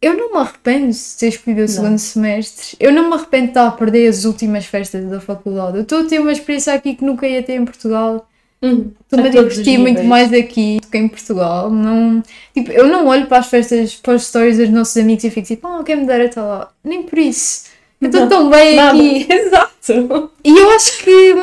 eu 0.01 0.15
não 0.15 0.31
me 0.31 0.37
arrependo 0.37 0.91
de 0.91 1.17
ter 1.17 1.27
escolhido 1.27 1.63
o 1.63 1.67
segundo 1.67 1.97
semestre. 1.97 2.77
Eu 2.79 2.91
não 2.91 3.09
me 3.09 3.15
arrependo 3.15 3.43
de 3.43 3.49
estar 3.49 3.67
a 3.67 3.71
perder 3.71 4.07
as 4.07 4.23
últimas 4.23 4.65
festas 4.65 5.05
da 5.09 5.19
faculdade. 5.19 5.77
Eu 5.77 5.83
estou 5.83 6.01
a 6.01 6.03
ter 6.05 6.19
uma 6.19 6.31
experiência 6.31 6.73
aqui 6.73 6.95
que 6.95 7.03
nunca 7.03 7.27
ia 7.27 7.43
ter 7.43 7.55
em 7.55 7.65
Portugal. 7.65 8.29
Uhum. 8.61 8.91
Estou-me 9.01 9.27
a 9.27 9.31
divertir 9.31 9.77
muito 9.77 10.03
mais 10.03 10.33
aqui 10.33 10.79
do 10.81 10.87
que 10.87 10.97
em 10.97 11.07
Portugal. 11.07 11.69
Não, 11.69 12.21
tipo, 12.53 12.71
eu 12.71 12.87
não 12.87 13.07
olho 13.07 13.27
para 13.27 13.39
as 13.39 13.47
festas, 13.47 13.95
para 13.95 14.13
as 14.13 14.23
stories 14.23 14.57
dos 14.57 14.69
nossos 14.69 14.95
amigos 14.97 15.23
e 15.23 15.29
fico 15.29 15.47
tipo, 15.47 15.67
oh, 15.67 15.83
quem 15.83 15.97
me 15.97 16.05
dera 16.05 16.25
estar 16.25 16.43
lá. 16.43 16.71
Nem 16.83 17.03
por 17.03 17.19
isso. 17.19 17.68
Eu 18.01 18.07
estou 18.07 18.27
tão 18.27 18.49
bem 18.49 18.75
Nada. 18.75 18.97
aqui. 18.97 19.27
Exato. 19.31 20.31
E 20.43 20.57
eu 20.57 20.71
acho 20.71 21.03
que 21.03 21.35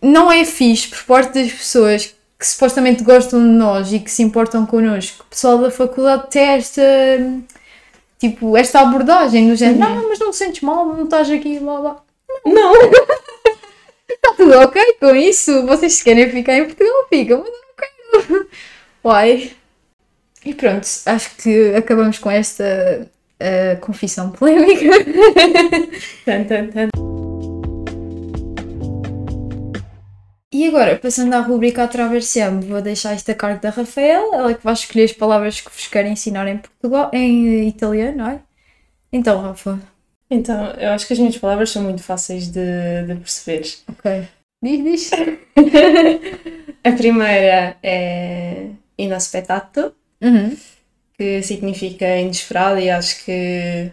não 0.00 0.30
é 0.30 0.44
fixe 0.44 0.88
por 0.88 1.02
parte 1.04 1.42
das 1.42 1.52
pessoas 1.52 2.14
que 2.38 2.46
supostamente 2.46 3.02
gostam 3.02 3.40
de 3.40 3.48
nós 3.48 3.92
e 3.92 3.98
que 3.98 4.10
se 4.10 4.22
importam 4.22 4.66
connosco. 4.66 5.24
O 5.24 5.30
pessoal 5.30 5.58
da 5.58 5.70
faculdade 5.70 6.30
tem 6.30 6.42
esta, 6.42 6.82
tipo, 8.18 8.56
esta 8.56 8.80
abordagem 8.80 9.46
no 9.46 9.56
género, 9.56 9.78
não, 9.78 10.08
mas 10.08 10.18
não 10.18 10.30
te 10.30 10.36
sentes 10.36 10.60
mal, 10.62 10.86
não 10.86 11.04
estás 11.04 11.30
aqui, 11.30 11.58
blá 11.58 11.80
blá. 11.80 12.02
Não. 12.44 12.74
Está 14.08 14.34
tudo 14.36 14.58
ok 14.60 14.96
com 15.00 15.14
isso? 15.14 15.66
Vocês 15.66 15.94
se 15.94 16.04
querem 16.04 16.30
ficar 16.30 16.54
em 16.56 16.64
Portugal, 16.64 17.06
ficam, 17.08 17.38
mas 17.38 17.48
eu 17.48 17.60
não 17.62 18.38
quero. 18.38 18.48
Uai. 19.04 19.52
E 20.44 20.52
pronto, 20.52 20.86
acho 21.06 21.36
que 21.36 21.74
acabamos 21.74 22.18
com 22.18 22.30
esta 22.30 23.08
uh, 23.44 23.80
confissão 23.80 24.30
polémica. 24.30 24.84
Tan, 26.24 26.44
tan, 26.44 26.66
tan. 26.68 26.88
E 30.52 30.68
agora, 30.68 30.96
passando 30.96 31.34
à 31.34 31.40
rubrica 31.40 31.82
Atravessem, 31.82 32.60
vou 32.60 32.80
deixar 32.80 33.14
isto 33.14 33.28
a 33.30 33.34
cargo 33.34 33.60
da 33.60 33.70
Rafael, 33.70 34.32
ela 34.32 34.50
é 34.52 34.54
que 34.54 34.62
vai 34.62 34.72
escolher 34.72 35.04
as 35.04 35.12
palavras 35.12 35.60
que 35.60 35.68
vos 35.70 35.88
querem 35.88 36.12
ensinar 36.12 36.46
em 36.46 36.58
Portugal, 36.58 37.10
em 37.12 37.66
italiano, 37.66 38.18
não 38.18 38.28
é? 38.28 38.40
Então, 39.12 39.40
Rafa, 39.42 39.80
Então, 40.30 40.70
eu 40.78 40.90
acho 40.90 41.06
que 41.08 41.12
as 41.12 41.18
minhas 41.18 41.36
palavras 41.36 41.70
são 41.70 41.82
muito 41.82 42.02
fáceis 42.02 42.46
de, 42.48 42.60
de 43.06 43.14
perceber. 43.16 43.62
ok. 43.88 44.28
Diz, 44.62 44.84
diz. 44.84 45.10
A 46.84 46.92
primeira 46.92 47.76
é 47.82 48.68
inaspettato, 48.96 49.92
Uhum. 50.22 50.56
Que 51.16 51.42
significa 51.42 52.18
inesperado 52.18 52.78
e 52.80 52.90
acho 52.90 53.24
que 53.24 53.90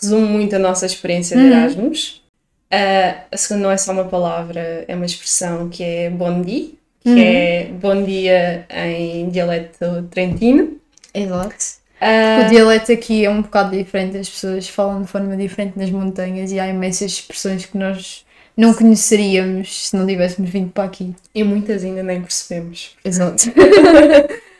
resume 0.00 0.28
muito 0.28 0.56
a 0.56 0.58
nossa 0.58 0.86
experiência 0.86 1.36
de 1.36 1.42
Uhum. 1.42 1.50
Erasmus. 1.50 2.22
Ah, 2.70 3.24
a 3.30 3.36
segunda 3.36 3.64
não 3.64 3.70
é 3.70 3.76
só 3.76 3.92
uma 3.92 4.04
palavra, 4.04 4.84
é 4.88 4.94
uma 4.94 5.06
expressão 5.06 5.68
que 5.68 5.84
é 5.84 6.10
bondi, 6.10 6.74
que 7.00 7.10
uhum. 7.10 7.18
é 7.18 7.64
bom 7.64 8.02
dia 8.02 8.66
em 8.70 9.28
dialeto 9.28 10.08
trentino. 10.10 10.78
Exato. 11.12 11.82
Uh... 12.00 12.46
O 12.46 12.48
dialeto 12.48 12.90
aqui 12.90 13.24
é 13.24 13.30
um 13.30 13.42
bocado 13.42 13.76
diferente, 13.76 14.16
as 14.16 14.28
pessoas 14.28 14.68
falam 14.68 15.02
de 15.02 15.08
forma 15.08 15.36
diferente 15.36 15.78
nas 15.78 15.90
montanhas 15.90 16.50
e 16.50 16.58
há 16.58 16.66
imensas 16.66 17.12
expressões 17.12 17.66
que 17.66 17.78
nós 17.78 18.24
não 18.56 18.74
conheceríamos 18.74 19.88
se 19.88 19.96
não 19.96 20.06
tivéssemos 20.06 20.50
vindo 20.50 20.70
para 20.72 20.84
aqui. 20.84 21.14
E 21.34 21.44
muitas 21.44 21.84
ainda 21.84 22.02
nem 22.02 22.20
percebemos. 22.20 22.96
Exato. 23.04 23.44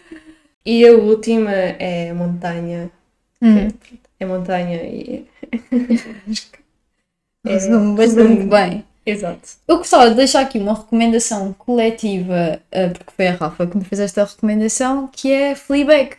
e 0.64 0.86
a 0.86 0.92
última 0.92 1.52
é 1.52 2.12
montanha. 2.12 2.90
Hum. 3.40 3.68
É 4.18 4.24
montanha 4.24 4.82
e. 4.82 5.26
é, 7.46 7.68
bastante 7.96 8.44
bem. 8.44 8.84
Exato. 9.04 9.48
Eu 9.66 9.78
gostava 9.78 10.10
de 10.10 10.16
deixar 10.16 10.42
aqui 10.42 10.58
uma 10.58 10.74
recomendação 10.74 11.52
coletiva, 11.54 12.60
eh, 12.70 12.88
porque 12.88 13.12
foi 13.16 13.26
a 13.26 13.32
Rafa 13.34 13.66
que 13.66 13.76
me 13.76 13.84
fez 13.84 14.00
esta 14.00 14.24
recomendação, 14.24 15.08
que 15.08 15.32
é 15.32 15.56
Fleabag, 15.56 16.10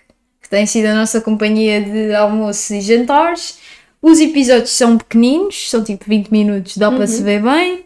que 0.42 0.50
tem 0.50 0.66
sido 0.66 0.88
a 0.88 0.94
nossa 0.94 1.22
companhia 1.22 1.82
de 1.82 2.14
almoços 2.14 2.70
e 2.72 2.82
jantares. 2.82 3.58
Os 4.02 4.20
episódios 4.20 4.72
são 4.72 4.98
pequeninos, 4.98 5.70
são 5.70 5.82
tipo 5.82 6.04
20 6.06 6.30
minutos, 6.30 6.78
dá 6.78 6.90
uhum. 6.90 6.98
para 6.98 7.08
se 7.08 7.24
ver 7.24 7.42
bem. 7.42 7.86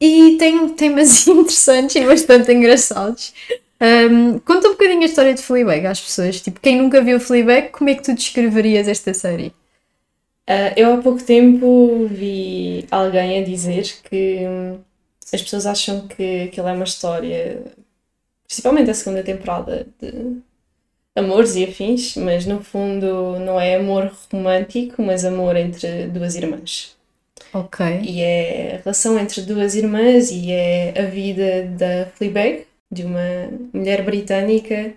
E 0.00 0.36
tem 0.38 0.68
temas 0.68 1.26
interessantes 1.26 1.96
e 1.96 2.06
bastante 2.06 2.52
engraçados. 2.52 3.34
Um, 3.80 4.38
conta 4.40 4.68
um 4.68 4.72
bocadinho 4.72 5.02
a 5.02 5.06
história 5.06 5.34
de 5.34 5.42
Fleabag 5.42 5.86
às 5.86 6.00
pessoas. 6.00 6.40
Tipo, 6.40 6.60
quem 6.60 6.76
nunca 6.76 7.00
viu 7.02 7.20
Fleabag, 7.20 7.70
como 7.70 7.90
é 7.90 7.94
que 7.94 8.02
tu 8.02 8.14
descreverias 8.14 8.88
esta 8.88 9.14
série? 9.14 9.52
Uh, 10.48 10.72
eu 10.76 10.94
há 10.94 10.96
pouco 10.98 11.22
tempo 11.22 12.06
vi 12.10 12.86
alguém 12.90 13.40
a 13.40 13.44
dizer 13.44 13.84
que 14.08 14.46
hum, 14.48 14.78
as 15.32 15.42
pessoas 15.42 15.66
acham 15.66 16.08
que 16.08 16.44
aquilo 16.44 16.68
é 16.68 16.72
uma 16.72 16.84
história, 16.84 17.62
principalmente 18.46 18.90
a 18.90 18.94
segunda 18.94 19.22
temporada, 19.22 19.86
de 20.00 20.38
amores 21.14 21.54
e 21.54 21.64
afins, 21.64 22.16
mas 22.16 22.46
no 22.46 22.62
fundo 22.62 23.38
não 23.40 23.60
é 23.60 23.76
amor 23.76 24.10
romântico, 24.32 25.02
mas 25.02 25.24
amor 25.24 25.54
entre 25.56 26.06
duas 26.06 26.34
irmãs. 26.34 26.96
Ok. 27.52 27.84
E 28.02 28.20
é 28.22 28.76
a 28.76 28.82
relação 28.84 29.18
entre 29.18 29.42
duas 29.42 29.74
irmãs 29.74 30.30
e 30.30 30.50
é 30.50 30.94
a 30.98 31.02
vida 31.02 31.66
da 31.66 32.06
Fleabag, 32.14 32.66
de 32.90 33.04
uma 33.04 33.50
mulher 33.72 34.04
britânica 34.04 34.94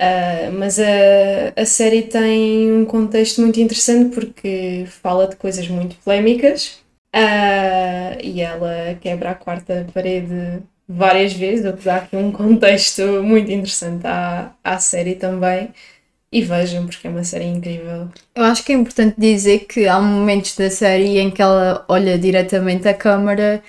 Uh, 0.00 0.50
mas 0.58 0.80
a, 0.80 1.52
a 1.54 1.66
série 1.66 2.00
tem 2.00 2.72
um 2.72 2.86
contexto 2.86 3.42
muito 3.42 3.60
interessante 3.60 4.14
porque 4.14 4.86
fala 4.86 5.28
de 5.28 5.36
coisas 5.36 5.68
muito 5.68 5.94
polémicas 5.96 6.80
uh, 7.14 8.16
e 8.22 8.40
ela 8.40 8.96
quebra 8.98 9.32
a 9.32 9.34
quarta 9.34 9.86
parede 9.92 10.62
várias 10.88 11.34
vezes, 11.34 11.66
o 11.66 11.76
que 11.76 11.84
dá 11.84 11.96
aqui 11.96 12.16
um 12.16 12.32
contexto 12.32 13.02
muito 13.22 13.50
interessante 13.52 14.06
à, 14.06 14.54
à 14.64 14.78
série 14.78 15.16
também. 15.16 15.68
E 16.32 16.42
vejam, 16.42 16.86
porque 16.86 17.06
é 17.08 17.10
uma 17.10 17.24
série 17.24 17.44
incrível. 17.44 18.08
Eu 18.34 18.44
acho 18.44 18.64
que 18.64 18.72
é 18.72 18.76
importante 18.76 19.16
dizer 19.18 19.66
que 19.66 19.86
há 19.86 20.00
momentos 20.00 20.56
da 20.56 20.70
série 20.70 21.18
em 21.18 21.28
que 21.30 21.42
ela 21.42 21.84
olha 21.88 22.16
diretamente 22.16 22.88
à 22.88 22.94
câmara 22.94 23.62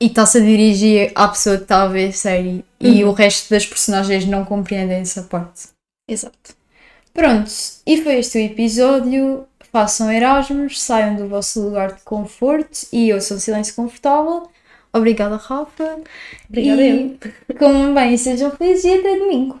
e 0.00 0.06
está-se 0.06 0.38
a 0.38 0.40
dirigir 0.40 1.12
à 1.14 1.28
pessoa 1.28 1.56
que 1.56 1.62
está 1.62 1.82
a 1.82 1.88
ver 1.88 2.08
a 2.08 2.12
série 2.12 2.48
uhum. 2.48 2.64
e 2.80 3.04
o 3.04 3.12
resto 3.12 3.50
das 3.50 3.66
personagens 3.66 4.24
não 4.24 4.44
compreendem 4.44 4.98
essa 4.98 5.22
parte. 5.22 5.68
Exato. 6.08 6.56
Pronto, 7.12 7.50
e 7.86 8.02
foi 8.02 8.18
este 8.18 8.38
o 8.38 8.40
episódio. 8.40 9.44
Façam 9.70 10.10
Erasmus, 10.10 10.80
saiam 10.80 11.16
do 11.16 11.28
vosso 11.28 11.60
lugar 11.60 11.92
de 11.92 12.02
conforto 12.02 12.86
e 12.92 13.10
eu 13.10 13.20
sou 13.20 13.38
silêncio 13.38 13.74
confortável. 13.74 14.48
Obrigada, 14.92 15.36
Rafa. 15.36 16.00
Obrigada, 16.48 16.82
e, 16.82 17.18
eu. 17.50 17.56
Como 17.58 17.92
bem, 17.92 18.16
sejam 18.16 18.50
felizes 18.52 18.84
e 18.84 18.94
até 18.94 19.18
domingo. 19.18 19.56